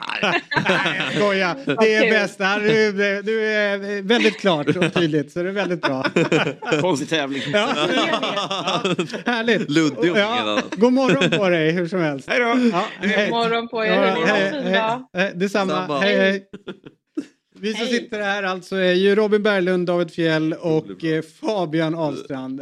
Skoja, 1.15 1.55
det 1.65 1.95
är 1.95 2.11
bäst. 2.11 2.39
Är- 2.39 3.23
Du 3.23 3.41
är 3.45 4.01
väldigt 4.01 4.39
klart 4.39 4.67
och 4.67 4.93
tydligt, 4.93 5.31
så 5.31 5.43
det 5.43 5.49
är 5.49 5.53
väldigt 5.53 5.81
bra. 5.81 6.05
Konstig 6.81 7.09
tävling. 7.09 7.41
Ja. 7.53 7.67
Härligt. 9.25 9.69
Luddig 9.69 10.11
om 10.11 10.17
Ja. 10.17 10.59
God 10.71 10.93
morgon 10.93 11.29
på 11.39 11.49
dig 11.49 11.71
hur 11.71 11.87
som 11.87 11.99
helst. 12.01 12.29
Hej 12.29 12.39
då. 12.39 12.45
Ja, 12.45 12.85
God 13.01 13.29
morgon 13.29 13.67
på 13.67 13.85
er. 13.85 13.91
Ja, 13.93 14.25
hej, 14.25 14.51
hej, 14.63 14.99
hej. 15.13 15.31
Detsamma. 15.35 15.73
Detsamma. 15.73 15.99
Hej, 15.99 16.17
hej. 16.17 16.45
Vi 17.59 17.73
som 17.73 17.87
sitter 17.87 18.21
här 18.21 18.43
alltså 18.43 18.75
är 18.75 18.93
ju 18.93 19.15
Robin 19.15 19.43
Berglund, 19.43 19.87
David 19.87 20.11
Fjell 20.11 20.53
och 20.53 21.03
eh, 21.05 21.21
Fabian 21.41 21.95
Ahlstrand. 21.95 22.61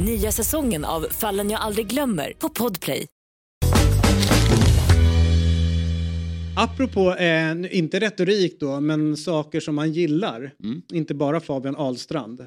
Nya 0.00 0.32
säsongen 0.32 0.84
av 0.84 1.06
Fallen 1.10 1.50
jag 1.50 1.60
aldrig 1.60 1.86
glömmer 1.86 2.32
på 2.38 2.48
Podplay. 2.48 3.06
Apropå, 6.56 7.14
eh, 7.14 7.78
inte 7.78 8.00
retorik 8.00 8.60
då, 8.60 8.80
men 8.80 9.16
saker 9.16 9.60
som 9.60 9.74
man 9.74 9.92
gillar, 9.92 10.54
inte 10.92 11.14
bara 11.14 11.40
Fabian 11.40 11.76
Ahlstrand, 11.76 12.40
eh, 12.40 12.46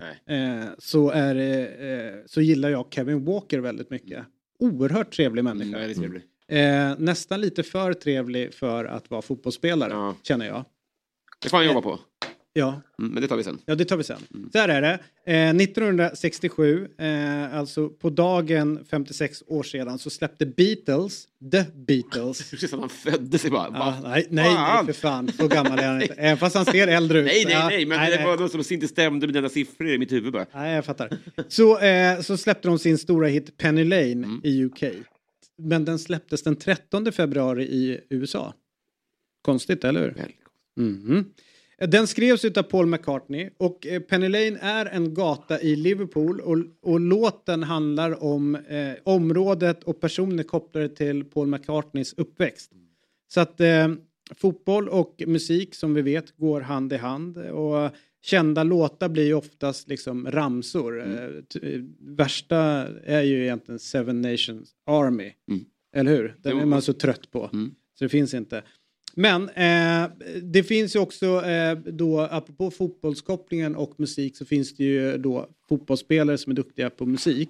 så, 0.78 1.10
är, 1.10 1.36
eh, 1.36 2.14
så 2.26 2.42
gillar 2.42 2.70
jag 2.70 2.86
Kevin 2.92 3.26
Walker 3.26 3.60
väldigt 3.60 3.90
mycket. 3.90 4.26
Oerhört 4.60 5.12
trevlig 5.12 5.44
människa. 5.44 5.78
Väldigt 5.78 5.98
trevlig. 5.98 6.22
Eh, 6.48 6.94
nästan 6.98 7.42
lite 7.42 7.64
för 7.64 7.94
trevlig 7.94 8.54
för 8.54 8.86
att 8.86 9.10
vara 9.10 9.22
fotbollsspelare, 9.22 10.14
känner 10.24 10.46
jag. 10.46 10.66
Det 11.44 11.50
får 11.50 11.58
han 11.58 11.66
jobba 11.66 11.82
på. 11.82 12.00
Ja. 12.58 12.82
Mm, 13.00 13.12
men 13.12 13.22
det 13.22 13.28
tar 13.28 13.38
vi 13.38 13.44
sen. 13.44 13.60
Ja, 13.66 13.76
det 13.76 13.86
tar 13.86 13.98
vi 13.98 14.04
sen. 14.04 14.18
Så 14.52 14.58
här 14.58 14.70
är 14.70 14.82
det. 14.82 15.00
Eh, 15.34 15.54
1967, 15.56 16.88
eh, 16.98 17.56
alltså 17.56 17.90
på 17.90 18.10
dagen 18.10 18.86
56 18.90 19.44
år 19.48 19.64
sedan, 19.64 20.00
så 20.00 20.10
släppte 20.10 20.46
Beatles, 20.46 21.28
The 21.52 21.64
Beatles. 21.76 22.50
Precis 22.52 22.70
som 22.70 22.80
han 22.80 22.90
föddes 22.90 23.46
i 23.46 23.50
bara. 23.50 23.68
Ja, 23.74 24.00
nej, 24.04 24.28
nej, 24.30 24.56
Fan! 24.56 24.86
för 24.86 24.94
fan. 24.94 25.32
Så 25.32 25.48
gammal 25.48 25.80
är 25.80 25.88
han 25.88 26.02
inte. 26.02 26.14
Även 26.18 26.38
fast 26.38 26.56
han 26.56 26.66
ser 26.66 26.88
äldre 26.88 27.20
ut. 27.20 27.26
Nej, 27.26 27.46
nej, 27.46 27.66
nej, 27.70 27.86
men 27.86 28.12
det 28.12 28.24
var 28.26 28.38
något 28.38 28.52
som 28.52 28.74
inte 28.74 28.88
stämde 28.88 29.28
med 29.28 29.34
dina 29.36 29.50
siffror 29.50 29.90
i 29.90 29.98
mitt 29.98 30.12
huvud 30.12 30.34
bara. 30.34 30.46
Nej, 30.54 30.76
jag 30.76 30.86
fattar. 30.86 31.18
Så, 31.48 31.80
eh, 31.80 32.22
så 32.22 32.38
släppte 32.38 32.68
de 32.68 32.80
sin 32.80 32.98
stora 32.98 33.28
hit 33.28 33.58
Penny 33.58 33.84
Lane 33.84 34.12
Mm. 34.12 34.42
i 34.44 34.64
UK. 34.66 34.84
Men 35.58 35.86
den 35.86 36.00
släpptes 36.00 36.44
den 36.44 36.56
13 36.56 37.12
februari 37.12 37.64
i 37.64 38.00
USA. 38.10 38.54
Konstigt, 39.42 39.84
eller 39.84 40.02
hur? 40.02 40.36
Mhm. 40.86 41.26
Den 41.86 42.08
skrevs 42.08 42.46
av 42.46 42.64
Paul 42.64 42.86
McCartney 42.86 43.50
och 43.58 43.88
eh, 43.88 44.02
Penny 44.02 44.30
Lane 44.30 44.58
är 44.62 44.86
en 44.86 45.14
gata 45.14 45.62
i 45.62 45.76
Liverpool 45.76 46.40
och, 46.42 46.58
och 46.82 47.00
låten 47.00 47.64
handlar 47.64 48.24
om 48.24 48.56
eh, 48.56 48.92
området 49.04 49.84
och 49.84 50.00
personer 50.02 50.44
kopplade 50.44 50.90
till 50.90 51.26
Paul 51.26 51.48
McCartneys 51.48 52.14
uppväxt. 52.14 52.72
Så 53.28 53.40
att 53.40 53.62
eh, 53.62 53.88
fotboll 54.36 54.90
och 54.90 55.24
musik 55.28 55.76
som 55.76 55.94
vi 55.94 56.02
vet 56.02 56.38
går 56.38 56.62
hand 56.62 56.94
i 56.94 56.98
hand 56.98 57.38
och 57.38 57.90
kända 58.22 58.64
låtar 58.64 59.10
blir 59.10 59.26
ju 59.26 59.34
oftast 59.34 59.88
liksom 59.90 60.32
ramsor. 60.32 61.02
Eh, 61.02 61.42
t- 61.54 61.60
eh, 61.76 61.82
värsta 62.00 62.58
är 63.04 63.22
ju 63.22 63.44
egentligen 63.44 63.80
Seven 63.80 64.22
Nations 64.22 64.72
Army. 64.86 65.32
Eller 65.96 66.12
hur? 66.18 66.36
Den 66.42 66.52
är 66.62 66.66
man 66.66 66.82
så 66.82 66.94
trött 66.94 67.32
på. 67.32 67.50
Så 67.98 68.04
det 68.06 68.10
finns 68.10 68.34
inte. 68.34 68.64
Men 69.20 69.50
eh, 69.50 70.10
det 70.42 70.64
finns 70.64 70.96
ju 70.96 71.00
också 71.00 71.46
eh, 71.46 71.78
då, 71.78 72.20
apropå 72.20 72.72
fotbollskopplingen 72.72 73.76
och 73.76 74.00
musik 74.00 74.38
så 74.38 74.46
finns 74.46 74.76
det 74.76 74.84
ju 74.84 75.18
då 75.18 75.50
fotbollsspelare 75.70 76.38
som 76.38 76.52
är 76.52 76.56
duktiga 76.56 76.90
på 76.90 77.06
musik. 77.06 77.50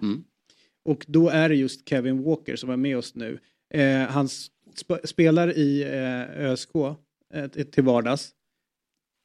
Och 0.86 1.06
då 1.08 1.30
är 1.30 1.50
det 1.50 1.56
just 1.56 1.90
Kevin 1.90 2.24
Walker 2.24 2.56
som 2.56 2.70
är 2.70 2.78
med 2.78 2.98
oss 2.98 3.16
nu. 3.16 3.40
Eh, 3.74 3.98
han 3.98 4.28
sp- 4.28 5.06
spelar 5.06 5.58
i 5.58 5.82
eh, 5.84 6.46
ÖSK 6.46 6.70
eh, 7.34 7.48
till 7.48 7.84
vardags. 7.84 8.32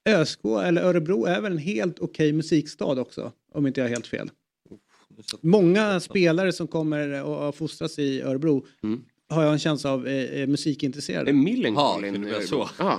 ÖSK 0.09 0.45
eller 0.45 0.83
Örebro 0.83 1.25
är 1.25 1.41
väl 1.41 1.53
en 1.53 1.59
helt 1.59 1.99
okej 1.99 2.33
musikstad 2.33 3.01
också, 3.01 3.33
om 3.53 3.67
inte 3.67 3.81
jag 3.81 3.85
har 3.85 3.91
helt 3.91 4.07
fel. 4.07 4.31
Många 5.41 6.01
spelare 6.01 6.53
som 6.53 6.67
kommer 6.67 7.23
och 7.23 7.35
har 7.35 7.53
fostrats 7.53 7.99
i 7.99 8.23
Örebro 8.23 8.67
har 9.33 9.43
jag 9.43 9.53
en 9.53 9.59
känsla 9.59 9.93
av 9.93 10.07
är, 10.07 10.33
är 10.33 10.47
musikintresserade. 10.47 11.31
Är 11.31 11.35
Millencolin 11.35 12.29
Ja, 12.29 12.35
var 12.35 12.41
så. 12.41 12.69
Ja. 12.79 12.99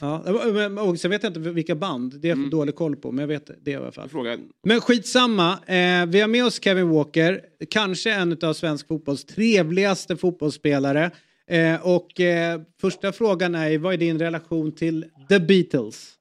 Ja, 0.00 0.82
och 0.82 0.98
sen 1.00 1.10
vet 1.10 1.22
jag 1.22 1.30
inte 1.30 1.40
vilka 1.40 1.74
band, 1.74 2.20
det 2.20 2.28
är 2.28 2.30
jag 2.36 2.44
för 2.44 2.50
dålig 2.50 2.74
koll 2.74 2.96
på, 2.96 3.12
men 3.12 3.22
jag 3.22 3.28
vet 3.28 3.50
det 3.64 3.70
i 3.70 3.74
alla 3.74 3.92
fall. 3.92 4.08
Fråga. 4.08 4.38
Men 4.62 4.80
skitsamma, 4.80 5.52
eh, 5.52 6.06
vi 6.06 6.20
har 6.20 6.28
med 6.28 6.44
oss 6.44 6.62
Kevin 6.62 6.88
Walker, 6.90 7.40
kanske 7.70 8.12
en 8.12 8.38
av 8.42 8.52
svensk 8.52 8.88
fotbolls 8.88 9.24
trevligaste 9.24 10.16
fotbollsspelare. 10.16 11.10
Eh, 11.46 11.86
och 11.86 12.20
eh, 12.20 12.60
första 12.80 13.12
frågan 13.12 13.54
är, 13.54 13.78
vad 13.78 13.94
är 13.94 13.98
din 13.98 14.18
relation 14.18 14.72
till 14.72 15.04
The 15.28 15.40
Beatles? 15.40 16.14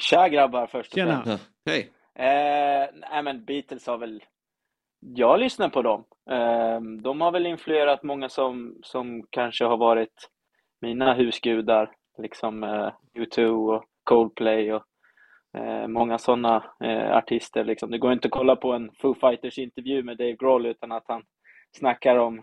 Tja 0.00 0.28
grabbar 0.28 0.66
först 0.66 0.92
och 0.92 0.94
Tjena. 0.98 1.22
främst. 1.24 1.44
Hej. 1.66 1.90
Eh, 2.14 2.88
nej 3.10 3.22
men 3.22 3.44
Beatles 3.44 3.86
har 3.86 3.98
väl... 3.98 4.22
Jag 5.00 5.40
lyssnar 5.40 5.68
på 5.68 5.82
dem. 5.82 6.04
Ehm, 6.30 7.02
de 7.02 7.20
har 7.20 7.32
väl 7.32 7.46
influerat 7.46 8.02
många 8.02 8.28
som, 8.28 8.78
som 8.82 9.26
kanske 9.30 9.64
har 9.64 9.76
varit 9.76 10.30
mina 10.80 11.14
husgudar. 11.14 11.92
Liksom 12.18 12.64
eh, 12.64 12.92
U2 13.14 13.46
och 13.46 13.84
Coldplay 14.04 14.72
och 14.72 14.84
eh, 15.58 15.88
många 15.88 16.18
sådana 16.18 16.64
eh, 16.84 17.16
artister. 17.16 17.64
Liksom. 17.64 17.90
Det 17.90 17.98
går 17.98 18.12
inte 18.12 18.26
att 18.28 18.32
kolla 18.32 18.56
på 18.56 18.72
en 18.72 18.90
Foo 19.00 19.14
Fighters 19.14 19.58
intervju 19.58 20.02
med 20.02 20.16
Dave 20.16 20.36
Grohl 20.36 20.66
utan 20.66 20.92
att 20.92 21.04
han 21.08 21.22
snackar 21.76 22.16
om 22.16 22.42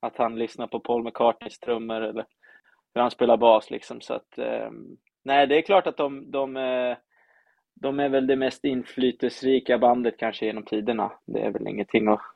att 0.00 0.16
han 0.16 0.38
lyssnar 0.38 0.66
på 0.66 0.80
Paul 0.80 1.04
McCartneys 1.04 1.58
trummor 1.58 2.00
eller 2.02 2.26
hur 2.94 3.00
han 3.00 3.10
spelar 3.10 3.36
bas. 3.36 3.70
Liksom. 3.70 4.00
Så 4.00 4.14
att, 4.14 4.38
ehm, 4.38 4.96
nej, 5.24 5.46
det 5.46 5.58
är 5.58 5.62
klart 5.62 5.86
att 5.86 5.96
de, 5.96 6.30
de 6.30 6.56
de 7.74 8.00
är 8.00 8.08
väl 8.08 8.26
det 8.26 8.36
mest 8.36 8.64
inflytelserika 8.64 9.78
bandet 9.78 10.16
kanske 10.18 10.46
genom 10.46 10.64
tiderna. 10.64 11.12
Det 11.26 11.40
är 11.40 11.50
väl 11.50 11.68
ingenting 11.68 12.08
att... 12.08 12.33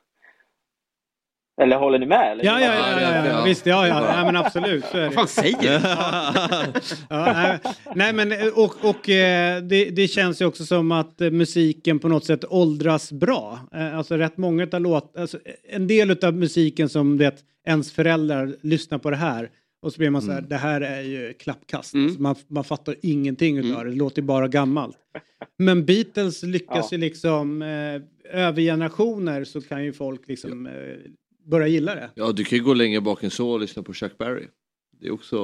Eller 1.61 1.75
håller 1.77 1.99
ni 1.99 2.05
med? 2.05 2.31
Eller? 2.31 2.43
Ja, 2.45 2.61
ja, 2.61 2.73
ja, 2.75 3.01
ja, 3.01 3.25
ja, 3.25 3.43
visst, 3.43 3.65
ja, 3.65 3.87
ja, 3.87 4.15
ja, 4.17 4.25
men 4.25 4.35
absolut. 4.35 4.85
Så 4.85 4.97
är 4.97 5.01
det. 5.01 5.05
Vad 5.07 5.13
fan 5.13 5.27
säger 5.27 5.57
du? 5.61 5.87
Ja. 7.09 7.25
Nej, 7.25 7.59
nej, 7.95 8.13
men 8.13 8.31
och, 8.55 8.75
och 8.89 9.09
eh, 9.09 9.61
det, 9.63 9.85
det 9.89 10.07
känns 10.07 10.41
ju 10.41 10.45
också 10.45 10.65
som 10.65 10.91
att 10.91 11.19
musiken 11.19 11.99
på 11.99 12.07
något 12.07 12.25
sätt 12.25 12.45
åldras 12.49 13.11
bra. 13.11 13.59
Eh, 13.75 13.97
Alltså 13.97 14.17
rätt 14.17 14.37
många 14.37 14.67
av 14.71 14.81
låt, 14.81 15.17
alltså 15.17 15.37
en 15.69 15.87
del 15.87 16.17
av 16.25 16.33
musiken 16.33 16.89
som 16.89 17.17
det 17.17 17.43
ens 17.67 17.91
föräldrar 17.91 18.55
lyssnar 18.61 18.97
på 18.97 19.09
det 19.09 19.15
här 19.15 19.49
och 19.81 19.93
så 19.93 19.97
blir 19.97 20.09
man 20.09 20.21
så 20.21 20.31
här, 20.31 20.41
det 20.41 20.55
här 20.55 20.81
är 20.81 21.01
ju 21.01 21.33
klappkast. 21.33 21.95
Alltså 21.95 22.21
man, 22.21 22.35
man 22.47 22.63
fattar 22.63 22.95
ingenting 23.01 23.57
utav 23.57 23.83
det, 23.85 23.89
det 23.91 23.95
låter 23.97 24.21
bara 24.21 24.47
gammalt. 24.47 24.97
Men 25.57 25.85
Beatles 25.85 26.43
lyckas 26.43 26.75
Ja. 26.75 26.87
ju 26.91 26.97
liksom, 26.97 27.61
eh, 27.61 28.01
över 28.47 28.61
generationer 28.61 29.43
så 29.43 29.61
kan 29.61 29.83
ju 29.85 29.93
folk 29.93 30.27
liksom 30.27 30.67
eh, 30.67 30.73
börja 31.49 31.67
gilla 31.67 31.95
det. 31.95 32.09
Ja, 32.15 32.31
du 32.31 32.43
kan 32.43 32.57
ju 32.57 32.63
gå 32.63 32.73
längre 32.73 33.01
bak 33.01 33.23
än 33.23 33.29
så 33.31 33.49
och 33.51 33.59
lyssna 33.59 33.83
på 33.83 33.93
Chuck 33.93 34.17
Berry. 34.17 34.47
Det 34.99 35.07
är 35.07 35.11
också 35.11 35.37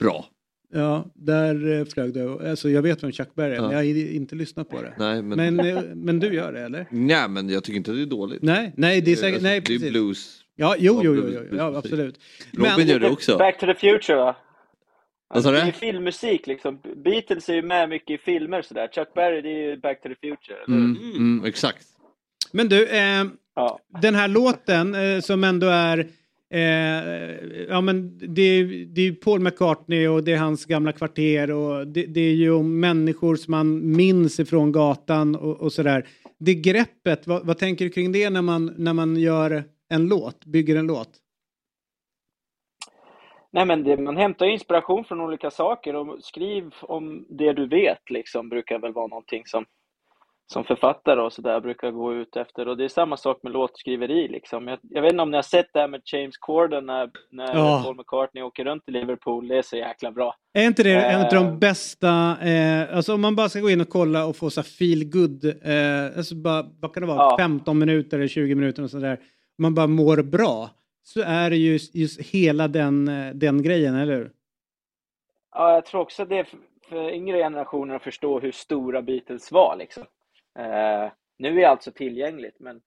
bra. 0.00 0.26
Ja, 0.72 1.10
där 1.14 1.78
eh, 1.80 1.84
flög 1.84 2.14
det. 2.14 2.50
Alltså, 2.50 2.70
jag 2.70 2.82
vet 2.82 3.02
vem 3.02 3.12
Chuck 3.12 3.34
Berry 3.34 3.54
är, 3.54 3.60
men 3.60 3.70
Ja. 3.70 3.82
jag 3.82 3.94
har 3.94 4.12
inte 4.12 4.34
lyssnat 4.34 4.68
på 4.68 4.82
det. 4.82 4.94
Nej, 4.98 5.22
men... 5.22 5.54
Men, 5.56 5.66
eh, 5.66 5.82
men 5.94 6.18
du 6.20 6.34
gör 6.34 6.52
det, 6.52 6.60
eller? 6.60 6.86
Nej, 6.90 7.28
men 7.28 7.48
jag 7.48 7.64
tycker 7.64 7.76
inte 7.76 7.90
att 7.90 7.96
det 7.96 8.02
är 8.02 8.06
dåligt. 8.06 8.42
Nej, 8.42 8.72
nej, 8.76 9.00
det 9.00 9.12
är 9.12 9.16
säkert, 9.16 9.32
Alltså, 9.34 9.42
nej, 9.48 9.60
det 9.60 9.74
är 9.74 9.78
precis. 9.78 9.90
blues. 9.90 10.40
Ja, 10.56 10.74
jo, 10.78 11.00
jo, 11.04 11.14
jo, 11.14 11.40
jo, 11.50 11.56
ja, 11.56 11.76
absolut. 11.78 12.20
Robin 12.52 12.86
gör 12.86 12.98
det 13.00 13.10
också. 13.10 13.36
Back 13.38 13.58
to 13.60 13.66
the 13.66 13.74
future 13.74 14.16
va? 14.16 14.36
Sa 15.34 15.50
Det 15.50 15.58
är 15.58 15.60
du? 15.60 15.66
ju 15.66 15.72
filmmusik 15.72 16.46
liksom. 16.46 16.80
Beatles 17.04 17.48
är 17.48 17.54
ju 17.54 17.62
med 17.62 17.88
mycket 17.88 18.20
i 18.20 18.24
filmer 18.24 18.62
sådär. 18.62 18.88
Chuck 18.94 19.14
Berry 19.14 19.42
det 19.42 19.48
är 19.48 19.70
ju 19.70 19.76
Back 19.76 20.02
to 20.02 20.08
the 20.08 20.14
future. 20.14 20.58
Mm, 20.68 20.96
mm, 21.16 21.44
exakt. 21.44 21.86
Men 22.52 22.68
du, 22.68 22.86
eh, 22.86 23.24
Ja. 23.58 23.78
den 24.02 24.14
här 24.14 24.28
låten 24.28 24.94
eh, 24.94 25.20
som 25.20 25.44
ändå 25.44 25.66
är 25.66 26.06
Eh, 26.50 27.34
ja 27.68 27.80
men 27.80 28.18
det, 28.34 28.42
är- 28.42 28.86
det 28.94 29.00
är 29.00 29.04
ju 29.04 29.14
Paul 29.14 29.40
McCartney 29.40 30.08
och 30.08 30.24
det 30.24 30.32
är 30.32 30.38
hans 30.38 30.64
gamla 30.66 30.92
kvarter 30.92 31.50
och 31.50 31.86
det, 31.86 32.06
det 32.06 32.20
är 32.20 32.34
ju 32.34 32.50
om 32.52 32.80
människor 32.80 33.36
som 33.36 33.50
man 33.50 33.96
minns 33.96 34.40
ifrån 34.40 34.72
gatan 34.72 35.36
och, 35.36 35.60
och 35.60 35.72
sådär. 35.72 36.06
Det 36.38 36.54
greppet, 36.54 37.26
vad, 37.26 37.46
vad 37.46 37.58
tänker 37.58 37.84
du 37.84 37.90
kring 37.90 38.12
det 38.12 38.30
när 38.30 38.42
man, 38.42 38.74
när 38.78 38.92
man 38.92 39.16
gör 39.16 39.64
en 39.88 40.06
låt, 40.08 40.44
bygger 40.44 40.76
en 40.76 40.86
låt? 40.86 41.10
Nej 43.50 43.66
men 43.66 43.84
det, 43.84 43.96
man 43.96 44.16
hämtar 44.16 44.46
inspiration 44.46 45.04
från 45.04 45.20
olika 45.20 45.50
saker 45.50 45.94
och 45.96 46.24
skriv 46.24 46.70
om 46.82 47.26
det 47.28 47.52
du 47.52 47.68
vet 47.68 48.10
liksom 48.10 48.48
brukar 48.48 48.78
väl 48.78 48.92
vara 48.92 49.06
någonting 49.06 49.42
som, 49.46 49.64
som 50.52 50.64
författare 50.64 51.20
och 51.20 51.32
sådär 51.32 51.60
brukar 51.60 51.90
gå 51.90 52.14
ut 52.14 52.36
efter 52.36 52.68
och 52.68 52.76
det 52.76 52.84
är 52.84 52.88
samma 52.88 53.16
sak 53.16 53.42
med 53.42 53.52
låtskriveri 53.52 54.28
liksom. 54.28 54.68
Jag, 54.68 54.78
jag 54.82 55.02
vet 55.02 55.12
inte 55.12 55.22
om 55.22 55.30
ni 55.30 55.36
har 55.36 55.42
sett 55.42 55.66
det 55.72 55.80
här 55.80 55.88
med 55.88 56.00
James 56.04 56.36
Corden 56.36 56.86
när, 56.86 57.10
när 57.30 57.54
Ja. 57.56 57.82
Paul 57.84 57.96
McCartney 57.96 58.42
åker 58.42 58.64
runt 58.64 58.82
i 58.86 58.90
Liverpool, 58.90 59.48
det 59.48 59.58
är 59.58 59.62
så 59.62 59.76
jäkla 59.76 60.12
bra. 60.12 60.34
Är 60.52 60.66
inte 60.66 60.82
det 60.82 60.94
en 60.94 61.20
av 61.20 61.28
de 61.30 61.46
Eh. 61.46 61.58
bästa, 61.58 62.36
eh, 62.42 62.96
alltså 62.96 63.14
om 63.14 63.20
man 63.20 63.36
bara 63.36 63.48
ska 63.48 63.60
gå 63.60 63.70
in 63.70 63.80
och 63.80 63.88
kolla 63.88 64.26
och 64.26 64.36
få 64.36 64.50
så 64.50 64.62
feel 64.62 65.04
good, 65.04 65.44
eh, 65.44 66.16
alltså 66.16 66.34
bara, 66.34 66.64
vad 66.80 66.94
kan 66.94 67.00
det 67.00 67.06
vara, 67.06 67.16
Ja. 67.18 67.36
15 67.38 67.78
minuter 67.78 68.16
eller 68.18 68.28
20 68.28 68.54
minuter 68.54 68.82
och 68.82 68.90
sådär, 68.90 69.18
man 69.58 69.74
bara 69.74 69.86
mår 69.86 70.22
bra, 70.22 70.70
så 71.02 71.20
är 71.20 71.50
det 71.50 71.56
just, 71.56 71.94
just 71.94 72.20
hela 72.20 72.68
den, 72.68 73.08
eh, 73.08 73.34
den 73.34 73.62
grejen, 73.62 73.94
eller 73.94 74.16
hur? 74.16 74.30
Ja, 75.54 75.72
jag 75.74 75.86
tror 75.86 76.00
också 76.00 76.24
det 76.24 76.44
för 76.88 77.10
yngre 77.12 77.38
generationer 77.38 77.94
att 77.94 78.02
förstå 78.02 78.40
hur 78.40 78.52
stora 78.52 79.02
Beatles 79.02 79.52
var 79.52 79.76
liksom. 79.78 80.02
Eh, 80.58 81.12
nu 81.38 81.60
är 81.60 81.66
allt 81.66 81.82
så 81.82 81.90
tillgängligt, 81.90 82.60
men 82.60 82.80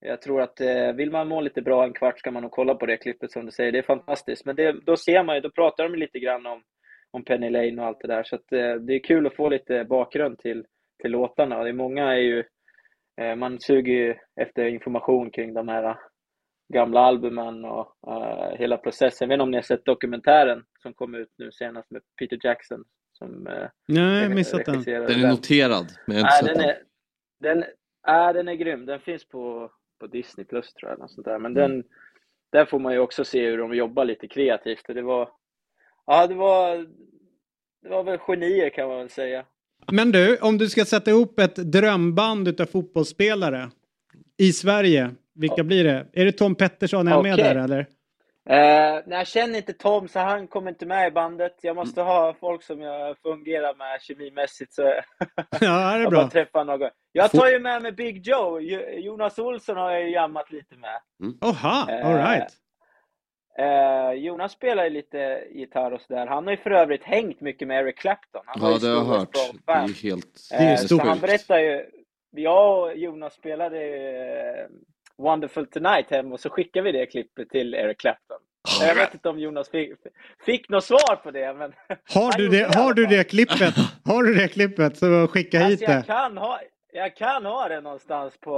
jag 0.00 0.22
tror 0.22 0.42
att 0.42 0.60
eh, 0.60 0.92
vill 0.92 1.10
man 1.10 1.28
må 1.28 1.40
lite 1.40 1.62
bra 1.62 1.84
en 1.84 1.92
kvart 1.92 2.18
ska 2.18 2.30
man 2.30 2.42
nog 2.42 2.52
kolla 2.52 2.74
på 2.74 2.86
det 2.86 2.96
klippet 2.96 3.32
som 3.32 3.46
du 3.46 3.52
säger. 3.52 3.72
Det 3.72 3.78
är 3.78 3.82
fantastiskt. 3.82 4.44
Men 4.44 4.56
det, 4.56 4.72
då 4.72 4.96
ser 4.96 5.22
man 5.24 5.34
ju, 5.34 5.40
då 5.40 5.50
pratar 5.50 5.84
de 5.84 5.98
lite 5.98 6.18
grann 6.18 6.46
om, 6.46 6.62
om 7.10 7.24
Penny 7.24 7.50
Lane 7.50 7.82
och 7.82 7.86
allt 7.86 8.00
det 8.00 8.08
där. 8.08 8.22
Så 8.22 8.36
att, 8.36 8.52
eh, 8.52 8.74
det 8.74 8.94
är 8.94 9.04
kul 9.04 9.26
att 9.26 9.36
få 9.36 9.48
lite 9.48 9.84
bakgrund 9.84 10.38
till, 10.38 10.64
till 11.02 11.10
låtarna. 11.10 11.62
Det 11.62 11.68
är 11.68 11.72
många 11.72 12.12
är 12.12 12.18
ju, 12.18 12.44
eh, 13.20 13.34
man 13.36 13.60
suger 13.60 13.92
ju 13.92 14.14
efter 14.40 14.64
information 14.64 15.30
kring 15.30 15.54
de 15.54 15.68
här 15.68 15.96
gamla 16.74 17.00
albumen 17.00 17.64
och 17.64 17.94
eh, 18.06 18.58
hela 18.58 18.76
processen. 18.76 19.24
Jag 19.24 19.28
vet 19.28 19.34
inte 19.34 19.42
om 19.42 19.50
ni 19.50 19.56
har 19.56 19.62
sett 19.62 19.84
dokumentären 19.84 20.64
som 20.82 20.94
kom 20.94 21.14
ut 21.14 21.32
nu 21.38 21.52
senast 21.52 21.90
med 21.90 22.02
Peter 22.18 22.38
Jackson. 22.42 22.84
Som, 23.12 23.46
eh, 23.46 23.68
Nej, 23.88 24.22
jag 24.22 24.34
missat 24.34 24.64
den. 24.64 24.82
Den 24.82 25.24
är 25.24 25.28
noterad, 25.28 25.86
men 26.06 26.16
jag 26.16 26.24
har 26.24 26.30
Nej, 26.30 26.38
inte 26.40 26.52
den 26.52 26.56
sett 26.56 26.66
den. 26.66 26.68
är, 26.68 26.87
den, 27.40 27.58
äh, 28.08 28.32
den 28.34 28.48
är 28.48 28.54
grym. 28.54 28.86
Den 28.86 29.00
finns 29.00 29.28
på, 29.28 29.70
på 30.00 30.06
Disney 30.06 30.46
Plus 30.46 30.72
tror 30.74 30.90
jag. 30.90 30.98
Något 30.98 31.10
sånt 31.10 31.24
där. 31.24 31.38
Men 31.38 31.56
Mm. 31.56 31.70
den, 31.70 31.84
där 32.52 32.64
får 32.64 32.78
man 32.78 32.92
ju 32.92 32.98
också 32.98 33.24
se 33.24 33.46
hur 33.46 33.58
de 33.58 33.74
jobbar 33.74 34.04
lite 34.04 34.28
kreativt. 34.28 34.84
Det 34.86 35.02
var, 35.02 35.28
ja, 36.06 36.26
det 36.26 36.34
var, 36.34 36.76
det 37.82 37.88
var 37.88 38.02
väl 38.04 38.18
genier 38.18 38.70
kan 38.70 38.88
man 38.88 38.98
väl 38.98 39.10
säga. 39.10 39.44
Men 39.92 40.12
du, 40.12 40.36
om 40.38 40.58
du 40.58 40.68
ska 40.68 40.84
sätta 40.84 41.10
ihop 41.10 41.38
ett 41.40 41.56
drömband 41.56 42.48
utav 42.48 42.66
fotbollsspelare 42.66 43.70
i 44.36 44.52
Sverige, 44.52 45.10
vilka 45.34 45.64
blir 45.64 45.84
det? 45.84 46.06
Är 46.12 46.24
det 46.24 46.32
Tom 46.32 46.54
Pettersson, 46.54 47.08
är 47.08 47.12
han 47.12 47.22
med 47.22 47.38
där 47.38 47.56
eller? 47.56 47.86
Eh, 48.48 49.02
nej, 49.06 49.18
jag 49.18 49.26
känner 49.26 49.56
inte 49.58 49.72
Tom, 49.72 50.08
så 50.08 50.18
han 50.18 50.48
kommer 50.48 50.70
inte 50.70 50.86
med 50.86 51.08
i 51.08 51.10
bandet. 51.10 51.56
Jag 51.62 51.76
måste 51.76 52.02
ha 52.02 52.34
folk 52.40 52.62
som 52.62 52.80
jag 52.80 53.18
fungerar 53.18 53.74
med 53.74 54.02
kemimässigt. 54.02 54.72
Så 54.72 54.82
Ja, 55.60 55.60
det 55.60 55.66
är 55.66 55.98
jag 56.00 56.10
bra. 56.10 56.28
träffar 56.30 56.64
någon. 56.64 56.90
Jag 57.12 57.30
tar 57.30 57.46
ju 57.48 57.58
med 57.58 57.82
mig 57.82 57.92
Big 57.92 58.26
Joe. 58.26 58.58
Jo- 58.60 58.88
Jonas 58.98 59.38
Olsson 59.38 59.76
har 59.76 59.90
jag 59.92 60.02
ju 60.02 60.10
jammat 60.10 60.50
lite 60.52 60.76
med. 60.76 61.00
Oha, 61.40 61.86
Eh, 61.90 62.06
all 62.06 62.16
right. 62.16 62.52
Eh, 63.58 64.12
Jonas 64.12 64.52
spelar 64.52 64.84
ju 64.84 64.90
lite 64.90 65.44
gitarr 65.50 65.90
och 65.92 66.00
sådär. 66.00 66.26
Han 66.26 66.44
har 66.44 66.50
ju 66.50 66.56
för 66.56 66.70
övrigt 66.70 67.04
hängt 67.04 67.40
mycket 67.40 67.68
med 67.68 67.80
Eric 67.84 67.98
Clapton. 67.98 68.42
Han 68.46 68.62
Ja, 68.62 68.72
ju 68.72 68.78
det 68.78 68.88
har 68.88 68.96
jag 68.96 69.18
hört. 69.18 69.28
Det 69.66 69.72
är 69.72 69.86
ju 69.88 70.10
helt... 70.10 70.26
Eh, 70.52 70.76
så 70.86 70.98
han 71.02 71.18
berättar 71.18 71.58
ju, 71.58 71.86
jag 72.30 72.82
och 72.82 72.96
Jonas 72.96 73.34
spelade 73.34 73.78
eh, 73.84 74.66
Wonderful 75.18 75.66
Tonight 75.66 76.10
hem 76.10 76.32
och 76.32 76.40
så 76.40 76.50
skickade 76.50 76.92
vi 76.92 76.98
det 76.98 77.06
klippet 77.06 77.50
till 77.50 77.74
Eric 77.74 77.98
Clapton. 77.98 78.38
Jag 78.80 78.94
vet 78.94 79.14
inte 79.14 79.28
om 79.28 79.38
Jonas 79.38 79.70
fick, 79.70 79.90
fick 80.46 80.68
något 80.68 80.84
svar 80.84 81.16
på 81.16 81.30
det, 81.30 81.54
men 81.54 81.72
Har 82.14 82.38
du 82.38 82.48
det, 82.48 82.74
har 82.76 82.94
du 82.94 83.06
det 83.06 83.24
klippet? 83.24 83.74
Har 84.04 84.22
du 84.22 84.34
det 84.34 84.48
klippet 84.48 84.96
så 84.96 85.26
skicka 85.28 85.58
hit 85.58 85.70
alltså, 85.82 85.84
jag, 85.92 86.02
det. 86.02 86.06
kan 86.06 86.36
ha, 86.38 86.60
jag 86.92 87.16
kan 87.16 87.44
ha 87.44 87.68
det 87.68 87.80
någonstans 87.80 88.34
på, 88.40 88.56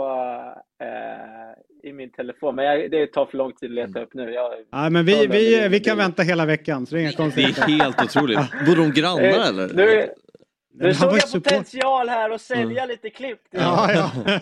eh, 0.82 1.88
i 1.90 1.92
min 1.92 2.10
telefon, 2.10 2.54
men 2.54 2.64
jag, 2.64 2.90
det 2.90 3.06
tar 3.06 3.26
för 3.26 3.38
lång 3.38 3.52
tid 3.52 3.70
att 3.70 3.74
leta 3.88 4.02
upp 4.02 4.14
nu. 4.14 4.30
Jag, 4.32 4.52
Ja, 4.70 4.90
men 4.90 5.04
vi, 5.04 5.26
vi, 5.26 5.56
det- 5.56 5.68
vi 5.68 5.80
kan 5.80 5.96
vänta 5.98 6.22
hela 6.22 6.46
veckan 6.46 6.86
så 6.86 6.94
det 6.94 6.98
är 6.98 7.02
inga 7.02 7.10
Det 7.10 7.16
konstigheter. 7.16 7.62
är 7.62 7.66
helt 7.84 8.02
otroligt. 8.02 8.38
Bor 8.66 8.76
de 8.76 8.92
grannar 8.92 9.22
Eh, 9.22 9.48
eller? 9.48 9.68
Nu, 9.74 10.08
nu 10.80 10.94
såg 10.94 11.12
jag 11.12 11.28
support- 11.28 11.42
potential 11.44 12.08
här 12.08 12.30
och 12.32 12.40
sälja 12.40 12.86
lite 12.86 13.10
klipp. 13.10 13.40
Ja, 13.50 13.92
ja. 13.92 14.10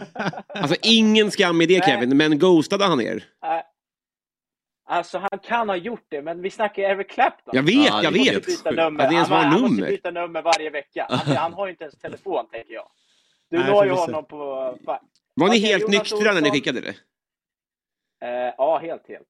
Alltså 0.48 0.76
ingen 0.82 1.30
skam 1.30 1.60
i 1.62 1.66
det. 1.66 1.84
Kevin, 1.84 2.16
men 2.16 2.38
ghostade 2.38 2.84
han 2.84 3.00
er? 3.00 3.24
Alltså 4.90 5.18
han 5.18 5.38
kan 5.42 5.68
ha 5.68 5.76
gjort 5.76 6.06
det, 6.08 6.22
men 6.22 6.42
vi 6.42 6.50
snackar 6.50 6.82
ju 6.82 6.88
Eric 6.88 7.10
Clapton. 7.10 7.54
Jag 7.56 7.62
vet, 7.62 7.74
jag 8.02 8.16
måste 8.16 8.34
vet. 8.34 8.46
Byta 8.46 8.68
Att 8.68 8.76
nummer. 8.76 9.08
det 9.08 9.14
ens 9.14 9.28
han, 9.28 9.44
han 9.44 9.60
måste 9.60 9.86
byta 9.86 10.10
nummer 10.10 10.42
varje 10.42 10.70
vecka. 10.70 11.06
Han, 11.10 11.36
han 11.36 11.52
har 11.52 11.66
ju 11.66 11.70
inte 11.70 11.84
ens 11.84 11.98
telefon, 11.98 12.46
tänker 12.52 12.74
jag. 12.74 12.88
Du 13.50 13.64
når 13.64 13.84
ju 13.86 13.92
honom 13.92 14.24
på... 14.24 14.36
Var 15.34 15.48
ni 15.48 15.50
Okej, 15.50 15.60
helt 15.60 15.82
Jonas 15.82 16.12
nyktra 16.12 16.32
när 16.32 16.40
ni 16.40 16.40
Olsson. 16.40 16.52
skickade 16.54 16.80
det? 16.80 16.94
Eh, 18.26 18.54
ja, 18.58 18.78
helt, 18.78 19.08
helt. 19.08 19.26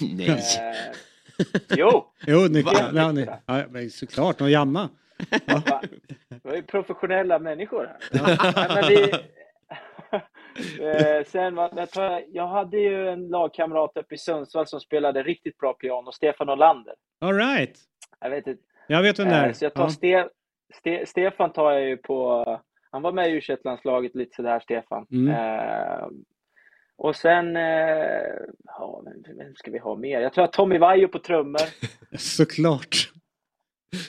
Nej. 0.16 0.28
Eh, 0.28 1.76
jo, 1.76 2.04
Jo, 2.26 2.38
nyktra. 2.50 2.90
Ja, 2.94 3.12
ni- 3.12 3.26
ja, 3.46 3.64
men 3.70 3.90
såklart, 3.90 4.40
och 4.40 4.50
jamma. 4.50 4.88
Va? 5.46 5.82
vi 6.42 6.50
är 6.50 6.56
ju 6.56 6.62
professionella 6.62 7.38
människor 7.38 7.84
här. 7.84 8.74
Men 8.74 8.88
vi... 8.88 9.12
Eh, 10.80 11.24
sen, 11.26 11.56
jag, 11.56 12.22
jag, 12.32 12.46
hade 12.46 12.78
ju 12.78 13.08
en 13.08 13.28
lagkamrat 13.28 13.96
uppe 13.96 14.14
i 14.14 14.18
Sundsvall 14.18 14.66
som 14.66 14.80
spelade 14.80 15.22
riktigt 15.22 15.58
bra 15.58 15.72
piano, 15.72 16.12
Stefan 16.12 16.50
Olander. 16.50 16.94
All 17.20 17.34
right. 17.34 17.78
Jag 18.20 18.30
vet 18.30 18.46
inte. 18.46 18.62
Jag 18.86 19.02
vet 19.02 19.18
vem 19.18 19.28
det 19.28 19.34
är. 19.34 19.46
Eh, 19.46 19.52
Så 19.52 19.64
jag 19.64 19.74
tar 19.74 19.82
Ja. 19.82 19.90
Ste 19.90 20.28
Ste 20.74 21.06
Stefan 21.06 21.52
tar 21.52 21.72
jag 21.72 21.88
ju 21.88 21.96
på, 21.96 22.44
han 22.90 23.02
var 23.02 23.12
med 23.12 23.30
i 23.30 23.32
u 23.32 24.10
lite 24.14 24.36
sådär 24.36 24.60
Stefan. 24.60 25.06
Mm. 25.12 25.34
Eh, 25.34 26.06
och 26.98 27.16
sen, 27.16 27.56
eh, 27.56 27.62
ja, 28.64 29.02
vem, 29.04 29.36
vem 29.36 29.54
ska 29.54 29.70
vi 29.70 29.78
ha 29.78 29.96
mer? 29.96 30.20
Jag 30.20 30.32
tror 30.32 30.44
att 30.44 30.52
Tommy 30.52 30.78
Vaiho 30.78 31.08
på 31.08 31.18
trummor. 31.18 31.60
Såklart. 32.18 33.12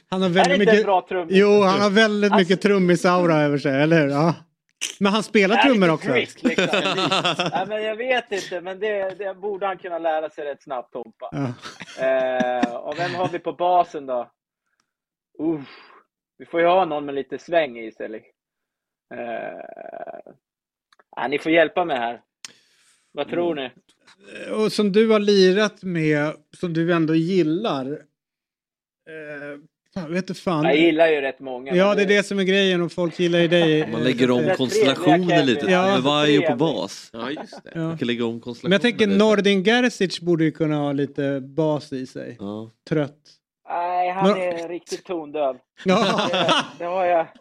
Han 0.09 0.21
har 0.21 0.29
Är 0.29 0.33
det 0.33 0.39
väldigt 0.39 0.53
inte 0.59 0.71
en 0.71 0.75
mycket... 0.75 0.85
bra 0.85 1.05
trummis? 1.09 1.33
Jo, 1.37 1.61
han 1.61 1.81
har 1.81 1.89
väldigt 1.89 2.31
Alltså- 2.31 2.41
mycket 2.41 2.61
trummisaura 2.61 3.35
över 3.41 3.57
sig, 3.57 3.81
eller 3.81 4.01
hur? 4.01 4.07
Ja. 4.09 4.35
Men 4.99 5.11
han 5.13 5.23
spelar 5.23 5.55
trummor 5.55 5.89
också. 5.89 6.07
prick, 6.07 6.43
liksom? 6.43 6.67
Nej, 7.51 7.65
men 7.67 7.83
jag 7.83 7.95
vet 7.95 8.31
inte, 8.31 8.61
men 8.61 8.79
det, 8.79 9.09
det 9.17 9.33
borde 9.33 9.65
han 9.65 9.77
kunna 9.77 9.99
lära 9.99 10.29
sig 10.29 10.45
rätt 10.45 10.63
snabbt, 10.63 10.93
Tompa. 10.93 11.29
Ja. 11.31 11.53
Eh, 12.05 12.75
och 12.75 12.99
vem 12.99 13.15
har 13.15 13.27
vi 13.29 13.39
på 13.39 13.53
basen 13.53 14.05
då? 14.05 14.31
Uff, 15.39 15.67
vi 16.37 16.45
får 16.45 16.59
ju 16.61 16.65
ha 16.67 16.85
någon 16.85 17.05
med 17.05 17.15
lite 17.15 17.37
sväng 17.37 17.77
i 17.79 17.91
sig. 17.91 18.15
Eh, 19.13 20.31
ja, 21.15 21.27
ni 21.27 21.39
får 21.39 21.51
hjälpa 21.51 21.85
mig 21.85 21.97
här. 21.97 22.21
Vad 23.11 23.29
tror 23.29 23.55
ni? 23.55 23.71
Och 24.51 24.71
som 24.71 24.91
du 24.91 25.09
har 25.09 25.19
lirat 25.19 25.83
med, 25.83 26.33
som 26.57 26.73
du 26.73 26.93
ändå 26.93 27.15
gillar. 27.15 27.91
Eh, 29.09 29.59
fan, 30.01 30.13
vet 30.13 30.27
du 30.27 30.33
fan. 30.33 30.63
Jag 30.65 30.75
gillar 30.77 31.07
ju 31.07 31.21
rätt 31.21 31.39
många. 31.39 31.75
Ja, 31.75 31.95
det 31.95 32.01
är 32.01 32.05
det 32.05 32.23
som 32.23 32.39
är 32.39 32.43
grejen 32.43 32.81
och 32.81 32.91
folk 32.91 33.19
gillar 33.19 33.39
ju 33.39 33.47
dig. 33.47 33.91
Man 33.91 34.03
lägger 34.03 34.31
om 34.31 34.39
är 34.43 34.55
konstellationer 34.55 35.43
lite. 35.43 35.71
Ja. 35.71 35.85
Med 35.93 36.01
Vaiho 36.01 36.41
på 36.41 36.45
Trevligt. 36.47 36.57
bas. 36.59 37.09
Ja, 37.13 37.29
just 37.31 37.63
det. 37.63 37.71
Ja. 37.75 37.79
Man 37.81 37.97
kan 37.97 38.07
lägga 38.07 38.25
om 38.25 38.41
konstellationer 38.41 38.69
Men 38.69 38.91
jag 38.91 38.99
tänker. 38.99 39.17
Nordin 39.35 39.63
Gerzic 39.63 40.19
borde 40.19 40.43
ju 40.43 40.51
kunna 40.51 40.75
ha 40.77 40.91
lite 40.91 41.41
bas 41.41 41.93
i 41.93 42.05
sig. 42.05 42.37
Ja. 42.39 42.71
Trött. 42.89 43.17
Nej, 43.69 44.11
han 44.11 44.29
Men- 44.31 44.41
är 44.41 44.69
riktigt 44.69 45.05
tondöv. 45.05 45.55
Ja. 45.85 46.27
Det, 46.31 46.55
det 46.79 46.85
har 46.85 47.05
jag. 47.05 47.27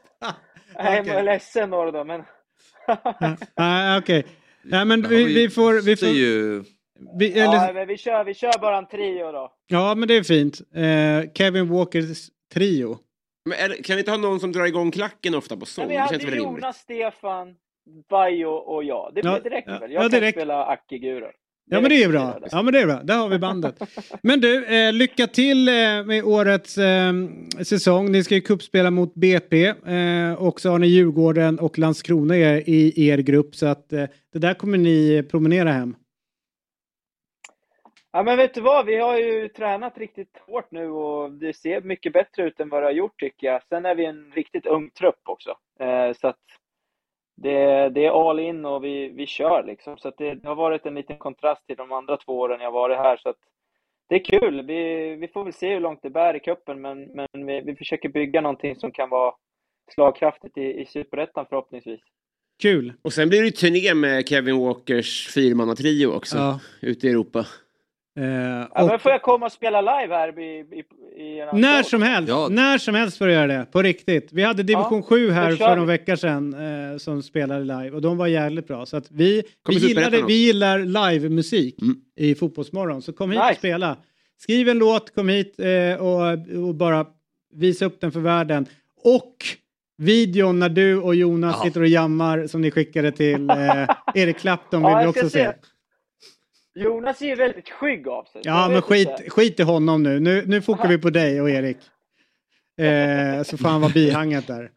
Jag 0.79 0.87
är 0.97 1.03
Okej. 1.03 1.23
ledsen 1.25 1.71
Nordo, 1.71 2.05
men... 2.05 2.23
Nej, 3.57 3.99
okej. 3.99 4.27
Nej, 4.63 4.85
men 4.85 5.03
Ja, 5.03 5.09
vi, 5.09 5.25
vi 5.35 5.51
får... 5.51 5.81
Vi 5.85 5.97
får 5.97 6.09
ju... 6.09 6.63
vi, 7.19 7.39
Ja, 7.39 7.45
eller, 7.65 7.75
men 7.75 7.89
vi, 7.89 7.97
kör, 7.97 8.25
vi 8.25 8.35
kör 8.35 8.61
bara 8.61 8.79
en 8.79 8.87
trio 8.89 9.33
då. 9.33 9.53
ja, 9.67 9.95
men 9.95 10.09
det 10.09 10.15
är 10.17 10.23
fint. 10.23 10.61
Eh, 10.75 11.33
Kevin 11.35 11.69
Walkers 11.69 12.29
trio. 12.55 12.99
Men 13.49 13.59
är, 13.59 13.69
det- 13.69 13.83
kan 13.83 13.97
vi 13.97 14.01
inte 14.01 14.11
ha 14.11 14.19
någon 14.19 14.41
som 14.41 14.53
drar 14.53 14.67
igång 14.67 14.91
klacken 14.91 15.35
ofta 15.35 15.57
på 15.57 15.67
sång? 15.67 15.89
Vi 15.89 15.95
Det 15.95 16.07
känns 16.11 16.13
väl 16.25 16.31
rimligt? 16.31 16.43
Jonas, 16.43 16.77
Stefan, 16.77 17.55
Vaiho 18.11 18.51
och 18.51 18.85
jag. 18.85 19.13
Det, 19.15 19.21
Ja, 19.25 19.41
det 19.45 19.51
räcker 19.51 19.71
ja, 19.73 19.79
väl? 19.79 19.93
Jag 19.93 20.05
ja, 20.05 20.09
kan 20.09 20.21
räcker. 20.21 20.41
spela 20.41 20.65
Acke-gurer. 20.67 21.31
Ja 21.71 21.81
men 21.81 21.91
det 21.91 22.03
är 22.03 22.09
bra. 22.09 22.39
Ja 22.51 22.63
men 22.63 22.73
det 22.73 22.81
är 22.81 22.87
bra. 22.87 23.03
Där 23.03 23.17
har 23.19 23.29
vi 23.29 23.39
bandet. 23.39 23.83
Men 24.23 24.41
du, 24.41 24.65
eh, 24.67 24.93
lycka 24.93 25.27
till 25.27 25.69
eh, 25.69 25.75
med 26.05 26.25
årets 26.25 26.79
eh, 26.79 27.13
säsong. 27.65 28.13
Ni 28.13 28.25
ska 28.25 28.35
ju 28.35 28.41
kuppspela 28.41 28.91
mot 28.91 29.15
BP 29.15 29.67
eh, 29.67 30.33
och 30.39 30.61
så 30.61 30.71
har 30.71 30.79
ni 30.79 30.87
Djurgården 30.87 31.59
och 31.59 31.79
Landskrona 31.79 32.37
i, 32.37 32.63
i 32.97 33.09
er 33.09 33.19
grupp 33.19 33.55
så 33.57 33.67
att 33.67 33.93
eh, 33.93 34.05
det 34.33 34.39
där 34.39 34.55
kommer 34.55 34.79
ni 34.79 35.23
promenera 35.31 35.73
hem. 35.73 35.95
Ja 38.13 38.23
men 38.23 38.37
vet 38.37 38.55
du 38.55 38.61
vad, 38.61 38.87
vi 38.87 38.97
har 38.97 39.19
ju 39.19 39.49
tränat 39.49 39.99
riktigt 39.99 40.39
hårt 40.47 40.71
nu 40.71 40.91
och 40.91 41.33
det 41.33 41.53
ser 41.53 41.81
mycket 41.81 42.13
bättre 42.13 42.43
ut 42.43 42.61
än 42.61 42.69
vad 42.69 42.83
det 42.83 42.87
har 42.87 42.93
gjort 42.93 43.21
tycker 43.21 43.47
jag. 43.47 43.63
Sen 43.69 43.87
är 43.87 43.95
vi 43.95 44.05
en 44.05 44.33
riktigt 44.33 44.67
ung 44.67 44.91
trupp 44.91 45.21
också. 45.25 45.57
Eh, 45.81 46.13
så 46.13 46.29
att 46.29 46.41
det, 47.37 47.89
det 47.89 48.07
är 48.07 48.31
all 48.31 48.41
in 48.41 48.65
och 48.65 48.85
vi, 48.85 49.09
vi 49.09 49.27
kör 49.27 49.65
liksom. 49.67 49.99
Så 49.99 50.09
att 50.09 50.19
det, 50.19 50.35
det 50.35 50.49
har 50.49 50.55
varit 50.55 50.87
en 50.87 50.95
liten 50.95 51.19
kontrast 51.19 51.67
till 51.67 51.77
de 51.77 51.93
andra 51.93 52.17
två 52.17 52.39
åren 52.39 52.61
jag 52.61 52.73
varit 52.73 52.99
här. 52.99 53.17
Så 53.17 53.29
att 53.29 53.39
det 54.09 54.15
är 54.15 54.25
kul. 54.25 54.67
Vi, 54.67 55.15
vi 55.17 55.29
får 55.29 55.45
väl 55.45 55.53
se 55.53 55.75
hur 55.75 55.81
långt 55.81 56.03
det 56.03 56.11
bär 56.11 56.37
i 56.37 56.41
cupen 56.41 56.81
men, 56.81 57.03
men 57.15 57.47
vi, 57.47 57.61
vi 57.61 57.77
försöker 57.77 58.09
bygga 58.09 58.41
någonting 58.41 58.77
som 58.77 58.93
kan 58.93 59.11
vara 59.11 59.35
slagkraftigt 59.95 60.59
i, 60.59 60.81
i 60.81 60.87
Superettan 60.87 61.47
förhoppningsvis. 61.49 62.01
Kul. 62.63 62.93
Och 63.03 63.13
sen 63.13 63.29
blir 63.29 63.39
det 63.39 63.47
ju 63.47 63.51
turné 63.51 63.95
med 63.95 64.29
Kevin 64.29 64.59
Walkers 64.59 65.29
fyrmannatrio 65.35 66.07
också. 66.07 66.37
Ja. 66.37 66.61
Ute 66.83 67.07
i 67.07 67.11
Europa. 67.11 67.47
Eh, 68.17 68.25
Ja, 68.75 68.83
och 68.83 68.87
men 68.89 68.99
får 68.99 69.13
jag 69.13 69.23
komma 69.23 69.47
och 69.47 69.53
spela 69.53 69.81
live 69.81 70.15
här 70.15 70.39
i, 70.39 70.43
i, 70.61 70.85
i 71.23 71.41
en 71.41 71.61
när 71.61 71.83
som 71.83 72.03
helst, 72.03 72.29
Ja. 72.29 72.49
när 72.51 72.79
som 72.79 72.95
helst 72.95 73.19
får 73.19 73.27
du 73.27 73.33
göra 73.33 73.47
det. 73.47 73.67
På 73.73 73.83
riktigt. 73.83 74.29
Vi 74.33 74.43
hade 74.43 74.63
division 74.63 74.99
Ja, 74.99 75.07
7 75.09 75.31
här 75.31 75.57
för 75.57 75.77
någon 75.77 75.87
vecka 75.87 76.17
sedan 76.17 76.55
eh, 76.93 76.97
som 76.99 77.23
spelade 77.23 77.61
live 77.65 77.91
och 77.91 78.03
de 78.03 78.17
var 78.17 78.27
jävligt 78.27 78.67
bra. 78.69 78.87
Så 78.87 78.97
att 78.97 79.11
vi, 79.11 79.43
vi, 79.69 79.77
också. 80.07 80.27
vi 80.27 80.35
gillar 80.35 80.79
live-musik 80.79 81.83
Mm. 81.83 81.97
i 82.17 82.35
Fotbollsmorgon. 82.35 83.03
Så 83.03 83.13
kom 83.13 83.31
hit 83.31 83.41
och 83.41 83.47
Nice. 83.47 83.59
spela. 83.59 83.97
Skriv 84.39 84.69
en 84.69 84.79
låt, 84.79 85.15
kom 85.15 85.29
hit 85.29 85.61
eh, 85.61 86.01
och, 86.07 86.23
och 86.69 86.75
bara 86.75 87.07
visa 87.55 87.85
upp 87.85 88.01
den 88.01 88.13
för 88.13 88.21
världen. 88.21 88.67
Och 89.05 89.35
videon 89.99 90.59
när 90.59 90.69
du 90.69 91.01
och 91.01 91.15
Jonas 91.15 91.57
Ja. 91.59 91.65
sitter 91.65 91.81
och 91.81 91.87
jammar 91.89 92.47
som 92.47 92.61
ni 92.61 92.71
skickade 92.71 93.13
till 93.13 93.51
eh, 93.51 93.57
Erik 94.15 94.39
Clapton 94.39 94.83
vill 94.83 94.91
Ja, 94.93 95.01
vi 95.01 95.07
också 95.07 95.29
se. 95.31 95.45
se. 95.45 95.53
Jonas 96.77 97.23
är 97.23 97.27
ju 97.27 97.35
väldigt 97.35 97.69
skygg 97.69 98.09
av 98.09 98.25
sig. 98.25 98.41
Ja 98.45 98.69
men 98.69 98.83
skit, 98.83 99.09
inte. 99.09 99.31
skit 99.31 99.61
i 99.61 99.63
honom 99.63 100.03
nu. 100.03 100.21
Nu, 100.21 100.45
nu 100.47 100.63
fokar 100.63 100.89
vi 100.89 100.99
på 100.99 101.11
dig 101.11 101.41
och 101.41 101.51
Erik. 101.51 101.77
Eh, 102.81 103.43
så 103.43 103.57
får 103.57 103.69
han 103.69 103.81
vara 103.81 103.93
bihanget 103.93 104.47
där. 104.47 104.71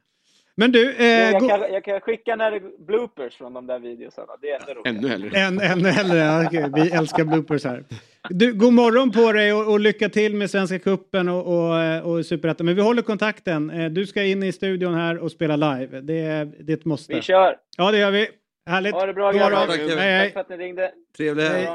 Men 0.56 0.72
du, 0.72 0.96
eh, 0.96 1.06
jag, 1.06 1.50
kan, 1.50 1.74
jag 1.74 1.84
kan 1.84 2.02
skicka 2.02 2.36
när 2.36 2.62
bloopers 2.86 3.36
från 3.36 3.54
de 3.54 3.68
där 3.68 3.80
videosarna. 3.80 4.34
Det 4.42 4.50
är 4.50 4.56
ännu 4.56 4.74
roligare. 4.74 4.98
Ännu 4.98 5.08
hellre. 5.08 5.40
en, 5.40 5.80
ännu 5.80 5.90
hellre. 5.90 6.18
Ja, 6.18 6.46
okej, 6.46 6.72
vi 6.74 6.92
älskar 6.92 7.24
bloopers 7.24 7.64
här. 7.64 7.84
Du, 8.30 8.54
god 8.54 8.74
morgon 8.74 9.12
på 9.12 9.32
dig 9.32 9.54
och, 9.54 9.72
och 9.72 9.80
lycka 9.80 10.10
till 10.10 10.36
med 10.36 10.50
Svenska 10.50 10.80
Cupen 10.80 11.30
och, 11.30 11.70
och, 11.70 11.80
eh, 11.80 12.08
och 12.08 12.26
Superettan. 12.26 12.66
Men 12.66 12.76
vi 12.76 12.82
håller 12.82 13.02
kontakten. 13.02 13.70
Eh, 13.70 13.90
du 13.90 14.06
ska 14.06 14.24
in 14.24 14.44
i 14.44 14.52
studion 14.52 14.94
här 14.94 15.18
och 15.18 15.32
spela 15.32 15.56
live. 15.56 16.02
Det 16.02 16.20
är, 16.20 16.46
det 16.46 16.74
är 16.74 16.78
ett 16.78 16.86
måste. 16.86 17.14
Vi 17.14 17.22
kör! 17.22 17.56
Ja 17.78 17.92
det 17.92 17.98
gör 17.98 18.12
vi. 18.12 18.28
Härligt. 18.70 18.94
Ha 18.94 19.06
det 19.06 19.14
bra 19.14 19.32
grabbar. 19.32 19.68
Tack, 19.68 19.76
Kevin. 19.78 19.98
Hej, 19.98 20.12
hej. 20.12 20.26
Tack 20.26 20.34
för 20.34 20.54
att 20.54 20.60
ni 20.60 20.66
ringde. 20.66 20.92
Trevlig 21.18 21.44
helg. 21.44 21.68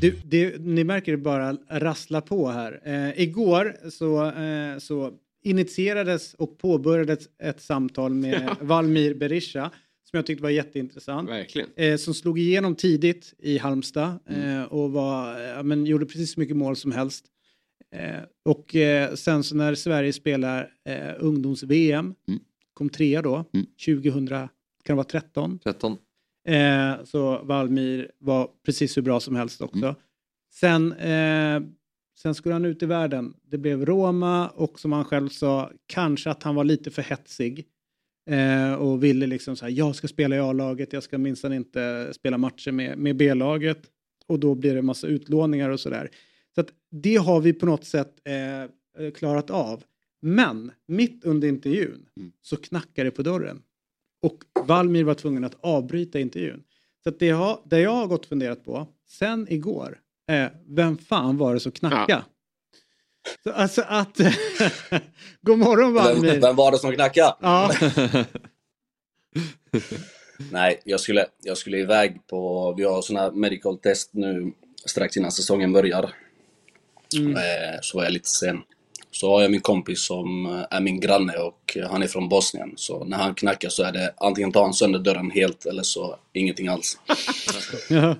Du, 0.00 0.16
det, 0.24 0.58
ni 0.60 0.84
märker 0.84 1.12
det 1.12 1.18
bara 1.18 1.56
rassla 1.70 2.20
på 2.20 2.48
här. 2.48 2.80
Eh, 2.84 3.20
igår 3.22 3.76
så, 3.90 4.26
eh, 4.30 4.78
så 4.78 5.12
initierades 5.44 6.34
och 6.34 6.58
påbörjades 6.58 7.20
ett 7.42 7.60
samtal 7.60 8.14
med 8.14 8.50
Valmir 8.60 9.14
Berisha 9.14 9.70
som 10.10 10.16
jag 10.16 10.26
tyckte 10.26 10.42
var 10.42 10.50
jätteintressant. 10.50 11.30
Verkligen. 11.30 11.68
Eh, 11.76 11.96
som 11.96 12.14
slog 12.14 12.38
igenom 12.38 12.74
tidigt 12.74 13.34
i 13.38 13.58
Halmstad 13.58 14.18
Mm. 14.28 14.58
eh, 14.60 14.64
och 14.64 14.92
var, 14.92 15.40
ja, 15.40 15.62
men, 15.62 15.86
gjorde 15.86 16.06
precis 16.06 16.32
så 16.34 16.40
mycket 16.40 16.56
mål 16.56 16.76
som 16.76 16.92
helst. 16.92 17.24
Eh, 17.94 18.22
och 18.44 18.76
eh, 18.76 19.14
sen 19.14 19.42
så 19.44 19.56
när 19.56 19.74
Sverige 19.74 20.12
spelar 20.12 20.70
eh, 20.88 21.14
ungdoms-VM, 21.18 22.14
Mm. 22.28 22.40
Kom 22.76 22.88
trea 22.88 23.22
då, 23.22 23.44
2000, 23.86 24.28
kan 24.28 24.48
det 24.84 24.94
vara 24.94 25.04
13? 25.04 25.58
13. 25.64 25.98
Eh, 26.48 27.04
så 27.04 27.42
Valmir 27.42 28.10
var 28.18 28.48
precis 28.66 28.96
hur 28.96 29.02
bra 29.02 29.20
som 29.20 29.36
helst 29.36 29.60
också. 29.60 29.84
Mm. 29.84 29.94
Sen, 30.54 30.92
eh, 30.92 31.70
sen 32.18 32.34
skulle 32.34 32.52
han 32.52 32.64
ut 32.64 32.82
i 32.82 32.86
världen. 32.86 33.34
Det 33.42 33.58
blev 33.58 33.86
Roma 33.86 34.48
och 34.48 34.80
som 34.80 34.92
han 34.92 35.04
själv 35.04 35.28
sa, 35.28 35.70
kanske 35.86 36.30
att 36.30 36.42
han 36.42 36.54
var 36.54 36.64
lite 36.64 36.90
för 36.90 37.02
hetsig. 37.02 37.66
Eh, 38.30 38.74
och 38.74 39.04
ville 39.04 39.26
liksom 39.26 39.56
så 39.56 39.64
här, 39.64 39.72
jag 39.72 39.96
ska 39.96 40.08
spela 40.08 40.36
i 40.36 40.38
A-laget, 40.38 40.92
jag 40.92 41.02
ska 41.02 41.18
minsann 41.18 41.52
inte 41.52 42.12
spela 42.14 42.38
matcher 42.38 42.72
med, 42.72 42.98
med 42.98 43.16
B-laget. 43.16 43.82
Och 44.26 44.40
då 44.40 44.54
blir 44.54 44.74
det 44.74 44.82
massa 44.82 45.06
utlåningar 45.06 45.70
och 45.70 45.80
sådär. 45.80 46.10
Så 46.54 46.60
att 46.60 46.68
det 46.90 47.16
har 47.16 47.40
vi 47.40 47.52
på 47.52 47.66
något 47.66 47.84
sätt 47.84 48.12
eh, 48.24 49.10
klarat 49.10 49.50
av. 49.50 49.84
Men 50.20 50.72
mitt 50.86 51.24
under 51.24 51.48
intervjun 51.48 52.06
så 52.42 52.56
knackar 52.56 53.04
det 53.04 53.10
på 53.10 53.22
dörren. 53.22 53.62
Och 54.22 54.38
Valmir 54.66 55.04
var 55.04 55.14
tvungen 55.14 55.44
att 55.44 55.56
avbryta 55.60 56.20
intervjun. 56.20 56.62
Så 57.04 57.10
det, 57.10 57.26
jag, 57.26 57.62
det 57.64 57.80
jag 57.80 57.90
har 57.90 58.06
gått 58.06 58.20
och 58.22 58.28
funderat 58.28 58.64
på 58.64 58.88
sen 59.08 59.46
igår 59.50 60.00
är 60.26 60.52
vem 60.66 60.98
fan 60.98 61.36
var 61.36 61.54
det 61.54 61.60
som 61.60 61.72
knackade? 61.72 62.24
Så, 63.44 63.52
alltså 63.52 63.82
att... 63.88 64.20
God 65.42 65.58
morgon 65.58 65.94
Valmir! 65.94 66.30
Vem, 66.30 66.40
vem 66.40 66.56
var 66.56 66.72
det 66.72 66.78
som 66.78 66.92
knackade? 66.92 67.34
Ja. 67.40 67.70
Nej, 70.52 70.80
jag 70.84 71.00
skulle, 71.00 71.26
jag 71.42 71.58
skulle 71.58 71.78
iväg 71.78 72.26
på... 72.26 72.72
Vi 72.76 72.84
har 72.84 73.02
såna 73.02 73.20
här 73.20 73.30
medical 73.30 73.78
test 73.78 74.10
nu 74.12 74.52
strax 74.84 75.16
innan 75.16 75.32
säsongen 75.32 75.72
börjar. 75.72 76.14
Mm. 77.16 77.36
Eh, 77.36 77.78
Så 77.80 77.98
var 77.98 78.04
jag 78.04 78.12
lite 78.12 78.28
sen. 78.28 78.62
Så 79.16 79.30
har 79.30 79.42
jag 79.42 79.50
min 79.50 79.60
kompis 79.60 80.06
som 80.06 80.46
eh, 80.46 80.64
är 80.70 80.80
min 80.80 81.00
granne 81.00 81.32
och 81.36 81.76
han 81.90 82.02
är 82.02 82.06
från 82.06 82.28
Bosnien. 82.28 82.72
Så 82.76 83.04
när 83.04 83.16
han 83.16 83.34
knackar 83.34 83.68
så 83.68 83.82
är 83.82 83.92
det 83.92 84.14
antingen 84.16 84.52
tar 84.52 84.62
han 84.62 84.74
sönder 84.74 84.98
dörren 84.98 85.30
helt 85.30 85.66
eller 85.66 85.82
så 85.82 86.16
ingenting 86.32 86.68
alls. 86.68 86.98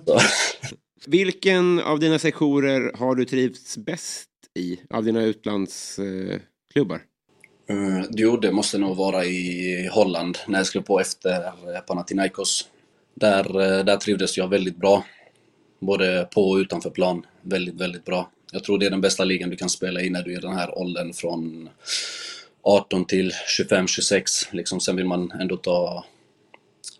Vilken 1.05 1.79
av 1.79 1.99
dina 1.99 2.19
sektioner 2.19 2.91
har 2.97 3.15
du 3.15 3.25
trivts 3.25 3.77
bäst 3.77 4.29
i? 4.55 4.79
Av 4.89 5.03
dina 5.03 5.23
utlandsklubbar? 5.23 7.01
Eh, 7.69 8.05
Jo, 8.09 8.37
det 8.37 8.51
måste 8.51 8.77
nog 8.77 8.97
vara 8.97 9.25
i 9.25 9.89
Holland 9.91 10.37
när 10.47 10.59
jag 10.59 10.65
skrev 10.67 10.81
på 10.81 10.99
efter 10.99 11.45
eh, 11.45 11.79
Panathinaikos. 11.87 12.67
Där, 13.15 13.61
eh, 13.61 13.85
där 13.85 13.97
trivdes 13.97 14.37
jag 14.37 14.47
väldigt 14.47 14.77
bra. 14.77 15.05
Både 15.79 16.27
på 16.33 16.49
och 16.49 16.55
utanför 16.55 16.89
plan. 16.89 17.25
Väldigt, 17.41 17.81
väldigt 17.81 18.05
bra. 18.05 18.29
Jag 18.51 18.63
tror 18.63 18.77
det 18.79 18.85
är 18.85 18.89
den 18.89 19.01
bästa 19.01 19.23
ligan 19.23 19.49
du 19.49 19.55
kan 19.55 19.69
spela 19.69 20.01
i 20.01 20.09
när 20.09 20.23
du 20.23 20.33
är 20.33 20.37
i 20.37 20.41
den 20.41 20.55
här 20.55 20.77
åldern 20.77 21.13
från 21.13 21.69
18 22.61 23.05
till 23.05 23.31
25-26. 23.59 24.47
Liksom, 24.51 24.79
sen 24.79 24.95
vill 24.95 25.05
man 25.05 25.31
ändå 25.31 25.57
ta, 25.57 26.05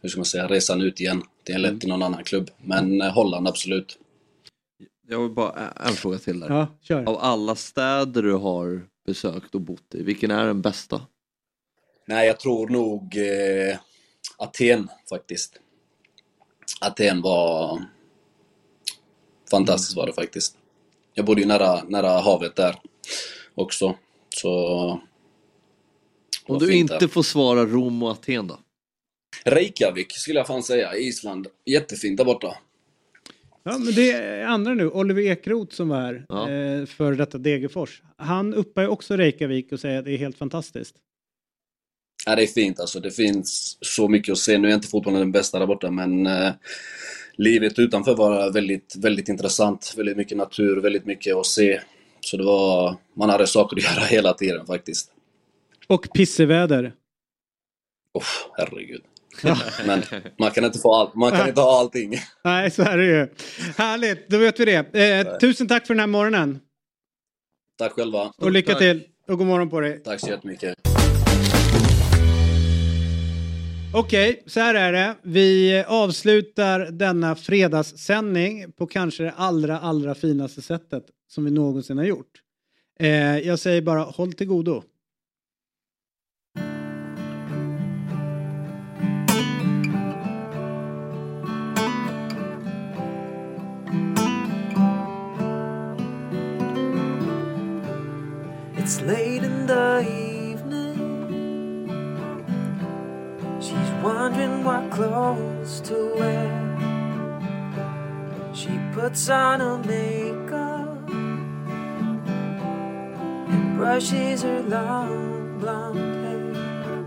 hur 0.01 0.09
ska 0.09 0.19
man 0.19 0.25
säga, 0.25 0.47
resan 0.47 0.81
ut 0.81 0.99
igen 0.99 1.23
till, 1.43 1.55
eller 1.55 1.77
till 1.77 1.89
någon 1.89 2.03
annan 2.03 2.23
klubb. 2.23 2.49
Men 2.57 3.01
eh, 3.01 3.13
Holland, 3.13 3.47
absolut. 3.47 3.99
Jag 5.07 5.21
vill 5.21 5.31
bara 5.31 5.69
en 5.69 5.93
fråga 5.93 6.17
till 6.17 6.39
där. 6.39 6.49
Ja, 6.49 6.67
kör. 6.81 7.09
Av 7.09 7.17
alla 7.17 7.55
städer 7.55 8.23
du 8.23 8.33
har 8.33 8.81
besökt 9.05 9.55
och 9.55 9.61
bott 9.61 9.95
i, 9.95 10.03
vilken 10.03 10.31
är 10.31 10.45
den 10.45 10.61
bästa? 10.61 11.01
Nej, 12.05 12.27
jag 12.27 12.39
tror 12.39 12.69
nog 12.69 13.17
eh, 13.17 13.77
Aten 14.37 14.89
faktiskt. 15.09 15.59
Aten 16.81 17.21
var 17.21 17.81
fantastiskt 19.51 19.97
var 19.97 20.07
det 20.07 20.13
faktiskt. 20.13 20.56
Jag 21.17 21.25
bodde 21.25 21.41
ju 21.41 21.47
nära, 21.47 21.83
nära 21.83 22.09
havet 22.09 22.55
där 22.55 22.75
också. 23.55 23.95
Så... 24.35 25.01
Om 26.45 26.59
du 26.59 26.75
inte 26.75 26.99
där. 26.99 27.07
får 27.07 27.23
svara 27.23 27.65
Rom 27.65 28.03
och 28.03 28.11
Aten 28.11 28.47
då? 28.47 28.59
Reykjavik 29.45 30.11
skulle 30.11 30.39
jag 30.39 30.47
fan 30.47 30.63
säga, 30.63 30.95
Island. 30.95 31.47
Jättefint 31.65 32.17
där 32.17 32.25
borta. 32.25 32.57
Ja, 33.63 33.77
men 33.77 33.93
det 33.93 34.11
är 34.11 34.45
andra 34.45 34.73
nu. 34.73 34.89
Oliver 34.89 35.21
Ekroth 35.21 35.75
som 35.75 35.89
var 35.89 36.01
här, 36.01 36.15
eh, 36.79 36.85
för 36.85 37.13
detta 37.13 37.37
Degerfors. 37.37 38.01
Han 38.17 38.53
uppar 38.53 38.81
ju 38.81 38.87
också 38.87 39.15
Reykjavik 39.15 39.71
och 39.71 39.79
säger 39.79 39.99
att 39.99 40.05
det 40.05 40.11
är 40.11 40.17
helt 40.17 40.37
fantastiskt. 40.37 40.95
Ja, 42.27 42.35
det 42.35 42.43
är 42.43 42.47
fint 42.47 42.79
alltså. 42.79 42.99
Det 42.99 43.11
finns 43.11 43.77
så 43.81 44.07
mycket 44.07 44.31
att 44.31 44.37
se. 44.37 44.57
Nu 44.57 44.69
är 44.69 44.73
inte 44.73 44.87
fotbollen 44.87 45.19
den 45.19 45.31
bästa 45.31 45.59
där 45.59 45.65
borta, 45.65 45.91
men 45.91 46.27
eh, 46.27 46.51
livet 47.35 47.79
utanför 47.79 48.15
var 48.15 48.51
väldigt, 48.51 48.95
väldigt 48.97 49.29
intressant. 49.29 49.93
Väldigt 49.97 50.17
mycket 50.17 50.37
natur, 50.37 50.81
väldigt 50.81 51.05
mycket 51.05 51.35
att 51.35 51.45
se. 51.45 51.81
Så 52.19 52.37
det 52.37 52.43
var, 52.43 52.95
man 53.13 53.29
hade 53.29 53.47
saker 53.47 53.77
att 53.77 53.83
göra 53.95 54.05
hela 54.05 54.33
tiden 54.33 54.65
faktiskt. 54.65 55.11
Och 55.87 56.13
pisseväder. 56.13 56.93
Oh, 58.13 58.23
herregud. 58.57 59.01
Men 59.85 60.03
man 60.39 60.51
kan 60.51 60.65
inte 60.65 60.79
få 60.79 60.93
allt. 60.93 61.15
Man 61.15 61.31
kan 61.31 61.47
inte 61.47 61.61
ha 61.61 61.79
allting. 61.79 62.15
Nej, 62.43 62.71
så 62.71 62.81
är 62.81 62.97
det 62.97 63.05
ju. 63.05 63.27
Härligt, 63.77 64.29
då 64.29 64.37
vet 64.37 64.59
vi 64.59 64.65
det. 64.65 64.95
Eh, 64.95 65.37
tusen 65.37 65.67
tack 65.67 65.87
för 65.87 65.93
den 65.93 65.99
här 65.99 66.07
morgonen. 66.07 66.59
Tack 67.77 67.91
själva. 67.91 68.31
Och 68.37 68.51
lycka 68.51 68.75
till. 68.75 69.03
Och 69.27 69.37
god 69.37 69.47
morgon 69.47 69.69
på 69.69 69.79
dig. 69.79 70.03
Tack 70.03 70.19
så 70.19 70.29
jättemycket. 70.29 70.77
Okej, 73.99 74.43
så 74.45 74.59
här 74.59 74.75
är 74.75 74.91
det. 74.91 75.15
Vi 75.23 75.83
avslutar 75.87 76.79
denna 76.91 77.35
fredagssändning 77.35 78.71
på 78.71 78.87
kanske 78.87 79.23
det 79.23 79.33
allra, 79.37 79.79
allra 79.79 80.15
finaste 80.15 80.61
sättet 80.61 81.03
som 81.27 81.45
vi 81.45 81.51
någonsin 81.51 81.97
har 81.97 82.05
gjort. 82.05 82.31
Eh, 82.99 83.37
jag 83.37 83.59
säger 83.59 83.81
bara 83.81 84.01
håll 84.01 84.33
till 84.33 84.47
godo. 84.47 84.83
Puts 109.07 109.29
on 109.29 109.61
her 109.61 109.77
makeup 109.77 111.09
and 113.47 113.77
brushes 113.77 114.41
her 114.43 114.61
long 114.63 115.57
blonde 115.59 116.25
hair. 116.25 117.05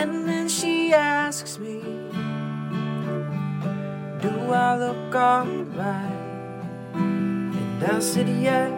And 0.00 0.28
then 0.28 0.48
she 0.48 0.92
asks 0.92 1.60
me, 1.60 1.80
Do 4.20 4.32
I 4.50 4.76
look 4.78 5.14
alright? 5.14 6.10
And 6.92 7.84
I 7.84 8.00
said, 8.00 8.28
Yes. 8.28 8.72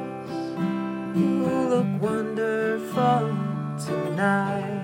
You 1.17 1.47
look 1.73 1.87
wonderful 1.99 3.39
tonight. 3.87 4.84